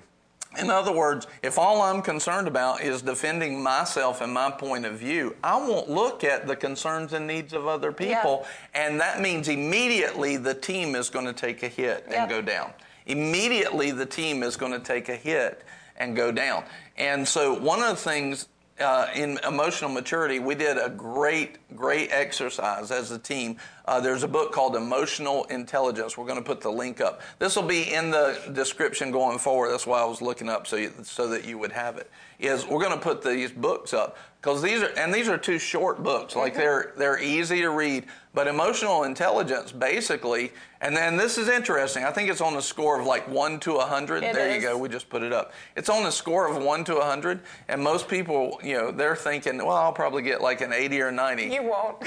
In 0.59 0.71
other 0.71 0.93
words, 0.93 1.27
if 1.43 1.59
all 1.59 1.83
I'm 1.83 2.03
concerned 2.03 2.49
about 2.49 2.81
is 2.83 3.03
defending 3.03 3.63
myself 3.63 4.21
and 4.21 4.33
my 4.33 4.51
point 4.51 4.85
of 4.87 4.99
view, 4.99 5.37
I 5.43 5.57
won't 5.57 5.91
look 5.91 6.25
at 6.25 6.47
the 6.47 6.57
concerns 6.57 7.13
and 7.13 7.27
needs 7.27 7.53
of 7.53 7.67
other 7.67 7.93
people, 7.93 8.47
and 8.75 9.01
that 9.01 9.21
means 9.21 9.49
immediately 9.49 10.37
the 10.37 10.55
team 10.55 10.95
is 10.95 11.11
going 11.11 11.27
to 11.27 11.33
take 11.33 11.63
a 11.63 11.69
hit 11.69 12.07
and 12.09 12.29
go 12.31 12.41
down. 12.41 12.73
Immediately 13.07 13.91
the 13.91 14.07
team 14.07 14.43
is 14.43 14.57
going 14.57 14.73
to 14.73 14.81
take 14.81 15.09
a 15.09 15.17
hit 15.17 15.65
and 15.97 16.17
go 16.17 16.33
down. 16.33 16.65
And 16.97 17.27
so 17.27 17.59
one 17.59 17.81
of 17.83 17.89
the 17.91 17.97
things 17.97 18.49
uh, 18.81 19.07
in 19.15 19.39
emotional 19.47 19.91
maturity, 19.91 20.41
we 20.41 20.55
did 20.55 20.79
a 20.79 20.91
great, 20.91 21.59
great 21.77 22.11
exercise 22.11 22.91
as 22.91 23.13
a 23.13 23.19
team. 23.19 23.57
Uh, 23.85 24.01
there's 24.01 24.25
a 24.25 24.29
book 24.29 24.51
called 24.51 24.75
Emotional 24.75 25.45
Intelligence. 25.45 26.19
We're 26.19 26.27
going 26.27 26.39
to 26.39 26.45
put 26.45 26.61
the 26.61 26.71
link 26.71 27.01
up. 27.01 27.21
This 27.39 27.55
will 27.55 27.63
be 27.63 27.95
in 27.95 28.11
the 28.11 28.37
description 28.53 29.13
going 29.13 29.39
forward. 29.39 29.71
That's 29.71 29.87
why 29.87 30.01
I 30.01 30.05
was 30.05 30.21
looking 30.21 30.49
up 30.49 30.67
so 30.67 30.77
you, 30.77 30.93
so 31.05 31.29
that 31.29 31.45
you 31.45 31.57
would 31.59 31.71
have 31.73 31.99
it. 31.99 32.11
Is 32.41 32.67
we're 32.67 32.83
going 32.83 32.99
to 32.99 33.03
put 33.03 33.23
these 33.23 33.53
books 33.53 33.95
up 33.95 34.17
because 34.41 34.61
these 34.61 34.83
are 34.83 34.91
and 34.99 35.15
these 35.15 35.29
are 35.29 35.39
two 35.39 35.59
short 35.59 36.03
books. 36.03 36.35
Like 36.35 36.55
they're 36.55 36.95
they're 36.97 37.23
easy 37.23 37.61
to 37.61 37.71
read. 37.71 38.07
But 38.35 38.49
emotional 38.49 39.05
intelligence, 39.05 39.71
basically, 39.71 40.53
and 40.81 40.95
then 40.97 41.17
this 41.17 41.39
is 41.39 41.49
interesting. 41.49 42.03
I 42.03 42.11
think 42.11 42.29
it's 42.29 42.41
on 42.41 42.55
the 42.55 42.61
score 42.61 43.01
of 43.01 43.07
like 43.07 43.29
one 43.29 43.61
to 43.61 43.77
a 43.77 43.87
hundred. 43.87 44.25
It 44.25 44.35
There 44.35 44.53
you 44.55 44.61
go. 44.61 44.77
We 44.77 44.89
just 44.89 45.09
put 45.09 45.23
it 45.23 45.33
up. 45.33 45.53
It's 45.77 45.89
on 45.89 46.03
the 46.03 46.11
score 46.11 46.49
of 46.49 46.63
one 46.63 46.85
to 46.85 46.97
a 46.97 47.05
hundred, 47.05 47.41
and 47.69 47.81
most 47.81 48.09
people, 48.09 48.61
you 48.63 48.75
know, 48.75 48.91
they're 48.91 49.15
thinking, 49.15 49.59
well, 49.59 49.71
I'll 49.77 49.93
probably 49.93 50.23
get 50.23 50.41
like 50.41 50.61
an 50.63 50.73
eighty 50.73 51.01
or 51.01 51.13
ninety. 51.13 51.45
You 51.45 51.63
won't. 51.63 51.97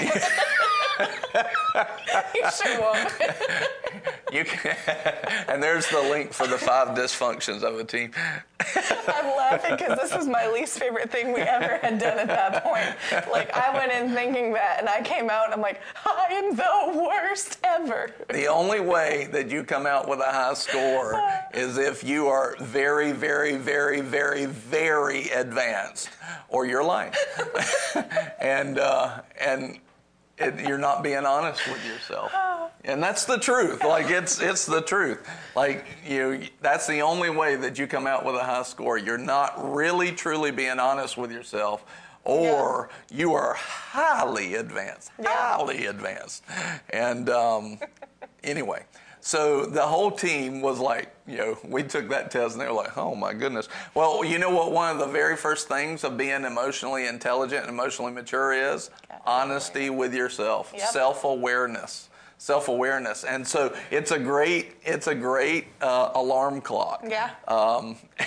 you 2.34 2.50
sure 2.50 2.80
won't. 2.80 3.12
You 4.32 4.44
can, 4.44 4.76
and 5.48 5.62
there's 5.62 5.86
the 5.88 6.00
link 6.00 6.32
for 6.32 6.46
the 6.46 6.58
five 6.58 6.88
dysfunctions 6.88 7.62
of 7.62 7.78
a 7.78 7.84
team. 7.84 8.12
I'm 9.08 9.36
laughing 9.36 9.76
because 9.76 9.98
this 9.98 10.14
is 10.14 10.28
my 10.28 10.46
least 10.48 10.78
favorite 10.78 11.10
thing 11.10 11.32
we 11.32 11.40
ever 11.40 11.78
had 11.78 11.98
done 11.98 12.18
at 12.18 12.28
that 12.28 12.62
point. 12.62 13.28
Like 13.30 13.54
I 13.56 13.72
went 13.74 13.92
in 13.92 14.14
thinking 14.14 14.52
that, 14.52 14.76
and 14.80 14.88
I 14.88 15.00
came 15.02 15.30
out 15.30 15.46
and 15.46 15.54
I'm 15.54 15.60
like, 15.60 15.80
I 16.04 16.14
am 16.30 16.56
the 16.56 17.00
worst 17.00 17.58
ever. 17.64 18.10
The 18.30 18.46
only 18.46 18.80
way 18.80 19.28
that 19.32 19.50
you 19.50 19.64
come 19.64 19.86
out 19.86 20.08
with 20.08 20.20
a 20.20 20.30
high 20.30 20.54
score 20.54 21.20
is 21.54 21.78
if 21.78 22.04
you 22.04 22.28
are 22.28 22.56
very, 22.60 23.12
very, 23.12 23.56
very, 23.56 24.00
very, 24.00 24.46
very 24.46 25.28
advanced, 25.30 26.10
or 26.48 26.66
you're 26.66 26.84
lying, 26.84 27.12
and 28.40 28.78
uh, 28.78 29.22
and 29.40 29.78
it, 30.38 30.60
you're 30.68 30.78
not 30.78 31.02
being 31.02 31.26
honest 31.26 31.66
with 31.68 31.84
yourself. 31.86 32.32
And 32.84 33.02
that's 33.02 33.24
the 33.24 33.38
truth. 33.38 33.82
Like 33.82 34.08
it's 34.08 34.40
it's 34.40 34.64
the 34.64 34.80
truth. 34.80 35.28
Like 35.56 35.84
you, 36.06 36.44
that's 36.62 36.86
the 36.86 37.02
only 37.02 37.28
way 37.28 37.56
that 37.56 37.76
you 37.76 37.86
come 37.88 38.06
out 38.06 38.24
with 38.24 38.36
a 38.36 38.44
high 38.44 38.62
score. 38.62 38.96
You're 38.96 39.18
not 39.18 39.74
really 39.74 40.12
truly 40.12 40.52
being 40.52 40.78
honest 40.78 41.16
with 41.18 41.32
yourself. 41.32 41.84
Or 42.28 42.90
you 43.10 43.32
are 43.32 43.54
highly 43.54 44.54
advanced, 44.56 45.10
highly 45.24 45.86
advanced, 45.86 46.44
and 46.90 47.30
um, 47.30 47.78
anyway, 48.44 48.84
so 49.20 49.64
the 49.64 49.80
whole 49.82 50.10
team 50.10 50.60
was 50.60 50.78
like, 50.78 51.14
you 51.26 51.38
know, 51.38 51.58
we 51.64 51.82
took 51.82 52.08
that 52.10 52.30
test 52.30 52.52
and 52.52 52.60
they 52.60 52.66
were 52.66 52.74
like, 52.74 52.96
oh 52.98 53.14
my 53.14 53.32
goodness. 53.32 53.68
Well, 53.94 54.24
you 54.24 54.38
know 54.38 54.50
what? 54.50 54.72
One 54.72 54.90
of 54.90 54.98
the 54.98 55.10
very 55.12 55.36
first 55.36 55.68
things 55.68 56.04
of 56.04 56.18
being 56.18 56.44
emotionally 56.44 57.06
intelligent 57.06 57.62
and 57.62 57.70
emotionally 57.70 58.12
mature 58.12 58.52
is 58.52 58.90
honesty 59.24 59.88
with 59.88 60.12
yourself, 60.14 60.72
Yep. 60.76 60.88
self 60.88 61.24
awareness. 61.24 62.07
Self 62.40 62.68
awareness, 62.68 63.24
and 63.24 63.44
so 63.46 63.74
it's 63.90 64.12
a 64.12 64.18
great 64.18 64.76
it's 64.84 65.08
a 65.08 65.14
great 65.14 65.66
uh, 65.80 66.10
alarm 66.14 66.60
clock. 66.60 67.02
Yeah. 67.04 67.30
Um, 67.48 67.96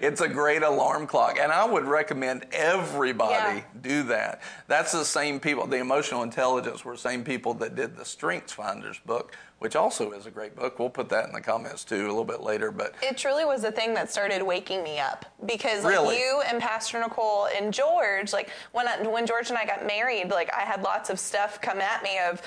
it's 0.00 0.22
a 0.22 0.28
great 0.28 0.62
alarm 0.62 1.06
clock, 1.06 1.38
and 1.38 1.52
I 1.52 1.66
would 1.66 1.84
recommend 1.84 2.46
everybody 2.52 3.58
Yeah. 3.58 3.64
do 3.82 4.02
that. 4.04 4.40
That's 4.66 4.92
the 4.92 5.04
same 5.04 5.40
people. 5.40 5.66
The 5.66 5.76
emotional 5.76 6.22
intelligence 6.22 6.86
were 6.86 6.92
the 6.92 6.98
same 6.98 7.22
people 7.22 7.52
that 7.54 7.74
did 7.74 7.96
the 7.98 8.04
Strengths 8.06 8.54
Finders 8.54 8.98
book, 9.04 9.36
which 9.58 9.76
also 9.76 10.12
is 10.12 10.26
a 10.26 10.30
great 10.30 10.54
book. 10.54 10.78
We'll 10.78 10.90
put 10.90 11.08
that 11.08 11.26
in 11.26 11.32
the 11.32 11.40
comments 11.40 11.84
too 11.84 12.02
a 12.06 12.08
little 12.08 12.24
bit 12.24 12.42
later. 12.42 12.70
But 12.70 12.94
It 13.02 13.16
truly 13.16 13.44
was 13.44 13.62
the 13.62 13.72
thing 13.72 13.94
that 13.94 14.10
started 14.10 14.42
waking 14.42 14.82
me 14.82 14.98
up 14.98 15.24
because 15.46 15.84
like 15.84 15.92
Really? 15.92 16.18
you 16.18 16.42
and 16.48 16.60
Pastor 16.60 17.00
Nicole 17.00 17.48
and 17.56 17.72
George, 17.72 18.32
like 18.32 18.50
when 18.72 18.86
I, 18.88 19.02
when 19.06 19.26
George 19.26 19.48
and 19.50 19.58
I 19.58 19.64
got 19.64 19.86
married, 19.86 20.30
like 20.30 20.52
I 20.52 20.62
had 20.62 20.82
lots 20.82 21.08
of 21.10 21.18
stuff 21.18 21.60
come 21.60 21.80
at 21.80 22.02
me 22.02 22.18
of 22.18 22.42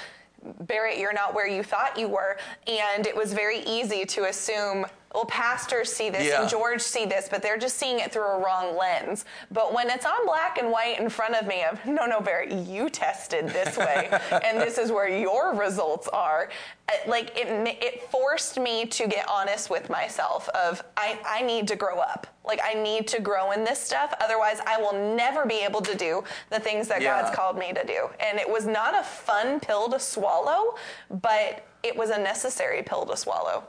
Barrett, 0.62 1.00
you're 1.00 1.14
not 1.14 1.34
where 1.34 1.48
you 1.48 1.64
thought 1.64 1.98
you 1.98 2.08
were, 2.08 2.38
and 2.68 3.06
it 3.08 3.16
was 3.16 3.34
very 3.34 3.60
easy 3.62 4.06
to 4.06 4.26
assume. 4.26 4.86
Well, 5.14 5.26
pastors 5.26 5.92
see 5.92 6.10
this 6.10 6.28
Yeah. 6.28 6.42
and 6.42 6.50
George 6.50 6.82
see 6.82 7.06
this, 7.06 7.28
but 7.30 7.42
they're 7.42 7.58
just 7.58 7.78
seeing 7.78 8.00
it 8.00 8.12
through 8.12 8.28
a 8.28 8.40
wrong 8.40 8.76
lens. 8.78 9.26
But 9.50 9.74
when 9.74 9.90
it's 9.90 10.06
on 10.06 10.26
black 10.26 10.58
and 10.60 10.70
white 10.72 11.00
in 11.00 11.10
front 11.10 11.34
of 11.36 11.48
me, 11.48 11.64
of 11.64 11.84
no, 11.86 12.06
no, 12.06 12.20
Barrett, 12.22 12.52
you 12.52 12.90
tested 12.90 13.48
this 13.50 13.78
way, 13.78 14.10
and 14.32 14.60
this 14.62 14.78
is 14.78 14.92
where 14.92 15.08
your 15.08 15.54
results 15.56 16.08
are. 16.10 16.50
uh, 16.90 16.94
Like 17.08 17.36
it, 17.38 17.48
it 17.82 18.04
forced 18.12 18.60
me 18.60 18.86
to 18.88 19.08
get 19.08 19.28
honest 19.30 19.70
with 19.70 19.90
myself. 19.90 20.50
Of 20.50 20.84
I, 20.98 21.18
I 21.26 21.42
need 21.42 21.68
to 21.70 21.76
grow 21.76 21.98
up. 22.00 22.28
Like 22.46 22.60
I 22.64 22.74
need 22.76 23.08
to 23.08 23.22
grow 23.22 23.52
in 23.52 23.64
this 23.64 23.80
stuff. 23.80 24.14
Otherwise, 24.22 24.60
I 24.68 24.80
will 24.80 25.16
never 25.16 25.46
be 25.46 25.60
able 25.64 25.82
to 25.82 25.96
do 25.96 26.24
the 26.50 26.60
things 26.60 26.88
that 26.90 27.02
Yeah. 27.02 27.22
God's 27.22 27.36
called 27.36 27.58
me 27.58 27.74
to 27.74 27.84
do. 27.86 28.10
And 28.20 28.38
it 28.40 28.48
was 28.50 28.68
not 28.68 28.94
a 28.98 29.04
fun 29.04 29.60
pill 29.62 29.90
to 29.90 30.00
swallow, 30.00 30.76
but 31.10 31.66
it 31.82 31.96
was 31.96 32.10
a 32.10 32.18
necessary 32.20 32.84
pill 32.84 33.06
to 33.06 33.18
swallow. 33.18 33.64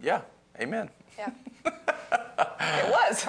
yeah, 0.00 0.22
amen. 0.60 0.88
Yeah, 1.18 1.30
it 1.64 2.90
was. 2.90 3.28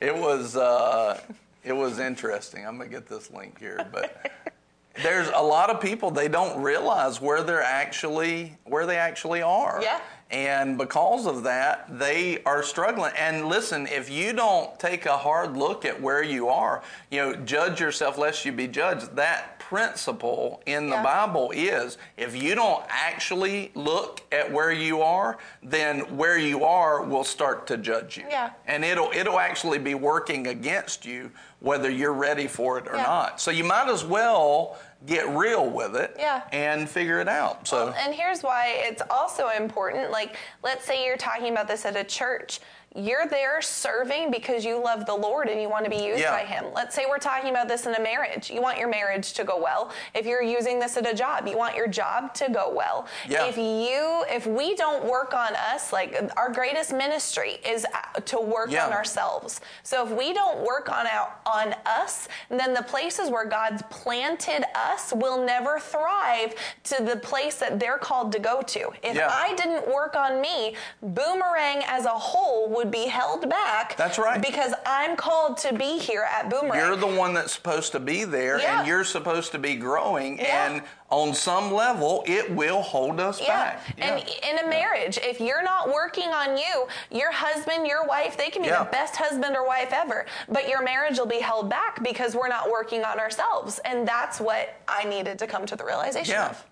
It 0.00 0.16
was 0.16 0.56
uh, 0.56 1.20
it 1.64 1.72
was 1.72 1.98
interesting. 1.98 2.66
I'm 2.66 2.78
gonna 2.78 2.88
get 2.88 3.06
this 3.06 3.30
link 3.30 3.58
here, 3.58 3.86
but 3.92 4.30
there's 5.02 5.28
a 5.34 5.42
lot 5.42 5.70
of 5.70 5.80
people 5.80 6.10
they 6.10 6.28
don't 6.28 6.62
realize 6.62 7.20
where 7.20 7.42
they're 7.42 7.62
actually 7.62 8.56
where 8.64 8.86
they 8.86 8.96
actually 8.96 9.42
are. 9.42 9.80
Yeah. 9.82 10.00
And 10.30 10.78
because 10.78 11.26
of 11.26 11.42
that, 11.42 11.98
they 11.98 12.40
are 12.44 12.62
struggling. 12.62 13.12
And 13.18 13.48
listen, 13.48 13.88
if 13.88 14.08
you 14.08 14.32
don't 14.32 14.78
take 14.78 15.06
a 15.06 15.16
hard 15.16 15.56
look 15.56 15.84
at 15.84 16.00
where 16.00 16.22
you 16.22 16.48
are, 16.48 16.84
you 17.10 17.18
know, 17.18 17.34
judge 17.34 17.80
yourself 17.80 18.16
lest 18.16 18.44
you 18.44 18.52
be 18.52 18.68
judged. 18.68 19.16
That 19.16 19.59
principle 19.80 20.60
in 20.66 20.90
the 20.90 20.96
Bible 20.96 21.52
is 21.54 21.96
if 22.16 22.34
you 22.34 22.56
don't 22.56 22.82
actually 22.88 23.70
look 23.76 24.20
at 24.32 24.50
where 24.50 24.72
you 24.72 25.00
are, 25.00 25.38
then 25.62 26.00
where 26.16 26.36
you 26.36 26.64
are 26.64 27.04
will 27.04 27.22
start 27.22 27.68
to 27.68 27.76
judge 27.76 28.16
you 28.16 28.24
Yeah. 28.28 28.50
and 28.66 28.84
it'll 28.84 29.12
it'll 29.12 29.38
actually 29.38 29.78
be 29.78 29.94
working 29.94 30.48
against 30.48 31.06
you 31.06 31.30
whether 31.60 31.88
you're 31.88 32.12
ready 32.12 32.48
for 32.48 32.78
it 32.78 32.88
or 32.88 32.96
Yeah. 32.96 33.02
not. 33.04 33.40
So 33.40 33.52
you 33.52 33.62
might 33.62 33.88
as 33.88 34.04
well 34.04 34.76
get 35.06 35.28
real 35.28 35.66
with 35.70 35.94
it 35.94 36.16
Yeah. 36.18 36.42
and 36.50 36.88
figure 36.90 37.20
it 37.20 37.28
out. 37.28 37.68
So 37.68 37.94
And 37.96 38.12
here's 38.12 38.42
why 38.42 38.72
it's 38.88 39.02
also 39.08 39.50
important. 39.50 40.10
Like, 40.10 40.36
let's 40.64 40.84
say 40.84 41.06
you're 41.06 41.16
talking 41.16 41.52
about 41.52 41.68
this 41.68 41.84
at 41.86 41.94
a 41.96 42.04
church. 42.04 42.58
You're 42.96 43.26
there 43.26 43.62
serving 43.62 44.30
because 44.32 44.64
you 44.64 44.82
love 44.82 45.06
the 45.06 45.14
Lord 45.14 45.48
and 45.48 45.60
you 45.62 45.68
want 45.68 45.84
to 45.84 45.90
be 45.90 45.96
used 46.04 46.20
Yeah. 46.20 46.32
by 46.32 46.44
Him. 46.44 46.66
Let's 46.74 46.94
say 46.94 47.04
we're 47.08 47.18
talking 47.18 47.50
about 47.50 47.68
this 47.68 47.86
in 47.86 47.94
a 47.94 48.00
marriage. 48.00 48.50
You 48.50 48.60
want 48.60 48.78
your 48.78 48.88
marriage 48.88 49.32
to 49.34 49.44
go 49.44 49.60
well. 49.62 49.92
If 50.12 50.26
you're 50.26 50.42
using 50.42 50.80
this 50.80 50.96
at 50.96 51.08
a 51.08 51.14
job, 51.14 51.46
you 51.46 51.56
want 51.56 51.76
your 51.76 51.86
job 51.86 52.34
to 52.34 52.50
go 52.50 52.68
well. 52.74 53.06
Yeah. 53.28 53.46
If 53.46 53.56
you, 53.56 54.24
if 54.28 54.46
we 54.46 54.74
don't 54.74 55.04
work 55.04 55.34
on 55.34 55.54
us, 55.54 55.92
like 55.92 56.18
our 56.36 56.50
greatest 56.52 56.92
ministry 56.92 57.58
is 57.64 57.86
uh, 57.86 58.20
to 58.22 58.40
work 58.40 58.70
Yeah. 58.72 58.86
on 58.86 58.92
ourselves. 58.92 59.60
So 59.84 60.04
if 60.04 60.10
we 60.12 60.32
don't 60.32 60.64
work 60.66 60.90
on 60.90 61.06
our, 61.06 61.32
on 61.46 61.74
us, 61.86 62.26
then 62.48 62.74
the 62.74 62.82
places 62.82 63.30
where 63.30 63.44
God's 63.46 63.82
planted 63.90 64.64
us 64.76 65.12
will 65.14 65.44
never 65.44 65.78
thrive 65.78 66.54
to 66.84 67.02
the 67.04 67.16
place 67.16 67.54
that 67.56 67.78
they're 67.78 67.98
called 67.98 68.32
to 68.32 68.40
go 68.40 68.62
to. 68.62 68.90
If. 69.04 69.20
I 69.20 69.54
didn't 69.54 69.86
work 69.92 70.16
on 70.16 70.40
me, 70.40 70.74
Boomerang 71.02 71.82
as 71.86 72.04
a 72.04 72.08
whole 72.10 72.68
would 72.80 72.90
be 72.90 73.06
held 73.06 73.48
back. 73.50 73.94
That's 73.98 74.18
right. 74.18 74.40
Because 74.40 74.72
I'm 74.86 75.14
called 75.14 75.58
to 75.58 75.74
be 75.74 75.98
here 75.98 76.22
at 76.22 76.48
Boomerang. 76.48 76.78
You're 76.78 76.96
the 76.96 77.06
one 77.06 77.34
that's 77.34 77.52
supposed 77.52 77.92
to 77.92 78.00
be 78.00 78.24
there, 78.24 78.58
Yeah. 78.58 78.78
and 78.78 78.88
you're 78.88 79.04
supposed 79.04 79.52
to 79.52 79.58
be 79.58 79.76
growing, 79.76 80.38
Yeah. 80.38 80.66
and 80.66 80.82
on 81.10 81.34
some 81.34 81.74
level, 81.74 82.22
it 82.26 82.50
will 82.50 82.80
hold 82.80 83.20
us 83.20 83.38
Yeah. 83.38 83.48
back. 83.48 83.80
And 83.98 84.26
in 84.48 84.64
a 84.64 84.66
marriage, 84.68 85.18
if 85.18 85.40
you're 85.40 85.62
not 85.62 85.90
working 85.92 86.30
on 86.30 86.56
you, 86.56 86.88
your 87.10 87.32
husband, 87.32 87.86
your 87.86 88.04
wife, 88.06 88.38
they 88.38 88.48
can 88.48 88.62
be 88.62 88.68
Yeah. 88.68 88.78
the 88.84 88.90
best 88.90 89.14
husband 89.16 89.56
or 89.56 89.66
wife 89.66 89.92
ever, 89.92 90.24
but 90.48 90.66
your 90.68 90.80
marriage 90.82 91.18
will 91.18 91.26
be 91.26 91.40
held 91.40 91.68
back 91.68 92.02
because 92.02 92.34
we're 92.34 92.48
not 92.48 92.70
working 92.70 93.04
on 93.04 93.20
ourselves. 93.20 93.78
And 93.80 94.08
that's 94.08 94.40
what 94.40 94.74
I 94.88 95.04
needed 95.04 95.38
to 95.40 95.46
come 95.46 95.66
to 95.66 95.76
the 95.76 95.84
realization 95.84 96.34
Yeah. 96.34 96.50
of. 96.50 96.64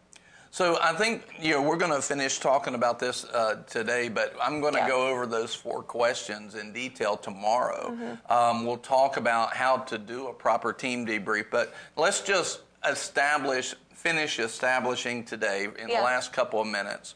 So 0.50 0.78
I 0.82 0.92
think 0.94 1.24
you 1.40 1.52
know 1.52 1.62
we're 1.62 1.76
going 1.76 1.92
to 1.92 2.00
finish 2.02 2.38
talking 2.38 2.74
about 2.74 2.98
this 2.98 3.24
uh, 3.24 3.62
today, 3.68 4.08
but 4.08 4.34
I'm 4.40 4.60
going 4.60 4.72
to 4.74 4.80
Yeah. 4.80 4.88
go 4.88 5.08
over 5.08 5.26
those 5.26 5.54
four 5.54 5.82
questions 5.82 6.54
in 6.54 6.72
detail 6.72 7.16
tomorrow. 7.16 7.90
Mm-hmm. 7.92 8.32
Um, 8.32 8.64
we'll 8.66 8.78
talk 8.78 9.16
about 9.18 9.54
how 9.54 9.78
to 9.78 9.98
do 9.98 10.28
a 10.28 10.32
proper 10.32 10.72
team 10.72 11.06
debrief, 11.06 11.46
but 11.50 11.74
let's 11.96 12.20
just 12.22 12.60
establish, 12.88 13.74
finish 13.94 14.38
establishing 14.38 15.24
today 15.24 15.64
in 15.78 15.88
Yeah. 15.88 15.98
the 15.98 16.04
last 16.04 16.32
couple 16.32 16.60
of 16.60 16.66
minutes. 16.66 17.14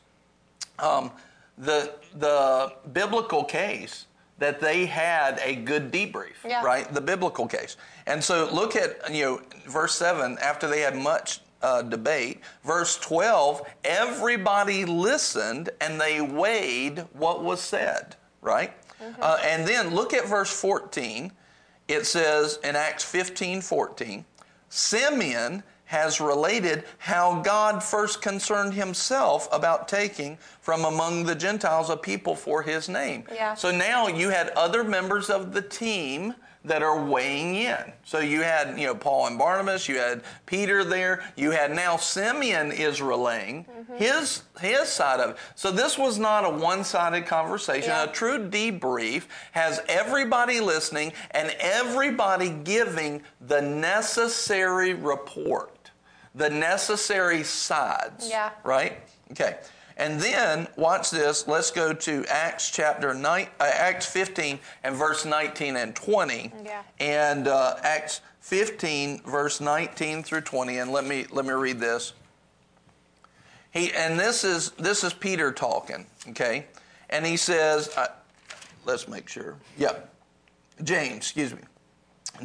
Um, 0.79 1.11
the 1.57 1.95
the 2.15 2.73
biblical 2.93 3.45
case 3.45 4.07
that 4.39 4.61
they 4.61 4.87
had 4.87 5.39
a 5.43 5.55
good 5.57 5.91
debrief, 5.93 6.35
Yeah. 6.45 6.63
right? 6.65 6.93
The 6.93 7.01
biblical 7.01 7.47
case. 7.47 7.77
And 8.07 8.23
so 8.23 8.49
look 8.53 8.77
at 8.77 9.13
you 9.13 9.25
know 9.25 9.41
verse 9.67 9.95
seven. 9.95 10.37
After 10.43 10.67
they 10.69 10.81
had 10.81 10.97
much 10.97 11.41
uh, 11.63 11.83
debate, 11.83 12.41
verse 12.65 12.99
twelve. 12.99 13.63
Everybody 13.85 14.85
listened 14.85 15.71
and 15.81 16.01
they 16.01 16.21
weighed 16.21 17.01
what 17.13 17.43
was 17.43 17.61
said, 17.61 18.17
right? 18.41 18.73
Uh, 19.21 19.39
and 19.45 19.67
then 19.67 19.95
look 19.95 20.15
at 20.15 20.29
verse 20.29 20.51
fourteen. 20.51 21.33
It 21.89 22.07
says 22.07 22.59
in 22.65 22.77
Acts 22.77 23.05
15, 23.05 23.61
14, 23.61 24.25
Simeon 24.69 25.63
has 25.93 26.23
related 26.23 26.85
how 26.97 27.43
God 27.43 27.83
first 27.83 28.23
concerned 28.23 28.73
himself 28.73 29.47
about 29.53 29.89
taking 29.89 30.39
from 30.63 30.87
among 30.87 31.25
the 31.25 31.35
Gentiles 31.35 31.91
a 31.91 31.97
people 31.99 32.35
for 32.35 32.63
his 32.63 32.89
name. 32.89 33.25
Yeah. 33.31 33.53
So 33.53 33.71
now 33.71 34.07
you 34.07 34.31
had 34.31 34.49
other 34.51 34.85
members 34.85 35.29
of 35.29 35.53
the 35.53 35.61
team 35.61 36.35
that 36.65 36.83
are 36.83 37.05
weighing 37.05 37.57
in. 37.57 37.93
So 38.05 38.21
you 38.21 38.43
had, 38.43 38.79
you 38.79 38.87
know, 38.87 38.95
Paul 38.95 39.27
and 39.27 39.39
Barnabas, 39.39 39.89
you 39.89 39.99
had 39.99 40.23
Peter 40.47 40.85
there, 40.85 41.25
you 41.37 41.51
had 41.51 41.75
now 41.75 41.97
Simeon 41.97 42.71
is 42.71 43.03
relaying 43.03 43.65
mm-hmm. 43.65 43.97
his 43.97 44.43
his 44.61 44.89
side 44.89 45.21
of 45.21 45.31
it. 45.31 45.37
So 45.57 45.73
this 45.73 45.99
was 45.99 46.19
not 46.19 46.45
a 46.45 46.51
one-sided 46.51 47.27
conversation. 47.27 47.91
Yeah. 47.91 48.05
A 48.05 48.13
true 48.13 48.39
debrief 48.39 49.25
has 49.53 49.81
everybody 49.89 50.61
listening 50.61 51.13
and 51.33 51.55
everybody 51.59 52.51
giving 52.51 53.23
the 53.41 53.61
necessary 53.61 54.95
report, 54.95 55.91
the 56.35 56.51
necessary 56.51 57.43
sides. 57.43 58.29
Yeah. 58.29 58.51
Right? 58.63 59.01
Okay. 59.33 59.57
And 60.03 60.21
then 60.21 60.67
watch 60.75 61.13
this. 61.13 61.47
Let's 61.47 61.71
go 61.71 61.93
to 61.93 62.25
Acts 62.29 62.73
chapter 62.73 63.15
nine, 63.15 63.47
uh, 63.61 63.71
Acts 63.73 64.05
15 64.07 64.59
and 64.83 64.97
verse 64.97 65.25
19 65.25 65.77
and 65.77 65.95
20. 65.95 66.53
Yeah. 66.65 66.83
And 66.99 67.47
uh, 67.47 67.77
Acts 67.85 68.21
15 68.41 69.23
verse 69.23 69.61
19 69.61 70.25
through 70.25 70.41
20. 70.41 70.79
And 70.79 70.91
let 70.91 71.07
me 71.07 71.27
let 71.31 71.45
me 71.45 71.53
read 71.53 71.79
this. 71.79 72.15
He 73.71 73.93
and 73.93 74.19
this 74.19 74.43
is 74.43 74.73
this 74.73 75.05
is 75.05 75.13
Peter 75.13 75.53
talking. 75.53 76.05
Okay. 76.31 76.67
And 77.09 77.25
he 77.25 77.37
says, 77.37 77.97
uh, 77.97 78.09
let's 78.85 79.07
make 79.07 79.29
sure. 79.29 79.57
Yeah. 79.79 79.93
James, 80.83 81.19
excuse 81.19 81.55
me. 81.55 81.61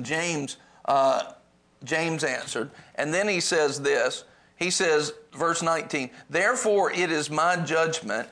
James, 0.04 0.58
uh, 0.86 1.32
James 1.84 2.24
answered, 2.24 2.70
and 2.96 3.12
then 3.12 3.28
he 3.28 3.40
says 3.40 3.82
this. 3.82 4.26
He 4.58 4.72
says, 4.72 5.14
verse 5.34 5.62
19, 5.62 6.10
Therefore 6.30 6.92
it 6.92 7.12
is 7.12 7.30
my 7.30 7.56
judgment 7.56 8.28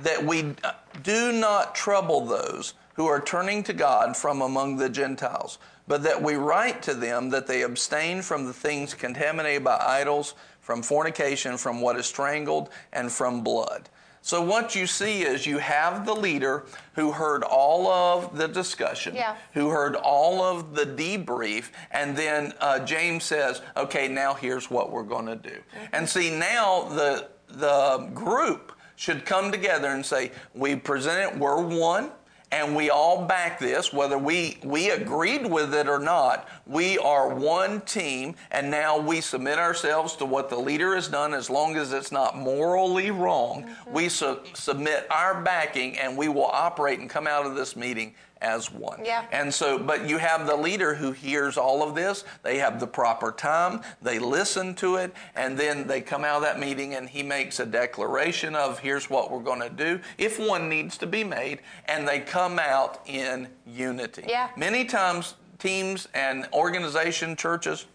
that 0.00 0.24
we 0.24 0.54
uh, 0.62 0.72
do 1.02 1.32
not 1.32 1.74
trouble 1.74 2.26
those 2.26 2.74
who 2.94 3.06
are 3.06 3.20
turning 3.20 3.62
to 3.62 3.72
God 3.72 4.16
from 4.16 4.42
among 4.42 4.76
the 4.76 4.88
Gentiles, 4.88 5.58
but 5.86 6.02
that 6.02 6.20
we 6.20 6.34
write 6.34 6.82
to 6.82 6.94
them 6.94 7.30
that 7.30 7.46
they 7.46 7.62
abstain 7.62 8.22
from 8.22 8.44
the 8.44 8.52
things 8.52 8.92
contaminated 8.92 9.62
by 9.62 9.78
idols, 9.78 10.34
from 10.60 10.82
fornication, 10.82 11.56
from 11.56 11.80
what 11.80 11.96
is 11.96 12.06
strangled, 12.06 12.70
and 12.92 13.10
from 13.10 13.42
blood. 13.42 13.88
So 14.28 14.42
what 14.42 14.74
you 14.74 14.86
see 14.86 15.22
is 15.22 15.46
you 15.46 15.56
have 15.56 16.04
the 16.04 16.12
leader 16.14 16.66
who 16.94 17.12
heard 17.12 17.42
all 17.44 17.86
of 17.86 18.36
the 18.36 18.46
discussion, 18.46 19.14
Yeah. 19.14 19.36
who 19.54 19.70
heard 19.70 19.96
all 19.96 20.42
of 20.42 20.74
the 20.74 20.84
debrief, 20.84 21.70
and 21.92 22.14
then 22.14 22.52
uh, 22.60 22.80
James 22.80 23.24
says, 23.24 23.62
"Okay, 23.74 24.06
now 24.06 24.34
here's 24.34 24.70
what 24.70 24.90
we're 24.92 25.02
going 25.02 25.24
to 25.24 25.36
do." 25.36 25.62
And 25.94 26.06
see, 26.06 26.30
now 26.30 26.82
the 26.90 27.28
the 27.48 28.10
group 28.12 28.72
should 28.96 29.24
come 29.24 29.50
together 29.50 29.88
and 29.88 30.04
say, 30.04 30.32
"We 30.52 30.76
presented, 30.76 31.40
we're 31.40 31.62
one." 31.62 32.10
And 32.50 32.74
we 32.74 32.88
all 32.88 33.26
back 33.26 33.58
this, 33.58 33.92
whether 33.92 34.16
we, 34.16 34.56
we 34.64 34.90
agreed 34.90 35.46
with 35.46 35.74
it 35.74 35.86
or 35.86 35.98
not. 35.98 36.48
We 36.66 36.96
are 36.96 37.34
one 37.34 37.82
team, 37.82 38.36
and 38.50 38.70
now 38.70 38.98
we 38.98 39.20
submit 39.20 39.58
ourselves 39.58 40.16
to 40.16 40.24
what 40.24 40.48
the 40.48 40.56
leader 40.56 40.94
has 40.94 41.08
done 41.08 41.34
as 41.34 41.50
long 41.50 41.76
as 41.76 41.92
it's 41.92 42.10
not 42.10 42.38
morally 42.38 43.10
wrong. 43.10 43.64
Mm-hmm. 43.64 43.92
We 43.92 44.08
su- 44.08 44.40
submit 44.54 45.06
our 45.10 45.42
backing, 45.42 45.98
and 45.98 46.16
we 46.16 46.28
will 46.28 46.46
operate 46.46 47.00
and 47.00 47.10
come 47.10 47.26
out 47.26 47.44
of 47.44 47.54
this 47.54 47.76
meeting 47.76 48.14
as 48.40 48.70
one. 48.70 49.04
Yeah. 49.04 49.24
And 49.32 49.52
so, 49.52 49.78
but 49.78 50.08
you 50.08 50.18
have 50.18 50.46
the 50.46 50.56
leader 50.56 50.94
who 50.94 51.12
hears 51.12 51.56
all 51.56 51.82
of 51.82 51.94
this. 51.94 52.24
They 52.42 52.58
have 52.58 52.80
the 52.80 52.86
proper 52.86 53.32
time. 53.32 53.82
They 54.02 54.18
listen 54.18 54.74
to 54.76 54.96
it, 54.96 55.14
and 55.34 55.58
then 55.58 55.86
they 55.86 56.00
come 56.00 56.24
out 56.24 56.36
of 56.36 56.42
that 56.42 56.58
meeting, 56.58 56.94
and 56.94 57.08
he 57.08 57.22
makes 57.22 57.60
a 57.60 57.66
declaration 57.66 58.54
of 58.54 58.78
here's 58.78 59.10
what 59.10 59.30
we're 59.30 59.40
going 59.40 59.60
to 59.60 59.70
do 59.70 60.00
if 60.16 60.38
one 60.38 60.68
needs 60.68 60.98
to 60.98 61.06
be 61.06 61.24
made, 61.24 61.60
and 61.86 62.06
they 62.06 62.20
come 62.20 62.58
out 62.58 63.00
in 63.06 63.48
unity. 63.66 64.24
Yeah. 64.28 64.50
Many 64.56 64.84
times, 64.84 65.34
teams 65.58 66.08
and 66.14 66.46
organization 66.52 67.36
churches. 67.36 67.86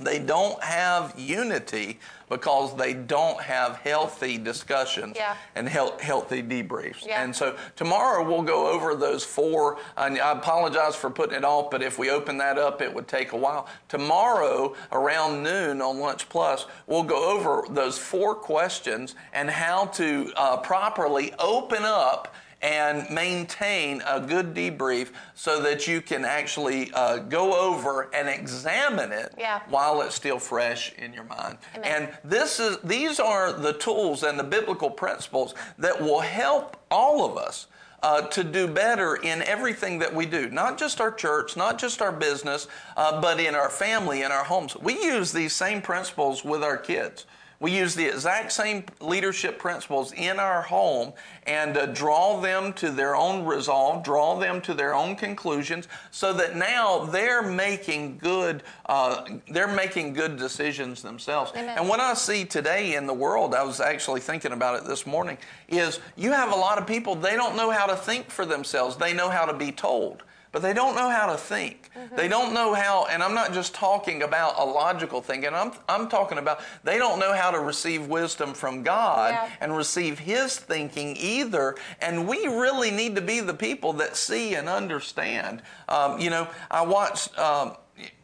They 0.00 0.18
don't 0.18 0.62
have 0.62 1.14
unity 1.18 2.00
because 2.28 2.76
they 2.76 2.94
don't 2.94 3.40
have 3.42 3.76
healthy 3.78 4.38
discussions 4.38 5.16
Yeah. 5.16 5.34
and 5.56 5.68
health, 5.68 6.00
healthy 6.00 6.42
debriefs. 6.42 7.04
Yeah. 7.04 7.22
And 7.22 7.34
so 7.34 7.56
tomorrow 7.76 8.22
we'll 8.24 8.42
go 8.42 8.68
over 8.68 8.94
those 8.94 9.24
four. 9.24 9.78
And 9.96 10.18
I 10.18 10.32
apologize 10.32 10.94
for 10.94 11.10
putting 11.10 11.36
it 11.36 11.44
off, 11.44 11.70
but 11.70 11.82
if 11.82 11.98
we 11.98 12.08
open 12.10 12.38
that 12.38 12.56
up, 12.56 12.80
it 12.82 12.94
would 12.94 13.08
take 13.08 13.32
a 13.32 13.36
while. 13.36 13.66
Tomorrow 13.88 14.74
around 14.92 15.42
noon 15.42 15.82
on 15.82 15.98
Lunch 15.98 16.28
Plus, 16.28 16.66
we'll 16.86 17.02
go 17.02 17.36
over 17.36 17.64
those 17.68 17.98
four 17.98 18.34
questions 18.34 19.14
and 19.32 19.50
how 19.50 19.86
to 19.86 20.32
uh, 20.36 20.56
properly 20.58 21.34
open 21.38 21.82
up 21.84 22.32
and 22.62 23.08
maintain 23.10 24.02
a 24.06 24.20
good 24.20 24.54
debrief 24.54 25.08
so 25.34 25.60
that 25.62 25.86
you 25.88 26.00
can 26.00 26.24
actually 26.24 26.92
uh, 26.92 27.18
go 27.18 27.58
over 27.58 28.10
and 28.14 28.28
examine 28.28 29.12
it 29.12 29.34
Yeah. 29.38 29.60
while 29.68 30.02
it's 30.02 30.14
still 30.14 30.38
fresh 30.38 30.92
in 30.94 31.12
your 31.12 31.24
mind. 31.24 31.58
Amen. 31.76 32.08
And 32.08 32.18
this 32.24 32.60
is 32.60 32.78
these 32.84 33.18
are 33.18 33.52
the 33.52 33.72
tools 33.74 34.22
and 34.22 34.38
the 34.38 34.44
biblical 34.44 34.90
principles 34.90 35.54
that 35.78 36.00
will 36.00 36.20
help 36.20 36.76
all 36.90 37.24
of 37.24 37.38
us 37.38 37.66
uh, 38.02 38.22
to 38.22 38.42
do 38.42 38.66
better 38.66 39.16
in 39.16 39.42
everything 39.42 39.98
that 39.98 40.14
we 40.14 40.24
do. 40.26 40.48
Not 40.50 40.78
just 40.78 41.00
our 41.00 41.10
church, 41.12 41.56
not 41.56 41.78
just 41.78 42.00
our 42.00 42.12
business, 42.12 42.66
uh, 42.96 43.20
but 43.20 43.38
in 43.40 43.54
our 43.54 43.68
family, 43.68 44.22
in 44.22 44.32
our 44.32 44.44
homes. 44.44 44.74
We 44.76 44.94
use 44.94 45.32
these 45.32 45.52
same 45.54 45.82
principles 45.82 46.44
with 46.44 46.62
our 46.64 46.78
kids. 46.78 47.26
We 47.60 47.76
use 47.76 47.94
the 47.94 48.06
exact 48.06 48.52
same 48.52 48.84
leadership 49.00 49.58
principles 49.58 50.12
in 50.12 50.38
our 50.38 50.62
home 50.62 51.12
and 51.46 51.76
uh, 51.76 51.86
draw 51.86 52.40
them 52.40 52.72
to 52.74 52.90
their 52.90 53.14
own 53.14 53.44
resolve, 53.44 54.02
draw 54.02 54.38
them 54.38 54.62
to 54.62 54.72
their 54.72 54.94
own 54.94 55.14
conclusions, 55.14 55.86
so 56.10 56.32
that 56.32 56.56
now 56.56 57.04
they're 57.04 57.42
making 57.42 58.16
good. 58.16 58.62
Uh, 58.86 59.24
they're 59.50 59.74
making 59.74 60.14
good 60.14 60.38
decisions 60.38 61.02
themselves. 61.02 61.52
Amen. 61.54 61.76
And 61.76 61.86
what 61.86 62.00
I 62.00 62.14
see 62.14 62.46
today 62.46 62.94
in 62.94 63.06
the 63.06 63.14
world, 63.14 63.54
I 63.54 63.62
was 63.62 63.78
actually 63.78 64.20
thinking 64.20 64.52
about 64.52 64.82
it 64.82 64.88
this 64.88 65.06
morning, 65.06 65.36
is 65.68 66.00
you 66.16 66.32
have 66.32 66.52
a 66.52 66.56
lot 66.56 66.78
of 66.78 66.86
people 66.86 67.14
they 67.14 67.36
don't 67.36 67.56
know 67.56 67.70
how 67.70 67.84
to 67.84 67.96
think 67.96 68.30
for 68.30 68.46
themselves. 68.46 68.96
They 68.96 69.12
know 69.12 69.28
how 69.28 69.44
to 69.44 69.52
be 69.52 69.70
told 69.70 70.22
but 70.52 70.62
they 70.62 70.72
don't 70.72 70.96
know 70.96 71.08
how 71.08 71.26
to 71.26 71.36
think. 71.36 71.90
Mm-hmm. 71.96 72.16
They 72.16 72.28
don't 72.28 72.52
know 72.52 72.74
how, 72.74 73.06
and 73.06 73.22
I'm 73.22 73.34
not 73.34 73.52
just 73.52 73.74
talking 73.74 74.22
about 74.22 74.58
a 74.58 74.64
logical 74.64 75.20
thinking, 75.20 75.54
I'm, 75.54 75.72
I'm 75.88 76.08
talking 76.08 76.38
about 76.38 76.60
they 76.82 76.98
don't 76.98 77.20
know 77.20 77.32
how 77.32 77.50
to 77.50 77.60
receive 77.60 78.08
wisdom 78.08 78.54
from 78.54 78.82
God 78.82 79.32
yeah. 79.32 79.50
and 79.60 79.76
receive 79.76 80.18
His 80.18 80.56
thinking 80.56 81.16
either. 81.16 81.76
And 82.00 82.26
we 82.26 82.46
really 82.46 82.90
need 82.90 83.14
to 83.14 83.22
be 83.22 83.40
the 83.40 83.54
people 83.54 83.92
that 83.94 84.16
see 84.16 84.54
and 84.54 84.68
understand. 84.68 85.62
Um, 85.88 86.18
you 86.18 86.30
know, 86.30 86.48
I 86.70 86.82
watched, 86.82 87.38
um, 87.38 87.76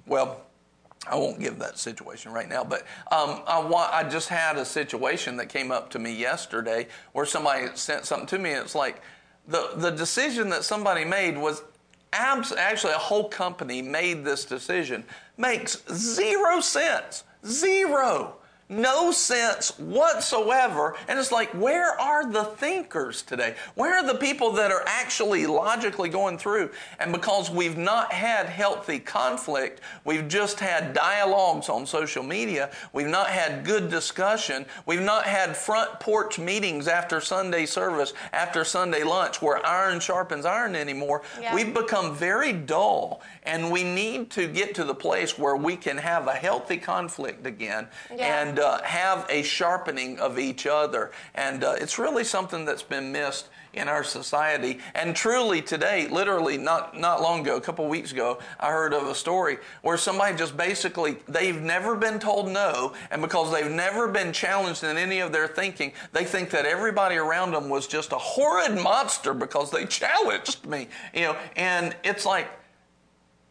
well, 0.07 0.43
I 1.09 1.15
won't 1.15 1.39
give 1.39 1.61
that 1.61 1.79
situation 1.79 2.33
right 2.33 2.49
now, 2.49 2.65
but 2.65 2.81
um, 3.13 3.43
I, 3.47 3.61
want, 3.61 3.95
I 3.95 4.09
just 4.09 4.29
had 4.29 4.57
a 4.57 4.65
situation 4.65 5.37
that 5.37 5.49
came 5.49 5.71
up 5.71 5.91
to 5.91 6.01
me 6.01 6.13
yesterday 6.13 6.89
where 7.13 7.25
somebody 7.25 7.69
sent 7.75 8.07
something 8.07 8.27
to 8.27 8.39
me, 8.41 8.51
and 8.51 8.63
it's 8.65 8.75
like, 8.75 9.01
the, 9.49 9.71
the 9.77 9.91
decision 9.91 10.49
that 10.49 10.65
somebody 10.65 11.05
made 11.05 11.39
was 11.39 11.63
abs- 12.17 12.53
actually 12.53 12.95
a 12.95 12.99
whole 12.99 13.29
company 13.29 13.83
made 13.83 14.25
this 14.25 14.45
decision 14.45 15.05
makes 15.37 15.83
zero 15.93 16.61
sense. 16.61 17.25
Zero 17.47 18.37
no 18.69 19.13
sense 19.13 19.79
whatsoever. 19.79 20.97
And 21.09 21.19
it's 21.19 21.31
like, 21.31 21.51
where 21.51 21.99
are 22.01 22.31
the 22.31 22.45
thinkers 22.45 23.23
today? 23.23 23.55
Where 23.75 23.95
are 23.95 24.07
the 24.07 24.19
people 24.19 24.53
that 24.53 24.73
are 24.73 24.83
actually 24.87 25.47
logically 25.47 26.09
going 26.09 26.39
through? 26.39 26.71
And 26.99 27.13
because 27.13 27.51
we've 27.51 27.77
not 27.77 28.13
had 28.13 28.47
healthy 28.47 28.99
conflict, 28.99 29.81
we've 30.05 30.27
just 30.27 30.59
had 30.59 30.95
dialogues 30.95 31.69
on 31.69 31.87
social 31.87 32.25
media, 32.25 32.71
we've 32.93 33.07
not 33.07 33.29
had 33.29 33.65
good 33.65 33.89
discussion, 33.89 34.67
we've 34.85 35.03
not 35.03 35.25
had 35.25 35.57
front 35.57 36.01
porch 36.01 36.39
meetings 36.39 36.89
after 36.89 37.21
Sunday 37.21 37.67
service, 37.67 38.15
after 38.33 38.65
Sunday 38.65 39.05
lunch, 39.05 39.41
where 39.41 39.65
iron 39.65 40.01
sharpens 40.01 40.45
iron 40.45 40.75
anymore. 40.75 41.23
Yeah. 41.41 41.55
We've 41.55 41.73
become 41.73 42.15
very 42.17 42.53
dull, 42.53 43.23
and 43.45 43.71
we 43.71 43.85
need 43.85 44.31
to 44.31 44.49
get 44.49 44.75
to 44.75 44.85
the 44.85 44.95
place 44.95 45.39
where 45.39 45.57
we 45.57 45.77
can 45.77 45.97
have 45.99 46.27
a 46.27 46.35
healthy 46.35 46.79
conflict 46.79 47.47
again. 47.47 47.87
Yeah. 48.15 48.43
And 48.43 48.56
and 48.57 48.65
uh, 48.65 48.83
have 48.83 49.27
a 49.29 49.43
sharpening 49.43 50.19
of 50.19 50.39
each 50.39 50.67
other. 50.67 51.11
And 51.35 51.63
uh, 51.63 51.75
it's 51.79 51.99
really 51.99 52.25
something 52.25 52.65
that's 52.65 52.83
been 52.83 53.13
missed 53.13 53.49
in 53.75 53.87
our 53.87 54.03
society. 54.03 54.79
And 54.95 55.15
truly 55.15 55.61
today, 55.61 56.09
literally 56.09 56.57
not, 56.57 56.99
not 56.99 57.21
long 57.21 57.41
ago, 57.41 57.57
a 57.57 57.61
couple 57.61 57.87
weeks 57.87 58.13
ago, 58.13 58.39
I 58.59 58.71
heard 58.71 58.95
of 58.95 59.07
a 59.09 59.15
story 59.15 59.59
where 59.83 59.99
somebody 59.99 60.35
just 60.37 60.57
basically, 60.57 61.19
they've 61.29 61.61
never 61.61 61.95
been 61.95 62.19
told 62.19 62.51
no, 62.51 62.95
and 63.11 63.21
because 63.21 63.53
they've 63.53 63.71
never 63.71 64.09
been 64.09 64.33
challenged 64.33 64.83
in 64.83 64.97
any 64.97 65.19
of 65.21 65.33
their 65.33 65.49
thinking, 65.49 65.93
they 66.13 66.25
think 66.25 66.49
that 66.51 66.65
everybody 66.65 67.17
around 67.17 67.53
them 67.53 67.69
was 67.69 67.87
just 67.87 68.13
a 68.13 68.19
horrid 68.19 68.83
monster 68.83 69.35
because 69.35 69.71
they 69.71 69.85
challenged 70.01 70.65
me. 70.65 70.89
You 71.13 71.23
know, 71.23 71.37
and 71.57 71.95
it's 72.03 72.25
like, 72.25 72.49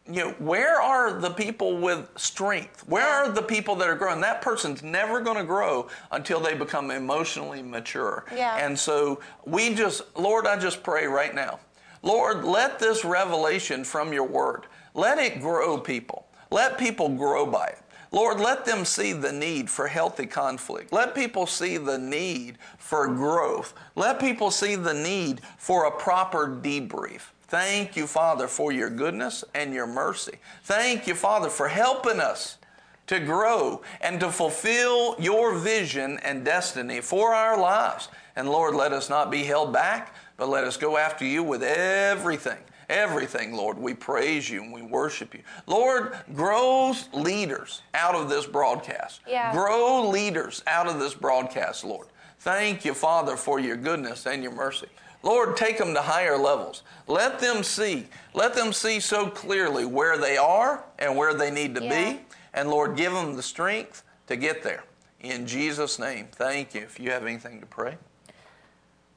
you 0.08 0.24
know, 0.24 0.30
where 0.38 0.80
are 0.80 1.18
the 1.20 1.30
people 1.30 1.78
with 1.78 2.08
strength? 2.16 2.86
Where 2.86 3.06
are 3.06 3.30
the 3.30 3.42
people 3.42 3.74
that 3.76 3.88
are 3.88 3.94
growing? 3.94 4.20
That 4.20 4.40
person's 4.40 4.82
never 4.82 5.20
going 5.20 5.36
to 5.36 5.44
grow 5.44 5.88
until 6.12 6.40
they 6.40 6.54
become 6.54 6.90
emotionally 6.90 7.62
mature. 7.62 8.24
Yeah. 8.34 8.56
And 8.56 8.78
so 8.78 9.20
we 9.44 9.74
just, 9.74 10.02
Lord, 10.16 10.46
I 10.46 10.58
just 10.58 10.82
pray 10.82 11.06
right 11.06 11.34
now. 11.34 11.58
Lord, 12.02 12.44
let 12.44 12.78
this 12.78 13.04
revelation 13.04 13.82
from 13.82 14.12
your 14.12 14.26
word, 14.26 14.66
let 14.94 15.18
it 15.18 15.40
grow 15.40 15.78
people. 15.78 16.26
Let 16.50 16.78
people 16.78 17.08
grow 17.08 17.44
by 17.46 17.66
it. 17.66 17.78
Lord, 18.12 18.38
let 18.38 18.64
them 18.64 18.84
see 18.84 19.12
the 19.12 19.32
need 19.32 19.68
for 19.68 19.88
healthy 19.88 20.26
conflict. 20.26 20.92
Let 20.92 21.14
people 21.14 21.46
see 21.46 21.76
the 21.76 21.98
need 21.98 22.58
for 22.78 23.08
growth. 23.08 23.74
Let 23.96 24.20
people 24.20 24.52
see 24.52 24.76
the 24.76 24.94
need 24.94 25.40
for 25.58 25.86
a 25.86 25.90
proper 25.90 26.46
debrief. 26.48 27.22
Thank 27.48 27.96
you, 27.96 28.06
Father, 28.06 28.48
for 28.48 28.72
your 28.72 28.90
goodness 28.90 29.44
and 29.54 29.72
your 29.72 29.86
mercy. 29.86 30.38
Thank 30.64 31.06
you, 31.06 31.14
Father, 31.14 31.48
for 31.48 31.68
helping 31.68 32.20
us 32.20 32.58
to 33.06 33.20
grow 33.20 33.82
and 34.00 34.18
to 34.20 34.30
fulfill 34.30 35.14
your 35.18 35.54
vision 35.54 36.18
and 36.24 36.44
destiny 36.44 37.00
for 37.00 37.34
our 37.34 37.58
lives. 37.58 38.08
And 38.34 38.48
Lord, 38.50 38.74
let 38.74 38.92
us 38.92 39.08
not 39.08 39.30
be 39.30 39.44
held 39.44 39.72
back, 39.72 40.14
but 40.36 40.48
let 40.48 40.64
us 40.64 40.76
go 40.76 40.96
after 40.96 41.24
you 41.24 41.42
with 41.42 41.62
everything. 41.62 42.58
Everything, 42.88 43.52
Lord. 43.52 43.78
We 43.78 43.94
praise 43.94 44.48
you 44.48 44.62
and 44.62 44.72
we 44.72 44.82
worship 44.82 45.34
you. 45.34 45.40
Lord, 45.66 46.16
grow 46.34 46.94
leaders 47.12 47.82
out 47.94 48.14
of 48.14 48.28
this 48.28 48.46
broadcast. 48.46 49.20
Yeah. 49.26 49.52
Grow 49.52 50.08
leaders 50.08 50.62
out 50.66 50.86
of 50.86 51.00
this 51.00 51.14
broadcast, 51.14 51.84
Lord. 51.84 52.06
Thank 52.40 52.84
you, 52.84 52.94
Father, 52.94 53.36
for 53.36 53.58
your 53.58 53.76
goodness 53.76 54.26
and 54.26 54.42
your 54.42 54.52
mercy. 54.52 54.86
Lord, 55.26 55.56
take 55.56 55.76
them 55.76 55.92
to 55.94 56.02
higher 56.02 56.38
levels. 56.38 56.84
Let 57.08 57.40
them 57.40 57.64
see. 57.64 58.06
Let 58.32 58.54
them 58.54 58.72
see 58.72 59.00
so 59.00 59.28
clearly 59.28 59.84
where 59.84 60.16
they 60.16 60.36
are 60.36 60.84
and 61.00 61.16
where 61.16 61.34
they 61.34 61.50
need 61.50 61.74
to 61.74 61.82
yeah. 61.82 62.12
be. 62.12 62.20
And 62.54 62.70
Lord, 62.70 62.96
give 62.96 63.12
them 63.12 63.34
the 63.34 63.42
strength 63.42 64.04
to 64.28 64.36
get 64.36 64.62
there. 64.62 64.84
In 65.18 65.44
Jesus' 65.44 65.98
name, 65.98 66.28
thank 66.30 66.76
you. 66.76 66.82
If 66.82 67.00
you 67.00 67.10
have 67.10 67.24
anything 67.24 67.58
to 67.58 67.66
pray. 67.66 67.96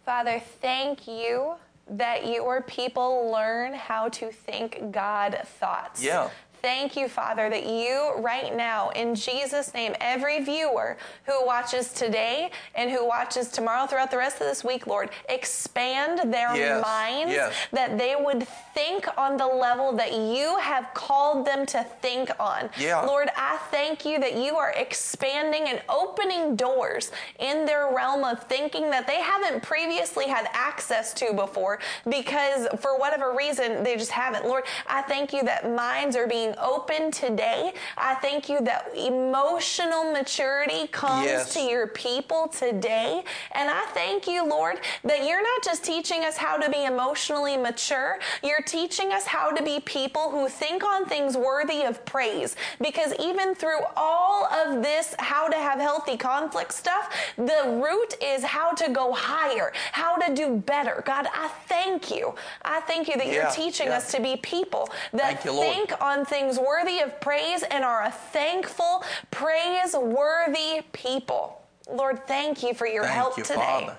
Father, 0.03 0.41
thank 0.61 1.07
you 1.07 1.53
that 1.87 2.25
your 2.25 2.61
people 2.63 3.29
learn 3.31 3.75
how 3.75 4.09
to 4.09 4.31
think 4.31 4.91
God 4.91 5.39
thoughts. 5.59 6.03
Yeah. 6.03 6.31
Thank 6.61 6.97
you, 6.97 7.07
Father, 7.07 7.49
that 7.49 7.65
you 7.65 8.13
right 8.17 8.55
now, 8.55 8.89
in 8.89 9.15
Jesus' 9.15 9.73
name, 9.73 9.95
every 10.01 10.43
viewer 10.43 10.97
who 11.25 11.45
watches 11.45 11.93
today 11.93 12.51
and 12.75 12.91
who 12.91 13.07
watches 13.07 13.49
tomorrow 13.49 13.87
throughout 13.87 14.11
the 14.11 14.17
rest 14.17 14.41
of 14.41 14.47
this 14.47 14.63
week, 14.63 14.85
Lord, 14.85 15.09
expand 15.29 16.33
their 16.33 16.53
yes. 16.55 16.83
minds 16.83 17.31
yes. 17.31 17.53
that 17.71 17.97
they 17.97 18.15
would 18.19 18.45
think 18.79 19.05
on 19.17 19.35
the 19.35 19.45
level 19.45 19.91
that 19.91 20.13
you 20.13 20.57
have 20.57 20.93
called 20.93 21.45
them 21.45 21.65
to 21.65 21.83
think 22.01 22.31
on. 22.39 22.69
Yeah. 22.79 23.01
Lord, 23.01 23.27
I 23.35 23.57
thank 23.71 24.05
you 24.05 24.19
that 24.19 24.37
you 24.37 24.55
are 24.55 24.71
expanding 24.71 25.67
and 25.67 25.81
opening 25.89 26.55
doors 26.55 27.11
in 27.39 27.65
their 27.65 27.93
realm 27.93 28.23
of 28.23 28.41
thinking 28.43 28.89
that 28.89 29.05
they 29.05 29.19
haven't 29.19 29.63
previously 29.63 30.27
had 30.27 30.47
access 30.53 31.13
to 31.15 31.33
before 31.33 31.79
because 32.09 32.67
for 32.79 32.97
whatever 32.97 33.35
reason 33.35 33.83
they 33.83 33.97
just 33.97 34.11
haven't. 34.11 34.45
Lord, 34.45 34.63
I 34.87 35.01
thank 35.01 35.33
you 35.33 35.43
that 35.43 35.69
minds 35.69 36.15
are 36.15 36.27
being 36.27 36.55
opened 36.57 37.13
today. 37.13 37.73
I 37.97 38.15
thank 38.15 38.47
you 38.47 38.61
that 38.61 38.91
emotional 38.95 40.09
maturity 40.13 40.87
comes 40.87 41.25
yes. 41.25 41.53
to 41.53 41.59
your 41.59 41.87
people 41.87 42.47
today. 42.47 43.23
And 43.51 43.69
I 43.69 43.85
thank 43.87 44.25
you, 44.25 44.47
Lord, 44.47 44.79
that 45.03 45.25
you're 45.25 45.43
not 45.43 45.63
just 45.65 45.83
teaching 45.83 46.23
us 46.23 46.37
how 46.37 46.55
to 46.55 46.71
be 46.71 46.85
emotionally 46.85 47.57
mature, 47.57 48.19
you're 48.41 48.63
teaching 48.69 49.11
us 49.11 49.25
how 49.25 49.49
to 49.49 49.63
be 49.63 49.79
people 49.79 50.29
who 50.29 50.47
think 50.47 50.83
on 50.83 51.05
things 51.05 51.35
worthy 51.35 51.81
of 51.81 52.05
praise. 52.05 52.55
Because 52.79 53.13
even 53.19 53.55
through 53.55 53.81
all 53.97 54.45
of 54.45 54.83
this, 54.83 55.15
how 55.17 55.47
to 55.47 55.55
have 55.55 55.79
healthy 55.79 56.15
conflict 56.15 56.73
stuff, 56.73 57.11
the 57.35 57.81
root 57.83 58.13
is 58.23 58.43
how 58.43 58.73
to 58.73 58.89
go 58.91 59.11
higher, 59.11 59.73
how 59.91 60.17
to 60.17 60.35
do 60.35 60.57
better. 60.57 61.01
God, 61.05 61.27
I 61.33 61.47
thank 61.67 62.15
you. 62.15 62.35
I 62.63 62.79
thank 62.81 63.07
you 63.07 63.17
that 63.17 63.25
yeah, 63.25 63.33
you're 63.33 63.51
teaching 63.51 63.87
yeah. 63.87 63.97
us 63.97 64.11
to 64.11 64.21
be 64.21 64.37
people 64.37 64.89
that 65.13 65.43
you, 65.43 65.51
think 65.51 65.91
on 65.99 66.23
things 66.23 66.59
worthy 66.59 66.99
of 66.99 67.19
praise 67.19 67.63
and 67.63 67.83
are 67.83 68.03
a 68.03 68.11
thankful, 68.11 69.03
praiseworthy 69.31 70.81
people. 70.93 71.59
Lord, 71.91 72.27
thank 72.27 72.61
you 72.61 72.75
for 72.75 72.85
your 72.85 73.03
thank 73.03 73.15
help 73.15 73.37
you, 73.37 73.43
today. 73.43 73.59
Father. 73.59 73.97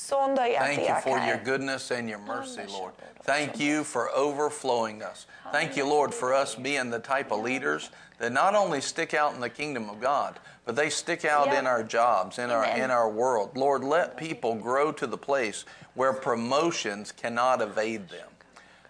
Thank 0.00 0.88
you 0.88 0.94
for 1.00 1.18
your 1.18 1.38
goodness 1.38 1.90
and 1.90 2.08
your 2.08 2.18
mercy, 2.18 2.62
Lord. 2.68 2.94
Thank 3.28 3.60
you 3.60 3.84
for 3.84 4.08
overflowing 4.16 5.02
us. 5.02 5.26
Thank 5.52 5.76
you, 5.76 5.84
Lord, 5.86 6.14
for 6.14 6.32
us 6.32 6.54
being 6.54 6.88
the 6.88 6.98
type 6.98 7.30
of 7.30 7.42
leaders 7.42 7.90
that 8.18 8.32
not 8.32 8.54
only 8.54 8.80
stick 8.80 9.12
out 9.12 9.34
in 9.34 9.40
the 9.42 9.50
kingdom 9.50 9.90
of 9.90 10.00
God, 10.00 10.38
but 10.64 10.74
they 10.74 10.88
stick 10.88 11.26
out 11.26 11.52
in 11.52 11.66
our 11.66 11.82
jobs, 11.82 12.38
in 12.38 12.48
our 12.48 12.64
in 12.64 12.90
our 12.90 13.10
world. 13.10 13.54
Lord, 13.54 13.84
let 13.84 14.16
people 14.16 14.54
grow 14.54 14.92
to 14.92 15.06
the 15.06 15.18
place 15.18 15.66
where 15.92 16.14
promotions 16.14 17.12
cannot 17.12 17.60
evade 17.60 18.08
them. 18.08 18.30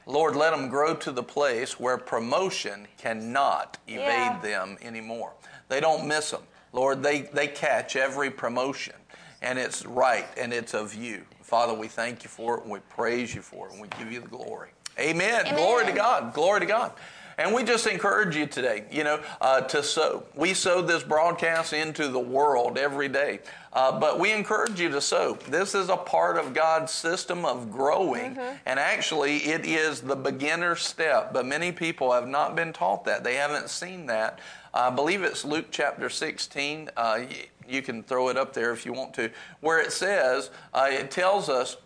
Lord, 0.06 0.36
let 0.36 0.52
them 0.52 0.68
grow 0.68 0.94
to 0.94 1.10
the 1.10 1.24
place 1.24 1.80
where 1.80 1.98
promotion 1.98 2.86
cannot 2.96 3.78
evade 3.88 4.06
yeah. 4.06 4.40
them 4.40 4.78
anymore. 4.80 5.32
They 5.68 5.80
don't 5.80 6.06
miss 6.06 6.30
them. 6.30 6.42
Lord, 6.72 7.02
they, 7.02 7.22
they 7.22 7.48
catch 7.48 7.96
every 7.96 8.30
promotion, 8.30 8.94
and 9.42 9.58
it's 9.58 9.84
right, 9.84 10.28
and 10.36 10.52
it's 10.52 10.74
of 10.74 10.94
you. 10.94 11.24
Father, 11.48 11.72
we 11.72 11.88
thank 11.88 12.24
you 12.24 12.28
for 12.28 12.58
it, 12.58 12.64
and 12.64 12.70
we 12.70 12.78
praise 12.90 13.34
you 13.34 13.40
for 13.40 13.68
it, 13.68 13.72
and 13.72 13.80
we 13.80 13.88
give 13.98 14.12
you 14.12 14.20
the 14.20 14.28
glory. 14.28 14.68
Amen. 14.98 15.46
Amen. 15.46 15.54
Glory 15.54 15.86
to 15.86 15.92
God. 15.92 16.34
Glory 16.34 16.60
to 16.60 16.66
God. 16.66 16.92
And 17.38 17.54
we 17.54 17.64
just 17.64 17.86
encourage 17.86 18.36
you 18.36 18.44
today, 18.44 18.84
you 18.90 19.02
know, 19.02 19.18
uh, 19.40 19.62
to 19.62 19.82
sow. 19.82 20.24
We 20.34 20.52
sow 20.52 20.82
this 20.82 21.02
broadcast 21.02 21.72
into 21.72 22.08
the 22.08 22.18
world 22.18 22.76
every 22.76 23.08
day. 23.08 23.40
Uh, 23.72 23.98
but 23.98 24.20
we 24.20 24.30
encourage 24.30 24.78
you 24.78 24.90
to 24.90 25.00
sow. 25.00 25.38
This 25.48 25.74
is 25.74 25.88
a 25.88 25.96
part 25.96 26.36
of 26.36 26.52
God's 26.52 26.92
system 26.92 27.46
of 27.46 27.72
growing, 27.72 28.34
mm-hmm. 28.34 28.56
and 28.66 28.78
actually, 28.78 29.38
it 29.38 29.64
is 29.64 30.02
the 30.02 30.16
beginner 30.16 30.76
step. 30.76 31.32
But 31.32 31.46
many 31.46 31.72
people 31.72 32.12
have 32.12 32.28
not 32.28 32.56
been 32.56 32.74
taught 32.74 33.06
that, 33.06 33.24
they 33.24 33.36
haven't 33.36 33.70
seen 33.70 34.04
that. 34.06 34.38
I 34.74 34.90
believe 34.90 35.22
it's 35.22 35.46
Luke 35.46 35.68
chapter 35.70 36.10
16. 36.10 36.90
Uh, 36.94 37.20
you 37.68 37.82
can 37.82 38.02
throw 38.02 38.28
it 38.28 38.36
up 38.36 38.52
there 38.52 38.72
if 38.72 38.84
you 38.86 38.92
want 38.92 39.14
to, 39.14 39.30
where 39.60 39.80
it 39.80 39.92
says, 39.92 40.50
uh, 40.74 40.88
it 40.90 41.10
tells 41.10 41.48
us 41.48 41.76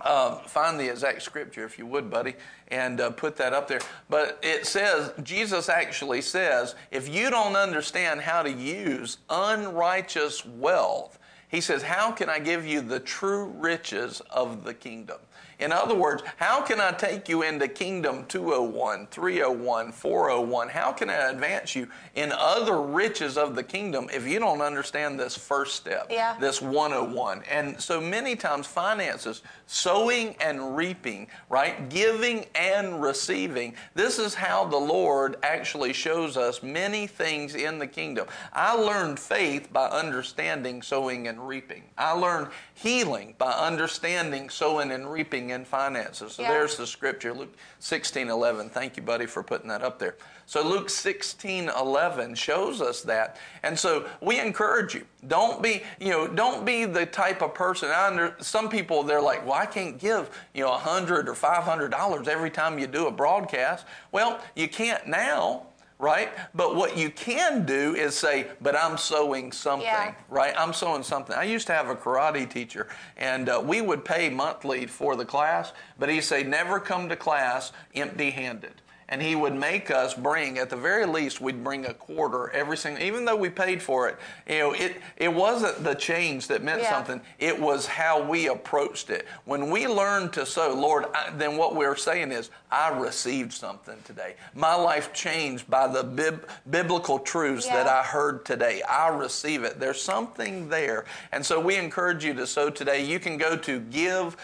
uh, 0.00 0.36
find 0.40 0.78
the 0.78 0.90
exact 0.90 1.22
scripture 1.22 1.64
if 1.64 1.78
you 1.78 1.86
would, 1.86 2.10
buddy, 2.10 2.34
and 2.68 3.00
uh, 3.00 3.10
put 3.10 3.36
that 3.36 3.52
up 3.52 3.68
there. 3.68 3.80
But 4.10 4.38
it 4.42 4.66
says, 4.66 5.12
Jesus 5.22 5.68
actually 5.68 6.20
says, 6.20 6.74
if 6.90 7.08
you 7.08 7.30
don't 7.30 7.56
understand 7.56 8.20
how 8.20 8.42
to 8.42 8.50
use 8.50 9.18
unrighteous 9.30 10.44
wealth, 10.44 11.18
he 11.48 11.60
says, 11.60 11.82
How 11.82 12.10
can 12.10 12.28
I 12.28 12.40
give 12.40 12.66
you 12.66 12.80
the 12.80 12.98
true 12.98 13.44
riches 13.44 14.20
of 14.30 14.64
the 14.64 14.74
kingdom? 14.74 15.18
In 15.58 15.72
other 15.72 15.94
words, 15.94 16.22
how 16.36 16.62
can 16.62 16.80
I 16.80 16.92
take 16.92 17.28
you 17.28 17.42
into 17.42 17.68
Kingdom 17.68 18.24
201, 18.26 19.08
301, 19.10 19.92
401? 19.92 20.68
How 20.68 20.92
can 20.92 21.10
I 21.10 21.30
advance 21.30 21.74
you 21.74 21.88
in 22.14 22.32
other 22.32 22.80
riches 22.80 23.36
of 23.36 23.54
the 23.54 23.62
kingdom 23.62 24.08
if 24.12 24.26
you 24.26 24.38
don't 24.38 24.60
understand 24.60 25.18
this 25.18 25.36
first 25.36 25.76
step, 25.76 26.08
yeah. 26.10 26.36
this 26.38 26.60
101? 26.60 27.42
And 27.50 27.80
so 27.80 28.00
many 28.00 28.36
times, 28.36 28.66
finances, 28.66 29.42
sowing 29.66 30.36
and 30.40 30.76
reaping, 30.76 31.28
right? 31.48 31.88
Giving 31.88 32.46
and 32.54 33.02
receiving. 33.02 33.74
This 33.94 34.18
is 34.18 34.34
how 34.34 34.64
the 34.64 34.76
Lord 34.76 35.36
actually 35.42 35.92
shows 35.92 36.36
us 36.36 36.62
many 36.62 37.06
things 37.06 37.54
in 37.54 37.78
the 37.78 37.86
kingdom. 37.86 38.26
I 38.52 38.74
learned 38.74 39.18
faith 39.18 39.72
by 39.72 39.86
understanding 39.88 40.82
sowing 40.82 41.28
and 41.28 41.46
reaping. 41.46 41.84
I 41.96 42.12
learned 42.12 42.48
healing 42.74 43.34
by 43.38 43.52
understanding 43.52 44.50
sowing 44.50 44.90
and 44.90 45.10
reaping 45.10 45.50
in 45.50 45.64
finances. 45.64 46.34
So 46.34 46.42
yeah. 46.42 46.48
there's 46.48 46.76
the 46.76 46.86
scripture, 46.86 47.32
Luke 47.32 47.54
16 47.78 48.28
11. 48.28 48.68
Thank 48.68 48.96
you, 48.96 49.02
buddy, 49.02 49.26
for 49.26 49.42
putting 49.42 49.68
that 49.68 49.82
up 49.82 49.98
there. 49.98 50.16
So 50.46 50.66
Luke 50.66 50.90
16 50.90 51.70
11 51.70 52.34
shows 52.34 52.80
us 52.80 53.02
that. 53.02 53.38
And 53.62 53.78
so 53.78 54.06
we 54.20 54.40
encourage 54.40 54.94
you. 54.94 55.06
Don't 55.28 55.62
be, 55.62 55.82
you 55.98 56.10
know, 56.10 56.26
don't 56.26 56.66
be 56.66 56.84
the 56.84 57.06
type 57.06 57.42
of 57.42 57.54
person. 57.54 57.88
I 57.90 58.08
under, 58.08 58.36
some 58.40 58.68
people 58.68 59.02
they're 59.04 59.22
like, 59.22 59.46
well, 59.46 59.54
I 59.54 59.66
can't 59.66 59.96
give, 59.98 60.28
you 60.52 60.64
know, 60.64 60.72
a 60.74 60.78
hundred 60.78 61.28
or 61.28 61.34
five 61.34 61.62
hundred 61.62 61.92
dollars 61.92 62.28
every 62.28 62.50
time 62.50 62.78
you 62.78 62.86
do 62.86 63.06
a 63.06 63.10
broadcast. 63.10 63.86
Well, 64.12 64.40
you 64.54 64.68
can't 64.68 65.06
now 65.06 65.66
right? 65.98 66.30
But 66.54 66.76
what 66.76 66.96
you 66.96 67.10
can 67.10 67.64
do 67.64 67.94
is 67.94 68.16
say, 68.16 68.48
but 68.60 68.76
I'm 68.76 68.98
sowing 68.98 69.52
something, 69.52 69.86
yeah. 69.86 70.14
right? 70.28 70.54
I'm 70.56 70.72
sowing 70.72 71.02
something. 71.02 71.34
I 71.36 71.44
used 71.44 71.66
to 71.68 71.72
have 71.72 71.88
a 71.88 71.94
karate 71.94 72.48
teacher, 72.48 72.88
and 73.16 73.48
uh, 73.48 73.62
we 73.64 73.80
would 73.80 74.04
pay 74.04 74.28
monthly 74.28 74.86
for 74.86 75.16
the 75.16 75.24
class, 75.24 75.72
but 75.98 76.08
he'd 76.08 76.22
say, 76.22 76.42
never 76.42 76.80
come 76.80 77.08
to 77.08 77.16
class 77.16 77.72
empty 77.94 78.30
handed 78.30 78.82
and 79.14 79.22
he 79.22 79.36
would 79.36 79.54
make 79.54 79.92
us 79.92 80.12
bring 80.12 80.58
at 80.58 80.68
the 80.68 80.76
very 80.76 81.06
least 81.06 81.40
we'd 81.40 81.62
bring 81.62 81.86
a 81.86 81.94
quarter 81.94 82.50
every 82.50 82.76
single 82.76 83.00
even 83.00 83.24
though 83.24 83.36
we 83.36 83.48
paid 83.48 83.80
for 83.80 84.08
it. 84.08 84.18
You 84.48 84.58
know 84.58 84.72
it 84.72 84.96
it 85.16 85.32
wasn't 85.32 85.84
the 85.84 85.94
change 85.94 86.48
that 86.48 86.64
meant 86.64 86.82
yeah. 86.82 86.90
something. 86.90 87.20
It 87.38 87.56
was 87.60 87.86
how 87.86 88.20
we 88.20 88.48
approached 88.48 89.10
it. 89.10 89.28
When 89.44 89.70
we 89.70 89.86
learned 89.86 90.32
to 90.32 90.44
sow 90.44 90.74
lord 90.74 91.04
I, 91.14 91.30
then 91.30 91.56
what 91.56 91.76
we're 91.76 91.94
saying 91.94 92.32
is 92.32 92.50
i 92.72 92.88
received 92.88 93.52
something 93.52 93.94
today. 94.04 94.34
My 94.52 94.74
life 94.74 95.12
changed 95.12 95.70
by 95.70 95.86
the 95.86 96.02
bib, 96.02 96.48
biblical 96.68 97.20
truths 97.20 97.66
yeah. 97.66 97.84
that 97.84 97.86
i 97.86 98.02
heard 98.02 98.44
today. 98.44 98.82
I 98.82 99.10
receive 99.10 99.62
it. 99.62 99.78
There's 99.78 100.02
something 100.02 100.68
there. 100.68 101.04
And 101.30 101.46
so 101.46 101.60
we 101.60 101.76
encourage 101.76 102.24
you 102.24 102.34
to 102.34 102.48
sow 102.48 102.68
today. 102.68 103.04
You 103.04 103.20
can 103.20 103.36
go 103.36 103.56
to 103.56 103.78
giveww.org 103.80 104.34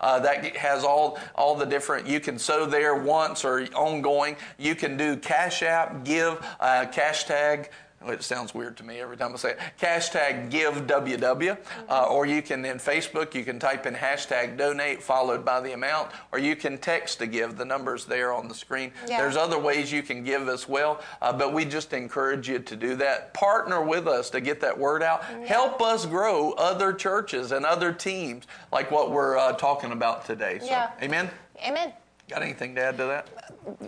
uh, 0.00 0.20
that 0.20 0.56
has 0.56 0.84
all 0.84 1.18
all 1.34 1.56
the 1.56 1.66
different 1.66 2.06
you 2.06 2.20
can 2.20 2.38
sow 2.38 2.64
there 2.64 2.75
once 2.84 3.44
or 3.44 3.66
ongoing. 3.74 4.36
You 4.58 4.74
can 4.74 4.96
do 4.96 5.16
Cash 5.16 5.62
App, 5.62 6.04
give, 6.04 6.44
uh, 6.60 6.86
cash 6.92 7.24
tag. 7.24 7.70
It 8.08 8.22
sounds 8.22 8.54
weird 8.54 8.76
to 8.76 8.84
me 8.84 9.00
every 9.00 9.16
time 9.16 9.32
I 9.32 9.36
say 9.36 9.50
it. 9.52 9.58
Hashtag 9.80 10.50
give 10.50 10.86
WW. 10.86 11.58
Uh, 11.88 12.04
or 12.04 12.26
you 12.26 12.42
can, 12.42 12.64
in 12.64 12.78
Facebook, 12.78 13.34
you 13.34 13.44
can 13.44 13.58
type 13.58 13.86
in 13.86 13.94
hashtag 13.94 14.56
donate 14.56 15.02
followed 15.02 15.44
by 15.44 15.60
the 15.60 15.72
amount, 15.72 16.10
or 16.32 16.38
you 16.38 16.56
can 16.56 16.78
text 16.78 17.18
to 17.18 17.26
give. 17.26 17.56
The 17.56 17.64
number's 17.64 18.04
there 18.04 18.32
on 18.32 18.48
the 18.48 18.54
screen. 18.54 18.92
Yeah. 19.08 19.18
There's 19.18 19.36
other 19.36 19.58
ways 19.58 19.90
you 19.90 20.02
can 20.02 20.22
give 20.22 20.48
as 20.48 20.68
well, 20.68 21.00
uh, 21.20 21.32
but 21.32 21.52
we 21.52 21.64
just 21.64 21.92
encourage 21.92 22.48
you 22.48 22.58
to 22.60 22.76
do 22.76 22.94
that. 22.96 23.34
Partner 23.34 23.82
with 23.82 24.06
us 24.06 24.30
to 24.30 24.40
get 24.40 24.60
that 24.60 24.78
word 24.78 25.02
out. 25.02 25.24
Yeah. 25.28 25.46
Help 25.46 25.82
us 25.82 26.06
grow 26.06 26.52
other 26.52 26.92
churches 26.92 27.52
and 27.52 27.64
other 27.64 27.92
teams 27.92 28.44
like 28.72 28.90
what 28.90 29.10
we're 29.10 29.36
uh, 29.36 29.52
talking 29.52 29.92
about 29.92 30.24
today. 30.24 30.58
So, 30.60 30.66
yeah. 30.66 30.90
Amen? 31.02 31.30
Amen. 31.66 31.92
Got 32.28 32.42
anything 32.42 32.74
to 32.74 32.80
add 32.80 32.96
to 32.96 33.04
that? 33.04 33.28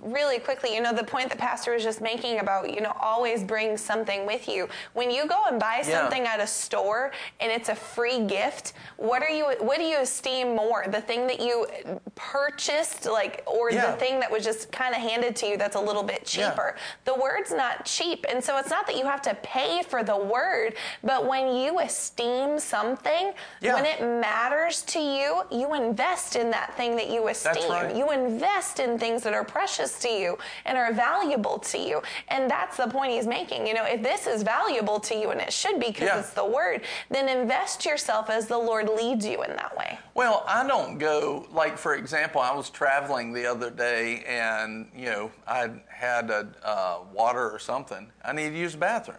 Really 0.03 0.39
quickly, 0.39 0.73
you 0.73 0.81
know, 0.81 0.93
the 0.93 1.03
point 1.03 1.29
that 1.31 1.39
Pastor 1.39 1.73
was 1.75 1.83
just 1.83 2.01
making 2.01 2.39
about, 2.39 2.73
you 2.73 2.81
know, 2.81 2.97
always 3.01 3.43
bring 3.43 3.77
something 3.77 4.27
with 4.27 4.47
you. 4.49 4.69
When 4.93 5.11
you 5.11 5.27
go 5.27 5.43
and 5.51 5.59
buy 5.59 5.83
something 5.83 6.23
yeah. 6.23 6.35
at 6.35 6.41
a 6.41 6.47
store 6.47 7.11
and 7.41 7.51
it's 7.51 7.69
a 7.69 7.75
free 7.75 8.25
gift, 8.27 8.75
what 8.97 9.23
are 9.23 9.29
you 9.29 9.45
what 9.59 9.79
do 9.79 9.83
you 9.83 9.99
esteem 9.99 10.55
more? 10.55 10.85
The 10.89 11.01
thing 11.01 11.27
that 11.27 11.41
you 11.41 11.67
purchased, 12.15 13.07
like, 13.07 13.43
or 13.45 13.73
yeah. 13.73 13.91
the 13.91 13.97
thing 13.97 14.21
that 14.21 14.31
was 14.31 14.45
just 14.45 14.71
kind 14.71 14.95
of 14.95 15.01
handed 15.01 15.35
to 15.37 15.47
you 15.47 15.57
that's 15.57 15.77
a 15.77 15.81
little 15.81 16.05
bit 16.05 16.25
cheaper? 16.25 16.77
Yeah. 16.77 17.13
The 17.13 17.21
word's 17.21 17.53
not 17.53 17.85
cheap. 17.85 18.25
And 18.31 18.43
so 18.43 18.57
it's 18.59 18.71
not 18.71 18.87
that 18.87 18.97
you 18.97 19.05
have 19.05 19.23
to 19.23 19.35
pay 19.43 19.83
for 19.83 20.05
the 20.05 20.17
word, 20.17 20.75
but 21.03 21.27
when 21.27 21.57
you 21.57 21.81
esteem 21.81 22.61
something, 22.61 23.33
when 23.63 23.85
it 23.85 24.01
matters 24.01 24.83
to 24.83 25.01
you, 25.01 25.43
you 25.51 25.75
invest 25.75 26.37
in 26.37 26.51
that 26.51 26.77
thing 26.77 26.95
that 26.95 27.11
you 27.11 27.27
esteem. 27.27 27.69
Right. 27.71 27.97
You 27.97 28.13
invest 28.13 28.28
invest 28.29 28.79
in 28.79 28.99
things 28.99 29.23
that 29.23 29.35
are 29.35 29.45
precious 29.45 29.99
to 30.01 30.09
you 30.09 30.39
and 30.65 30.77
are 30.77 30.93
valuable 30.93 31.59
to 31.59 31.79
you. 31.79 32.03
And 32.29 32.51
that's 32.51 32.77
the 32.77 32.87
point 32.87 33.13
he's 33.13 33.27
making. 33.27 33.67
You 33.67 33.75
know, 33.75 33.85
if 33.85 34.03
this 34.03 34.27
is 34.27 34.43
valuable 34.43 35.01
to 35.01 35.15
you, 35.15 35.31
and 35.31 35.41
it 35.41 35.53
should 35.53 35.81
be 35.81 35.89
because 35.89 36.09
yeah. 36.09 36.21
it's 36.21 36.31
the 36.31 36.45
word, 36.45 36.83
then 37.11 37.29
invest 37.29 37.85
yourself 37.85 38.31
as 38.31 38.47
the 38.47 38.59
Lord 38.59 38.89
leads 38.89 39.27
you 39.27 39.43
in 39.43 39.57
that 39.57 39.77
way. 39.77 39.99
Well, 40.15 40.45
I 40.47 40.67
don't 40.67 40.99
go, 40.99 41.47
like, 41.53 41.79
for 41.79 41.95
example, 41.95 42.41
I 42.41 42.55
was 42.55 42.71
traveling 42.71 43.33
the 43.33 43.47
other 43.47 43.71
day 43.71 44.25
and, 44.27 44.89
you 44.95 45.07
know, 45.07 45.31
I 45.47 45.71
had 45.89 46.31
a 46.31 46.49
uh, 46.63 46.99
water 47.13 47.51
or 47.51 47.59
something. 47.59 48.11
I 48.25 48.33
needed 48.33 48.53
to 48.53 48.59
use 48.59 48.73
the 48.73 48.79
bathroom. 48.79 49.19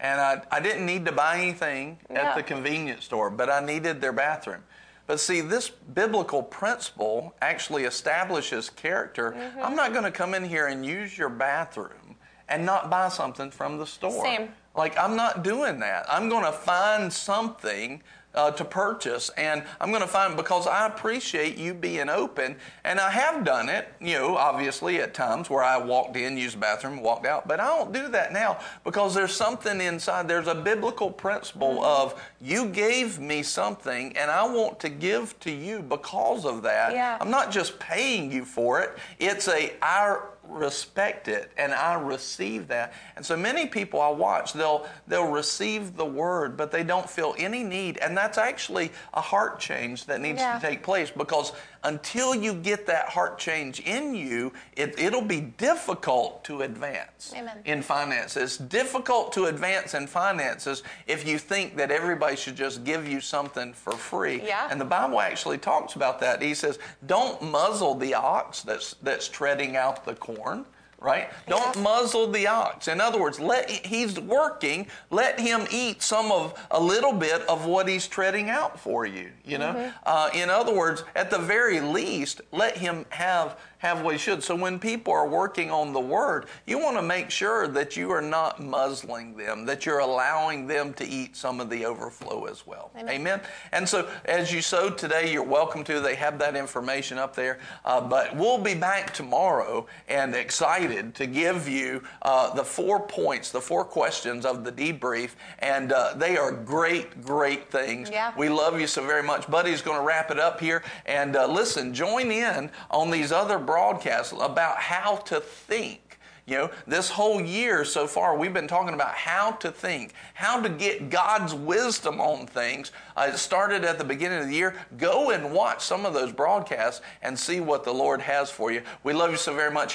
And 0.00 0.18
I, 0.18 0.42
I 0.50 0.60
didn't 0.60 0.86
need 0.86 1.04
to 1.06 1.12
buy 1.12 1.38
anything 1.38 1.98
at 2.08 2.34
the 2.34 2.42
convenience 2.42 3.04
store, 3.04 3.28
but 3.28 3.50
I 3.50 3.60
needed 3.60 4.00
their 4.00 4.12
bathroom. 4.12 4.62
But 5.10 5.18
see, 5.18 5.40
this 5.40 5.70
biblical 5.70 6.40
principle 6.40 7.34
actually 7.42 7.82
establishes 7.82 8.70
character. 8.70 9.32
Mm-hmm. 9.32 9.58
I'm 9.60 9.74
not 9.74 9.90
going 9.92 10.04
to 10.04 10.12
come 10.12 10.34
in 10.34 10.44
here 10.44 10.68
and 10.68 10.86
use 10.86 11.18
your 11.18 11.28
bathroom 11.28 12.14
and 12.50 12.66
not 12.66 12.90
buy 12.90 13.08
something 13.08 13.50
from 13.50 13.78
the 13.78 13.86
store. 13.86 14.24
Same. 14.24 14.50
Like, 14.76 14.96
I'm 14.98 15.16
not 15.16 15.42
doing 15.42 15.80
that. 15.80 16.06
I'm 16.08 16.28
going 16.28 16.44
to 16.44 16.52
find 16.52 17.12
something 17.12 18.02
uh, 18.34 18.50
to 18.52 18.64
purchase. 18.64 19.30
And 19.30 19.64
I'm 19.80 19.90
going 19.90 20.02
to 20.02 20.08
find 20.08 20.36
because 20.36 20.66
I 20.66 20.86
appreciate 20.86 21.56
you 21.56 21.74
being 21.74 22.08
open, 22.08 22.56
and 22.84 23.00
I 23.00 23.10
have 23.10 23.44
done 23.44 23.68
it, 23.68 23.92
you 24.00 24.14
know, 24.14 24.36
obviously 24.36 24.98
at 24.98 25.14
times 25.14 25.50
where 25.50 25.64
I 25.64 25.76
walked 25.78 26.16
in, 26.16 26.36
used 26.36 26.56
the 26.56 26.60
bathroom, 26.60 27.02
walked 27.02 27.26
out, 27.26 27.48
but 27.48 27.60
I 27.60 27.66
don't 27.66 27.92
do 27.92 28.08
that 28.08 28.32
now 28.32 28.60
because 28.84 29.14
there's 29.14 29.34
something 29.34 29.80
inside. 29.80 30.28
There's 30.28 30.46
a 30.46 30.54
biblical 30.54 31.10
principle 31.10 31.76
mm-hmm. 31.76 31.84
of 31.84 32.22
you 32.40 32.66
gave 32.66 33.18
me 33.18 33.42
something, 33.42 34.16
and 34.16 34.30
I 34.30 34.44
want 34.46 34.78
to 34.80 34.88
give 34.88 35.38
to 35.40 35.50
you 35.50 35.82
because 35.82 36.44
of 36.44 36.62
that. 36.62 36.92
Yeah. 36.92 37.18
I'm 37.20 37.30
not 37.30 37.50
just 37.50 37.78
paying 37.78 38.30
you 38.30 38.44
for 38.44 38.80
it. 38.80 38.96
It's 39.18 39.48
a 39.48 39.72
I 39.82 40.20
respect 40.50 41.28
it 41.28 41.52
and 41.56 41.72
I 41.72 41.94
receive 41.94 42.68
that. 42.68 42.92
And 43.16 43.24
so 43.24 43.36
many 43.36 43.66
people 43.66 44.00
I 44.00 44.08
watch, 44.08 44.52
they'll 44.52 44.86
they'll 45.06 45.30
receive 45.30 45.96
the 45.96 46.04
word, 46.04 46.56
but 46.56 46.70
they 46.70 46.82
don't 46.82 47.08
feel 47.08 47.34
any 47.38 47.62
need. 47.62 47.98
And 47.98 48.16
that's 48.16 48.38
actually 48.38 48.90
a 49.14 49.20
heart 49.20 49.58
change 49.58 50.06
that 50.06 50.20
needs 50.20 50.40
yeah. 50.40 50.58
to 50.58 50.66
take 50.66 50.82
place 50.82 51.10
because 51.10 51.52
until 51.84 52.34
you 52.34 52.54
get 52.54 52.86
that 52.86 53.08
heart 53.08 53.38
change 53.38 53.80
in 53.80 54.14
you, 54.14 54.52
it, 54.76 54.98
it'll 54.98 55.22
be 55.22 55.40
difficult 55.40 56.44
to 56.44 56.62
advance 56.62 57.32
Amen. 57.36 57.58
in 57.64 57.82
finances. 57.82 58.42
It's 58.42 58.56
difficult 58.56 59.32
to 59.32 59.46
advance 59.46 59.94
in 59.94 60.06
finances 60.06 60.82
if 61.06 61.26
you 61.26 61.38
think 61.38 61.76
that 61.76 61.90
everybody 61.90 62.36
should 62.36 62.56
just 62.56 62.84
give 62.84 63.08
you 63.08 63.20
something 63.20 63.72
for 63.72 63.92
free. 63.92 64.42
Yeah. 64.44 64.68
And 64.70 64.80
the 64.80 64.84
Bible 64.84 65.20
actually 65.20 65.58
talks 65.58 65.94
about 65.94 66.20
that. 66.20 66.42
He 66.42 66.54
says, 66.54 66.78
don't 67.06 67.40
muzzle 67.42 67.94
the 67.94 68.14
ox 68.14 68.62
that's, 68.62 68.94
that's 69.02 69.28
treading 69.28 69.76
out 69.76 70.04
the 70.04 70.14
corn 70.14 70.66
right? 71.00 71.30
Don't 71.48 71.80
muzzle 71.82 72.30
the 72.30 72.46
ox. 72.46 72.88
In 72.88 73.00
other 73.00 73.18
words, 73.18 73.40
let 73.40 73.70
he's 73.70 74.20
working. 74.20 74.86
Let 75.10 75.40
him 75.40 75.66
eat 75.70 76.02
some 76.02 76.30
of 76.30 76.58
a 76.70 76.80
little 76.80 77.12
bit 77.12 77.42
of 77.48 77.66
what 77.66 77.88
he's 77.88 78.06
treading 78.06 78.50
out 78.50 78.78
for 78.78 79.06
you. 79.06 79.30
You 79.44 79.58
know, 79.58 79.72
mm-hmm. 79.72 79.90
uh, 80.04 80.30
in 80.34 80.50
other 80.50 80.74
words, 80.74 81.04
at 81.16 81.30
the 81.30 81.38
very 81.38 81.80
least, 81.80 82.42
let 82.52 82.76
him 82.76 83.06
have 83.08 83.58
have 83.80 84.02
what 84.02 84.12
he 84.12 84.18
should. 84.18 84.42
So 84.42 84.54
when 84.54 84.78
people 84.78 85.12
are 85.12 85.26
working 85.26 85.70
on 85.70 85.94
the 85.94 86.00
word, 86.00 86.46
you 86.66 86.78
want 86.78 86.96
to 86.98 87.02
make 87.02 87.30
sure 87.30 87.66
that 87.66 87.96
you 87.96 88.10
are 88.10 88.20
not 88.20 88.62
muzzling 88.62 89.36
them, 89.36 89.64
that 89.64 89.86
you're 89.86 90.00
allowing 90.00 90.66
them 90.66 90.92
to 90.94 91.06
eat 91.06 91.34
some 91.34 91.60
of 91.60 91.70
the 91.70 91.86
overflow 91.86 92.44
as 92.44 92.66
well. 92.66 92.90
Amen. 92.94 93.14
Amen. 93.14 93.40
And 93.72 93.88
so 93.88 94.08
as 94.26 94.52
you 94.52 94.60
sowed 94.60 94.98
today, 94.98 95.32
you're 95.32 95.42
welcome 95.42 95.82
to. 95.84 95.98
They 96.00 96.14
have 96.16 96.38
that 96.40 96.56
information 96.56 97.16
up 97.16 97.34
there. 97.34 97.58
Uh, 97.86 98.02
but 98.02 98.36
we'll 98.36 98.58
be 98.58 98.74
back 98.74 99.14
tomorrow 99.14 99.86
and 100.08 100.34
excited 100.34 101.14
to 101.14 101.26
give 101.26 101.66
you 101.66 102.02
uh, 102.20 102.52
the 102.54 102.64
four 102.64 103.00
points, 103.00 103.50
the 103.50 103.62
four 103.62 103.84
questions 103.84 104.44
of 104.44 104.62
the 104.62 104.72
debrief. 104.72 105.30
And 105.60 105.92
uh, 105.92 106.12
they 106.16 106.36
are 106.36 106.52
great, 106.52 107.22
great 107.22 107.70
things. 107.70 108.10
Yeah. 108.10 108.34
We 108.36 108.50
love 108.50 108.78
you 108.78 108.86
so 108.86 109.06
very 109.06 109.22
much. 109.22 109.50
Buddy's 109.50 109.80
going 109.80 109.98
to 109.98 110.04
wrap 110.04 110.30
it 110.30 110.38
up 110.38 110.60
here. 110.60 110.82
And 111.06 111.34
uh, 111.34 111.46
listen, 111.46 111.94
join 111.94 112.30
in 112.30 112.70
on 112.90 113.10
these 113.10 113.32
other 113.32 113.58
broadcasts 113.70 114.32
about 114.32 114.78
how 114.78 115.14
to 115.14 115.38
think. 115.38 116.18
You 116.44 116.56
know, 116.56 116.70
this 116.88 117.08
whole 117.08 117.40
year 117.40 117.84
so 117.84 118.08
far, 118.08 118.36
we've 118.36 118.52
been 118.52 118.66
talking 118.66 118.94
about 118.94 119.14
how 119.14 119.52
to 119.52 119.70
think, 119.70 120.12
how 120.34 120.60
to 120.60 120.68
get 120.68 121.08
God's 121.08 121.54
wisdom 121.54 122.20
on 122.20 122.48
things. 122.48 122.90
Uh, 123.16 123.30
it 123.32 123.38
started 123.38 123.84
at 123.84 123.98
the 123.98 124.04
beginning 124.04 124.40
of 124.40 124.48
the 124.48 124.54
year. 124.54 124.74
Go 124.98 125.30
and 125.30 125.52
watch 125.52 125.84
some 125.84 126.04
of 126.04 126.12
those 126.12 126.32
broadcasts 126.32 127.02
and 127.22 127.38
see 127.38 127.60
what 127.60 127.84
the 127.84 127.94
Lord 127.94 128.20
has 128.22 128.50
for 128.50 128.72
you. 128.72 128.82
We 129.04 129.12
love 129.12 129.30
you 129.30 129.36
so 129.36 129.54
very 129.54 129.70
much. 129.70 129.88